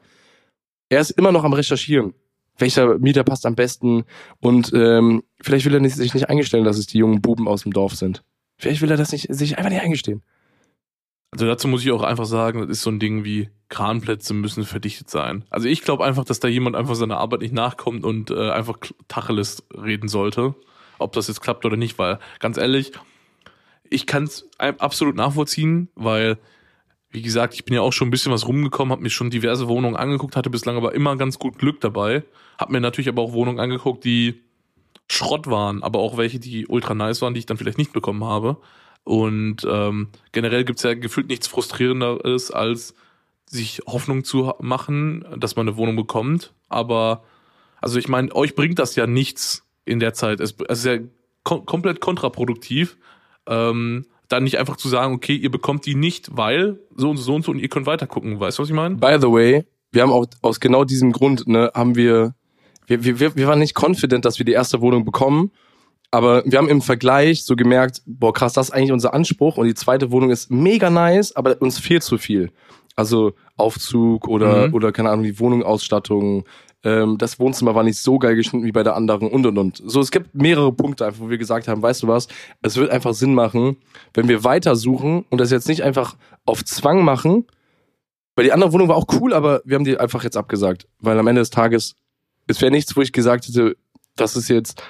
er 0.90 1.00
ist 1.00 1.12
immer 1.12 1.32
noch 1.32 1.44
am 1.44 1.54
Recherchieren. 1.54 2.12
Welcher 2.58 2.98
Mieter 2.98 3.24
passt 3.24 3.46
am 3.46 3.54
besten? 3.54 4.04
Und 4.38 4.70
ähm, 4.74 5.22
vielleicht 5.40 5.64
will 5.64 5.74
er 5.74 5.88
sich 5.88 6.12
nicht 6.12 6.28
eingestellen, 6.28 6.66
dass 6.66 6.76
es 6.76 6.86
die 6.86 6.98
jungen 6.98 7.22
Buben 7.22 7.48
aus 7.48 7.62
dem 7.62 7.72
Dorf 7.72 7.94
sind. 7.94 8.22
Vielleicht 8.56 8.80
will 8.82 8.90
er 8.90 8.96
das 8.96 9.12
nicht, 9.12 9.26
sich 9.34 9.58
einfach 9.58 9.70
nicht 9.70 9.82
eingestehen. 9.82 10.22
Also 11.30 11.46
dazu 11.46 11.66
muss 11.66 11.82
ich 11.82 11.90
auch 11.90 12.02
einfach 12.02 12.26
sagen, 12.26 12.60
das 12.60 12.70
ist 12.70 12.82
so 12.82 12.90
ein 12.90 13.00
Ding 13.00 13.24
wie 13.24 13.50
Kranplätze 13.68 14.34
müssen 14.34 14.64
verdichtet 14.64 15.10
sein. 15.10 15.44
Also 15.50 15.66
ich 15.66 15.82
glaube 15.82 16.04
einfach, 16.04 16.24
dass 16.24 16.38
da 16.38 16.46
jemand 16.46 16.76
einfach 16.76 16.94
seiner 16.94 17.18
Arbeit 17.18 17.40
nicht 17.40 17.52
nachkommt 17.52 18.04
und 18.04 18.30
äh, 18.30 18.50
einfach 18.50 18.78
Tacheles 19.08 19.64
reden 19.74 20.06
sollte, 20.08 20.54
ob 20.98 21.12
das 21.12 21.26
jetzt 21.26 21.40
klappt 21.40 21.64
oder 21.66 21.76
nicht, 21.76 21.98
weil 21.98 22.20
ganz 22.38 22.56
ehrlich, 22.56 22.92
ich 23.90 24.06
kann 24.06 24.24
es 24.24 24.48
absolut 24.58 25.16
nachvollziehen, 25.16 25.88
weil 25.96 26.38
wie 27.10 27.22
gesagt, 27.22 27.54
ich 27.54 27.64
bin 27.64 27.74
ja 27.74 27.80
auch 27.80 27.92
schon 27.92 28.08
ein 28.08 28.10
bisschen 28.10 28.32
was 28.32 28.46
rumgekommen, 28.46 28.92
habe 28.92 29.02
mir 29.02 29.10
schon 29.10 29.30
diverse 29.30 29.68
Wohnungen 29.68 29.96
angeguckt, 29.96 30.36
hatte 30.36 30.50
bislang 30.50 30.76
aber 30.76 30.94
immer 30.94 31.16
ganz 31.16 31.38
gut 31.38 31.58
Glück 31.58 31.80
dabei. 31.80 32.24
Hab 32.58 32.70
mir 32.70 32.80
natürlich 32.80 33.08
aber 33.08 33.22
auch 33.22 33.32
Wohnungen 33.32 33.60
angeguckt, 33.60 34.04
die 34.04 34.43
Schrott 35.08 35.46
waren, 35.48 35.82
aber 35.82 35.98
auch 35.98 36.16
welche, 36.16 36.38
die 36.38 36.66
ultra 36.66 36.94
nice 36.94 37.22
waren, 37.22 37.34
die 37.34 37.40
ich 37.40 37.46
dann 37.46 37.56
vielleicht 37.56 37.78
nicht 37.78 37.92
bekommen 37.92 38.24
habe. 38.24 38.56
Und 39.04 39.66
ähm, 39.68 40.08
generell 40.32 40.64
gibt's 40.64 40.82
ja 40.82 40.94
gefühlt 40.94 41.28
nichts 41.28 41.46
Frustrierenderes, 41.46 42.50
als 42.50 42.94
sich 43.46 43.82
Hoffnung 43.86 44.24
zu 44.24 44.52
machen, 44.60 45.24
dass 45.36 45.56
man 45.56 45.68
eine 45.68 45.76
Wohnung 45.76 45.96
bekommt. 45.96 46.54
Aber, 46.68 47.22
also 47.80 47.98
ich 47.98 48.08
meine, 48.08 48.34
euch 48.34 48.54
bringt 48.54 48.78
das 48.78 48.96
ja 48.96 49.06
nichts 49.06 49.64
in 49.84 50.00
der 50.00 50.14
Zeit. 50.14 50.40
Es, 50.40 50.54
es 50.68 50.78
ist 50.78 50.86
ja 50.86 50.98
kom 51.42 51.66
komplett 51.66 52.00
kontraproduktiv, 52.00 52.96
ähm, 53.46 54.06
dann 54.28 54.44
nicht 54.44 54.58
einfach 54.58 54.76
zu 54.76 54.88
sagen, 54.88 55.14
okay, 55.14 55.36
ihr 55.36 55.50
bekommt 55.50 55.84
die 55.84 55.94
nicht, 55.94 56.30
weil 56.32 56.80
so 56.96 57.10
und 57.10 57.18
so 57.18 57.34
und 57.34 57.44
so 57.44 57.52
und 57.52 57.58
ihr 57.58 57.68
könnt 57.68 57.86
weiter 57.86 58.06
gucken. 58.06 58.40
Weißt 58.40 58.58
du, 58.58 58.62
was 58.62 58.70
ich 58.70 58.74
meine? 58.74 58.96
By 58.96 59.18
the 59.20 59.30
way, 59.30 59.66
wir 59.92 60.02
haben 60.02 60.10
auch 60.10 60.26
aus 60.40 60.60
genau 60.60 60.84
diesem 60.84 61.12
Grund, 61.12 61.46
ne, 61.46 61.70
haben 61.74 61.94
wir, 61.94 62.34
wir, 62.86 63.04
wir, 63.04 63.36
wir 63.36 63.46
waren 63.46 63.58
nicht 63.58 63.74
confident, 63.80 64.24
dass 64.24 64.38
wir 64.38 64.46
die 64.46 64.52
erste 64.52 64.80
Wohnung 64.80 65.04
bekommen 65.04 65.50
aber 66.14 66.44
wir 66.46 66.58
haben 66.58 66.68
im 66.68 66.80
Vergleich 66.80 67.44
so 67.44 67.56
gemerkt, 67.56 68.00
boah, 68.06 68.32
krass, 68.32 68.52
das 68.52 68.68
ist 68.68 68.72
eigentlich 68.72 68.92
unser 68.92 69.14
Anspruch 69.14 69.56
und 69.56 69.66
die 69.66 69.74
zweite 69.74 70.12
Wohnung 70.12 70.30
ist 70.30 70.48
mega 70.48 70.88
nice, 70.88 71.34
aber 71.34 71.60
uns 71.60 71.80
fehlt 71.80 72.04
zu 72.04 72.18
viel. 72.18 72.52
Also 72.94 73.32
Aufzug 73.56 74.28
oder, 74.28 74.68
mhm. 74.68 74.74
oder 74.74 74.92
keine 74.92 75.10
Ahnung, 75.10 75.24
die 75.24 75.40
Wohnungausstattung. 75.40 76.44
Ähm, 76.84 77.18
das 77.18 77.40
Wohnzimmer 77.40 77.74
war 77.74 77.82
nicht 77.82 77.98
so 77.98 78.20
geil 78.20 78.36
geschnitten 78.36 78.64
wie 78.64 78.70
bei 78.70 78.84
der 78.84 78.94
anderen 78.94 79.26
und 79.26 79.44
und 79.44 79.58
und. 79.58 79.82
So, 79.84 79.98
es 79.98 80.12
gibt 80.12 80.36
mehrere 80.36 80.72
Punkte 80.72 81.04
einfach, 81.04 81.20
wo 81.20 81.30
wir 81.30 81.38
gesagt 81.38 81.66
haben, 81.66 81.82
weißt 81.82 82.04
du 82.04 82.06
was, 82.06 82.28
es 82.62 82.76
wird 82.76 82.92
einfach 82.92 83.12
Sinn 83.12 83.34
machen, 83.34 83.78
wenn 84.12 84.28
wir 84.28 84.44
weitersuchen 84.44 85.24
und 85.30 85.40
das 85.40 85.50
jetzt 85.50 85.66
nicht 85.66 85.82
einfach 85.82 86.14
auf 86.46 86.64
Zwang 86.64 87.02
machen, 87.02 87.44
weil 88.36 88.44
die 88.44 88.52
andere 88.52 88.72
Wohnung 88.72 88.86
war 88.86 88.94
auch 88.94 89.06
cool, 89.20 89.34
aber 89.34 89.62
wir 89.64 89.74
haben 89.74 89.84
die 89.84 89.98
einfach 89.98 90.22
jetzt 90.22 90.36
abgesagt, 90.36 90.86
weil 91.00 91.18
am 91.18 91.26
Ende 91.26 91.40
des 91.40 91.50
Tages, 91.50 91.96
es 92.46 92.60
wäre 92.60 92.70
nichts, 92.70 92.96
wo 92.96 93.02
ich 93.02 93.12
gesagt 93.12 93.46
hätte, 93.46 93.76
das 94.16 94.36
ist 94.36 94.48
jetzt 94.48 94.82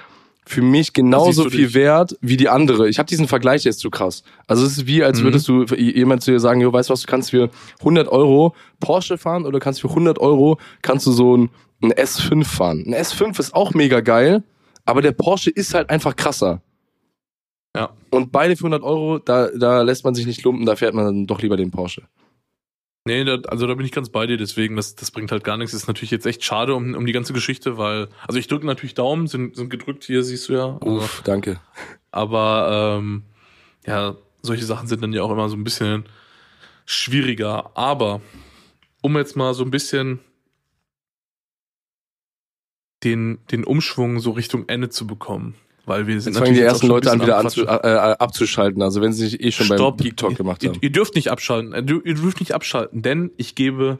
für 0.47 0.63
mich 0.63 0.93
genauso 0.93 1.49
viel 1.49 1.67
dich? 1.67 1.75
wert 1.75 2.19
wie 2.21 2.37
die 2.37 2.49
andere. 2.49 2.89
Ich 2.89 2.99
habe 2.99 3.07
diesen 3.07 3.29
Vergleich 3.29 3.65
jetzt 3.65 3.81
zu 3.81 3.91
krass. 3.91 4.23
Also 4.47 4.67
es 4.67 4.79
ist 4.79 4.87
wie, 4.87 5.03
als 5.03 5.21
mhm. 5.21 5.25
würdest 5.25 5.49
du 5.49 5.65
jemand 5.75 6.23
zu 6.23 6.33
dir 6.33 6.41
sagen, 6.41 6.61
jo, 6.61 6.73
weißt 6.73 6.91
du 6.91 6.93
was, 6.93 7.01
du 7.01 7.07
kannst 7.07 7.31
für 7.31 7.51
100 7.81 8.09
Euro 8.09 8.55
Porsche 8.81 9.17
fahren 9.17 9.47
oder 9.47 9.59
kannst 9.59 9.81
für 9.81 9.89
100 9.89 10.19
Euro 10.19 10.59
kannst 10.83 11.07
du 11.07 11.13
so 11.13 11.37
ein, 11.37 11.51
ein 11.83 11.93
S5 11.93 12.45
fahren. 12.45 12.85
Ein 12.87 12.95
S5 12.95 13.39
ist 13.41 13.55
auch 13.55 13.73
mega 13.73 14.01
geil, 14.01 14.43
aber 14.85 15.01
der 15.01 15.13
Porsche 15.13 15.51
ist 15.51 15.73
halt 15.73 15.89
einfach 15.89 16.15
krasser. 16.15 16.61
Ja. 17.75 17.91
Und 18.11 18.31
beide 18.31 18.57
für 18.57 18.67
100 18.67 18.83
Euro, 18.83 19.19
da, 19.19 19.49
da 19.49 19.83
lässt 19.83 20.05
man 20.05 20.15
sich 20.15 20.27
nicht 20.27 20.43
lumpen, 20.43 20.67
da 20.67 20.77
fährt 20.77 20.95
man 20.95 21.07
dann 21.07 21.27
doch 21.27 21.41
lieber 21.41 21.57
den 21.57 21.71
Porsche. 21.71 22.03
Nee, 23.07 23.25
da, 23.25 23.37
also 23.49 23.67
da 23.67 23.75
bin 23.75 23.85
ich 23.85 23.93
ganz 23.93 24.09
bei 24.09 24.27
dir, 24.27 24.39
deswegen, 24.39 24.77
das, 24.77 24.95
das 24.95 25.11
bringt 25.11 25.31
halt 25.31 25.45
gar 25.45 25.59
nichts. 25.59 25.75
Ist 25.75 25.89
natürlich 25.89 26.11
jetzt 26.11 26.25
echt 26.25 26.43
schade 26.43 26.75
um, 26.75 26.95
um 26.95 27.05
die 27.05 27.13
ganze 27.13 27.35
Geschichte, 27.35 27.77
weil, 27.77 28.09
also 28.27 28.39
ich 28.39 28.49
drücke 28.49 28.65
natürlich 28.65 28.95
Daumen, 28.95 29.27
sind, 29.27 29.57
sind 29.57 29.69
gedrückt 29.69 30.05
hier, 30.05 30.25
siehst 30.25 30.49
du 30.49 30.55
ja. 30.55 30.65
Uff, 30.81 31.21
danke. 31.23 31.61
Aber 32.11 32.99
ähm, 32.99 33.25
ja, 33.87 34.17
solche 34.41 34.65
Sachen 34.65 34.89
sind 34.89 35.03
dann 35.03 35.13
ja 35.13 35.23
auch 35.23 35.31
immer 35.31 35.51
so 35.51 35.57
ein 35.57 35.65
bisschen 35.65 36.05
schwieriger. 36.87 37.77
Aber 37.77 38.23
um 39.03 39.17
jetzt 39.19 39.37
mal 39.37 39.53
so 39.53 39.65
ein 39.65 39.71
bisschen 39.71 40.21
den, 43.03 43.39
den 43.51 43.65
Umschwung 43.65 44.19
so 44.19 44.31
Richtung 44.31 44.67
Ende 44.69 44.89
zu 44.89 45.07
bekommen. 45.07 45.57
Weil 45.87 46.07
wir 46.07 46.21
sind 46.21 46.33
jetzt 46.33 46.43
fangen 46.43 46.55
die 46.55 46.61
ersten 46.61 46.87
Leute 46.87 47.11
an, 47.11 47.21
wieder 47.21 47.37
anzu, 47.37 47.67
äh, 47.67 47.75
äh, 47.75 48.17
abzuschalten. 48.19 48.81
Also 48.83 49.03
wenn 49.03 49.13
sie 49.13 49.29
sich 49.29 49.43
eh 49.43 49.53
schon 49.53 49.67
Stopp. 49.67 49.99
beim 49.99 50.05
Geek 50.05 50.17
Talk 50.17 50.37
gemacht 50.37 50.65
haben. 50.65 50.75
Ihr, 50.75 50.83
ihr 50.85 50.93
dürft 50.93 51.15
nicht 51.15 51.31
abschalten. 51.31 51.73
Ihr, 51.73 52.01
ihr 52.05 52.15
dürft 52.15 52.41
nicht 52.41 52.55
abschalten, 52.55 53.03
denn 53.03 53.31
ich 53.37 53.55
gebe 53.55 53.99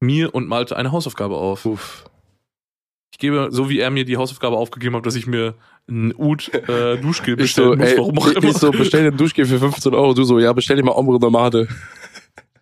mir 0.00 0.34
und 0.34 0.48
Malte 0.48 0.76
eine 0.76 0.92
Hausaufgabe 0.92 1.36
auf. 1.36 1.66
Uff. 1.66 2.04
Ich 3.12 3.18
gebe, 3.18 3.48
so 3.50 3.68
wie 3.68 3.78
er 3.78 3.90
mir 3.90 4.04
die 4.04 4.16
Hausaufgabe 4.16 4.56
aufgegeben 4.56 4.96
hat, 4.96 5.06
dass 5.06 5.14
ich 5.14 5.26
mir 5.26 5.54
ein 5.88 6.14
Ud 6.16 6.52
äh, 6.52 6.96
Duschgel 6.98 7.36
bestellen 7.36 7.70
so, 7.70 7.76
muss, 7.76 7.88
ey, 7.88 7.98
warum 7.98 8.18
auch 8.18 8.26
immer. 8.28 8.48
Ich 8.48 8.56
so, 8.56 8.70
bestell 8.70 9.04
den 9.04 9.16
Duschgel 9.16 9.46
für 9.46 9.58
15 9.58 9.94
Euro. 9.94 10.14
Du 10.14 10.24
so, 10.24 10.38
ja, 10.38 10.52
bestell 10.52 10.76
dir 10.76 10.84
mal 10.84 10.92
Ombre 10.92 11.18
Nomade. 11.20 11.68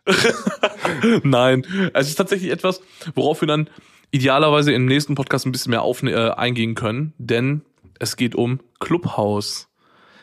Nein, 1.22 1.64
es 1.94 2.08
ist 2.08 2.16
tatsächlich 2.16 2.50
etwas, 2.50 2.82
worauf 3.14 3.40
wir 3.40 3.48
dann 3.48 3.70
idealerweise 4.10 4.72
im 4.72 4.84
nächsten 4.86 5.14
Podcast 5.14 5.46
ein 5.46 5.52
bisschen 5.52 5.70
mehr 5.70 5.82
auf, 5.82 6.02
äh, 6.02 6.30
eingehen 6.30 6.74
können, 6.74 7.14
denn 7.18 7.62
es 8.02 8.16
geht 8.16 8.34
um 8.34 8.58
Clubhouse. 8.80 9.68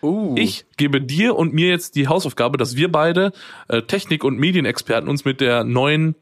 Uh. 0.02 0.36
Ich 0.38 0.66
gebe 0.78 1.02
dir 1.02 1.36
und 1.36 1.54
mir 1.54 1.70
jetzt 1.70 1.96
die 1.96 2.08
Hausaufgabe, 2.08 2.58
dass 2.58 2.76
wir 2.76 2.92
beide 2.92 3.32
äh, 3.70 3.82
Technik- 3.82 4.24
und 4.24 4.38
Medienexperten 4.38 5.10
uns 5.10 5.26
mit 5.26 5.42
der 5.42 5.64
neuen 5.64 6.16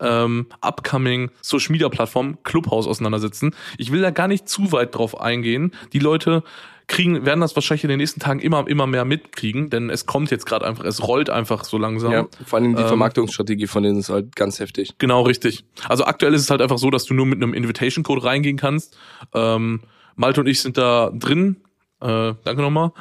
ähm, 0.00 0.46
upcoming 0.62 1.30
Social 1.42 1.72
Media 1.72 1.88
Plattform 1.90 2.38
Clubhouse 2.44 2.86
auseinandersetzen. 2.86 3.54
Ich 3.76 3.92
will 3.92 4.00
da 4.00 4.10
gar 4.10 4.26
nicht 4.26 4.48
zu 4.48 4.72
weit 4.72 4.94
drauf 4.94 5.20
eingehen. 5.20 5.72
Die 5.92 5.98
Leute 5.98 6.42
kriegen, 6.88 7.24
werden 7.26 7.40
das 7.40 7.54
wahrscheinlich 7.54 7.84
in 7.84 7.90
den 7.90 7.98
nächsten 7.98 8.20
Tagen 8.20 8.40
immer, 8.40 8.66
immer 8.66 8.86
mehr 8.86 9.04
mitkriegen, 9.04 9.70
denn 9.70 9.90
es 9.90 10.06
kommt 10.06 10.30
jetzt 10.30 10.46
gerade 10.46 10.66
einfach, 10.66 10.84
es 10.84 11.06
rollt 11.06 11.30
einfach 11.30 11.64
so 11.64 11.78
langsam. 11.78 12.12
Ja, 12.12 12.26
vor 12.46 12.58
allem 12.58 12.74
die 12.74 12.82
ähm, 12.82 12.88
Vermarktungsstrategie 12.88 13.66
von 13.66 13.82
denen 13.82 13.98
ist 13.98 14.08
halt 14.08 14.34
ganz 14.34 14.60
heftig. 14.60 14.94
Genau, 14.98 15.22
richtig. 15.22 15.64
Also 15.88 16.04
aktuell 16.04 16.34
ist 16.34 16.42
es 16.42 16.50
halt 16.50 16.62
einfach 16.62 16.78
so, 16.78 16.90
dass 16.90 17.04
du 17.04 17.14
nur 17.14 17.26
mit 17.26 17.42
einem 17.42 17.54
Invitation 17.54 18.02
Code 18.02 18.24
reingehen 18.24 18.56
kannst. 18.56 18.96
Ähm, 19.34 19.80
Malte 20.16 20.40
und 20.40 20.46
ich 20.46 20.60
sind 20.60 20.78
da 20.78 21.10
drin. 21.12 21.56
Äh, 22.00 22.34
danke 22.44 22.62
nochmal. 22.62 22.92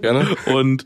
Gerne. 0.00 0.26
und 0.46 0.84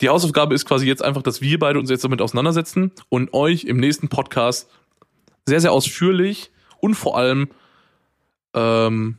die 0.00 0.08
Hausaufgabe 0.08 0.54
ist 0.54 0.64
quasi 0.64 0.86
jetzt 0.86 1.02
einfach, 1.02 1.22
dass 1.22 1.40
wir 1.40 1.58
beide 1.58 1.78
uns 1.78 1.90
jetzt 1.90 2.04
damit 2.04 2.22
auseinandersetzen 2.22 2.92
und 3.08 3.32
euch 3.34 3.64
im 3.64 3.78
nächsten 3.78 4.08
Podcast 4.08 4.70
sehr, 5.46 5.60
sehr 5.60 5.72
ausführlich 5.72 6.50
und 6.80 6.94
vor 6.94 7.16
allem 7.16 7.48
ähm, 8.54 9.16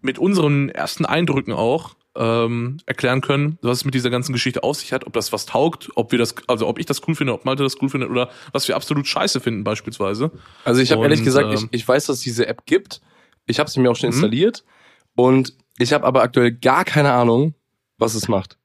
mit 0.00 0.18
unseren 0.18 0.70
ersten 0.70 1.04
Eindrücken 1.04 1.52
auch 1.52 1.94
ähm, 2.16 2.78
erklären 2.86 3.20
können, 3.20 3.58
was 3.62 3.78
es 3.78 3.84
mit 3.84 3.94
dieser 3.94 4.10
ganzen 4.10 4.32
Geschichte 4.32 4.62
auf 4.62 4.76
sich 4.76 4.92
hat, 4.92 5.06
ob 5.06 5.12
das 5.12 5.32
was 5.32 5.46
taugt, 5.46 5.90
ob 5.94 6.10
wir 6.10 6.18
das, 6.18 6.34
also 6.48 6.66
ob 6.66 6.78
ich 6.78 6.86
das 6.86 7.06
cool 7.06 7.14
finde, 7.14 7.32
ob 7.32 7.44
Malte 7.44 7.62
das 7.62 7.80
cool 7.80 7.88
findet 7.88 8.10
oder 8.10 8.30
was 8.52 8.66
wir 8.66 8.76
absolut 8.76 9.06
scheiße 9.06 9.40
finden 9.40 9.62
beispielsweise. 9.62 10.32
Also 10.64 10.80
ich 10.80 10.90
habe 10.90 11.02
ehrlich 11.02 11.22
gesagt, 11.22 11.48
ähm, 11.48 11.68
ich, 11.70 11.80
ich 11.82 11.88
weiß, 11.88 12.06
dass 12.06 12.16
es 12.16 12.22
diese 12.22 12.46
App 12.46 12.66
gibt, 12.66 13.00
ich 13.48 13.58
habe 13.58 13.70
sie 13.70 13.80
mir 13.80 13.90
auch 13.90 13.96
schon 13.96 14.10
mhm. 14.10 14.14
installiert 14.14 14.64
und 15.16 15.54
ich 15.78 15.92
habe 15.92 16.04
aber 16.06 16.22
aktuell 16.22 16.52
gar 16.52 16.84
keine 16.84 17.12
Ahnung, 17.12 17.54
was 17.98 18.14
es 18.14 18.28
macht. 18.28 18.56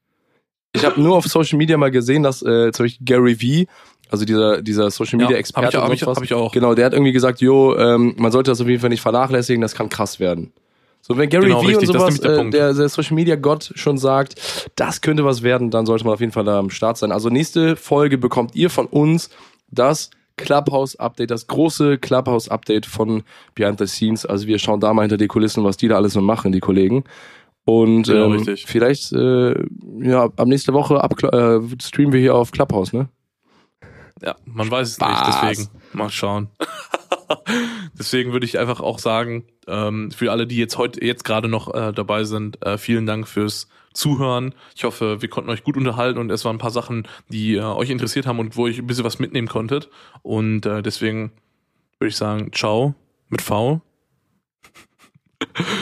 Ich 0.72 0.84
habe 0.84 1.00
nur 1.00 1.16
auf 1.16 1.26
Social 1.26 1.56
Media 1.56 1.76
mal 1.76 1.90
gesehen, 1.90 2.24
dass 2.24 2.42
äh, 2.42 2.72
zum 2.72 2.84
Beispiel 2.84 3.04
Gary 3.04 3.40
Vee 3.40 3.66
also 4.10 4.24
dieser, 4.24 4.62
dieser 4.62 4.90
Social 4.90 5.18
Media 5.18 5.36
Experte. 5.36 5.76
Ja, 5.76 5.82
hab 5.82 5.92
ich, 5.92 6.02
hab 6.02 6.10
ich, 6.10 6.16
hab 6.16 6.22
ich 6.22 6.34
auch. 6.34 6.52
Genau, 6.52 6.74
der 6.74 6.86
hat 6.86 6.92
irgendwie 6.92 7.12
gesagt, 7.12 7.40
jo, 7.40 7.76
ähm, 7.76 8.14
man 8.16 8.30
sollte 8.32 8.50
das 8.50 8.60
auf 8.60 8.68
jeden 8.68 8.80
Fall 8.80 8.90
nicht 8.90 9.00
vernachlässigen, 9.00 9.60
das 9.60 9.74
kann 9.74 9.88
krass 9.88 10.20
werden. 10.20 10.52
So, 11.00 11.18
wenn 11.18 11.28
Gary 11.28 11.46
Genau, 11.46 11.62
Vee 11.62 11.68
richtig, 11.68 11.88
und 11.90 11.98
sowas, 11.98 12.20
der 12.20 12.38
äh, 12.38 12.50
der, 12.50 12.74
der 12.74 12.88
Social 12.88 13.14
Media 13.14 13.36
Gott 13.36 13.72
schon 13.74 13.98
sagt, 13.98 14.70
das 14.76 15.00
könnte 15.00 15.24
was 15.24 15.42
werden, 15.42 15.70
dann 15.70 15.84
sollte 15.84 16.04
man 16.04 16.14
auf 16.14 16.20
jeden 16.20 16.32
Fall 16.32 16.44
da 16.44 16.58
am 16.58 16.70
Start 16.70 16.96
sein. 16.96 17.12
Also 17.12 17.28
nächste 17.28 17.76
Folge 17.76 18.18
bekommt 18.18 18.54
ihr 18.54 18.70
von 18.70 18.86
uns 18.86 19.30
das 19.70 20.10
Clubhouse 20.36 20.96
Update, 20.96 21.30
das 21.30 21.46
große 21.46 21.98
Clubhouse 21.98 22.48
Update 22.48 22.86
von 22.86 23.22
Behind 23.54 23.78
the 23.78 23.86
Scenes. 23.86 24.26
Also 24.26 24.46
wir 24.46 24.58
schauen 24.58 24.80
da 24.80 24.92
mal 24.92 25.02
hinter 25.02 25.16
die 25.16 25.28
Kulissen, 25.28 25.64
was 25.64 25.76
die 25.76 25.88
da 25.88 25.96
alles 25.96 26.12
so 26.14 26.20
machen, 26.20 26.52
die 26.52 26.60
Kollegen. 26.60 27.04
Und 27.64 28.04
Genau, 28.04 28.26
ähm, 28.26 28.32
richtig. 28.32 28.66
vielleicht, 28.66 29.12
äh, 29.12 29.54
ja, 30.00 30.24
ab 30.24 30.46
nächste 30.46 30.72
Woche 30.74 31.02
ab, 31.02 31.14
äh, 31.22 31.60
streamen 31.82 32.12
wir 32.12 32.20
hier 32.20 32.34
auf 32.34 32.50
Clubhouse, 32.50 32.92
ne? 32.92 33.08
Ja, 34.22 34.36
man 34.44 34.70
weiß 34.70 34.88
es 34.88 34.94
Spaß. 34.96 35.26
nicht, 35.26 35.42
deswegen 35.54 35.70
mal 35.92 36.10
schauen. 36.10 36.48
deswegen 37.98 38.32
würde 38.32 38.46
ich 38.46 38.58
einfach 38.58 38.80
auch 38.80 38.98
sagen, 38.98 39.44
ähm, 39.66 40.10
für 40.10 40.30
alle, 40.30 40.46
die 40.46 40.56
jetzt 40.56 40.78
heute 40.78 41.04
jetzt 41.04 41.24
gerade 41.24 41.48
noch 41.48 41.72
äh, 41.74 41.92
dabei 41.92 42.24
sind, 42.24 42.64
äh, 42.64 42.76
vielen 42.78 43.06
Dank 43.06 43.26
fürs 43.28 43.68
Zuhören. 43.94 44.54
Ich 44.74 44.84
hoffe, 44.84 45.22
wir 45.22 45.28
konnten 45.28 45.50
euch 45.50 45.64
gut 45.64 45.76
unterhalten 45.76 46.18
und 46.18 46.30
es 46.30 46.44
waren 46.44 46.56
ein 46.56 46.60
paar 46.60 46.70
Sachen, 46.70 47.08
die 47.28 47.54
äh, 47.54 47.62
euch 47.62 47.90
interessiert 47.90 48.26
haben 48.26 48.40
und 48.40 48.56
wo 48.56 48.66
ich 48.66 48.78
ein 48.78 48.86
bisschen 48.86 49.04
was 49.04 49.18
mitnehmen 49.18 49.48
konntet. 49.48 49.88
Und 50.22 50.66
äh, 50.66 50.82
deswegen 50.82 51.32
würde 51.98 52.10
ich 52.10 52.16
sagen, 52.16 52.52
ciao 52.52 52.94
mit 53.28 53.40
V. 53.40 53.80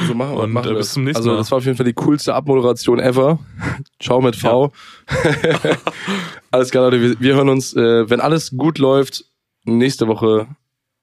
So 0.06 0.14
machen 0.14 0.36
wir. 0.36 0.42
Und, 0.42 0.52
machen 0.52 0.72
äh, 0.72 0.74
bis 0.74 0.92
zum 0.92 1.04
nächsten 1.04 1.18
also, 1.18 1.30
Mal. 1.30 1.36
das 1.38 1.50
war 1.50 1.58
auf 1.58 1.64
jeden 1.64 1.76
Fall 1.76 1.86
die 1.86 1.92
coolste 1.94 2.34
Abmoderation 2.34 2.98
ever. 2.98 3.38
Ciao 4.00 4.20
mit 4.20 4.36
V. 4.36 4.72
alles 6.50 6.70
klar, 6.70 6.84
Leute. 6.84 7.00
Wir, 7.00 7.20
wir 7.20 7.34
hören 7.34 7.48
uns, 7.48 7.74
äh, 7.74 8.08
wenn 8.10 8.20
alles 8.20 8.50
gut 8.56 8.78
läuft, 8.78 9.24
nächste 9.64 10.08
Woche 10.08 10.48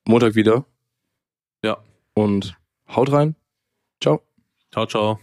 Montag 0.06 0.36
wieder. 0.36 0.66
Ja. 1.64 1.78
Und 2.14 2.56
haut 2.94 3.12
rein. 3.12 3.36
Ciao. 4.02 4.22
Ciao, 4.72 4.86
ciao. 4.86 5.20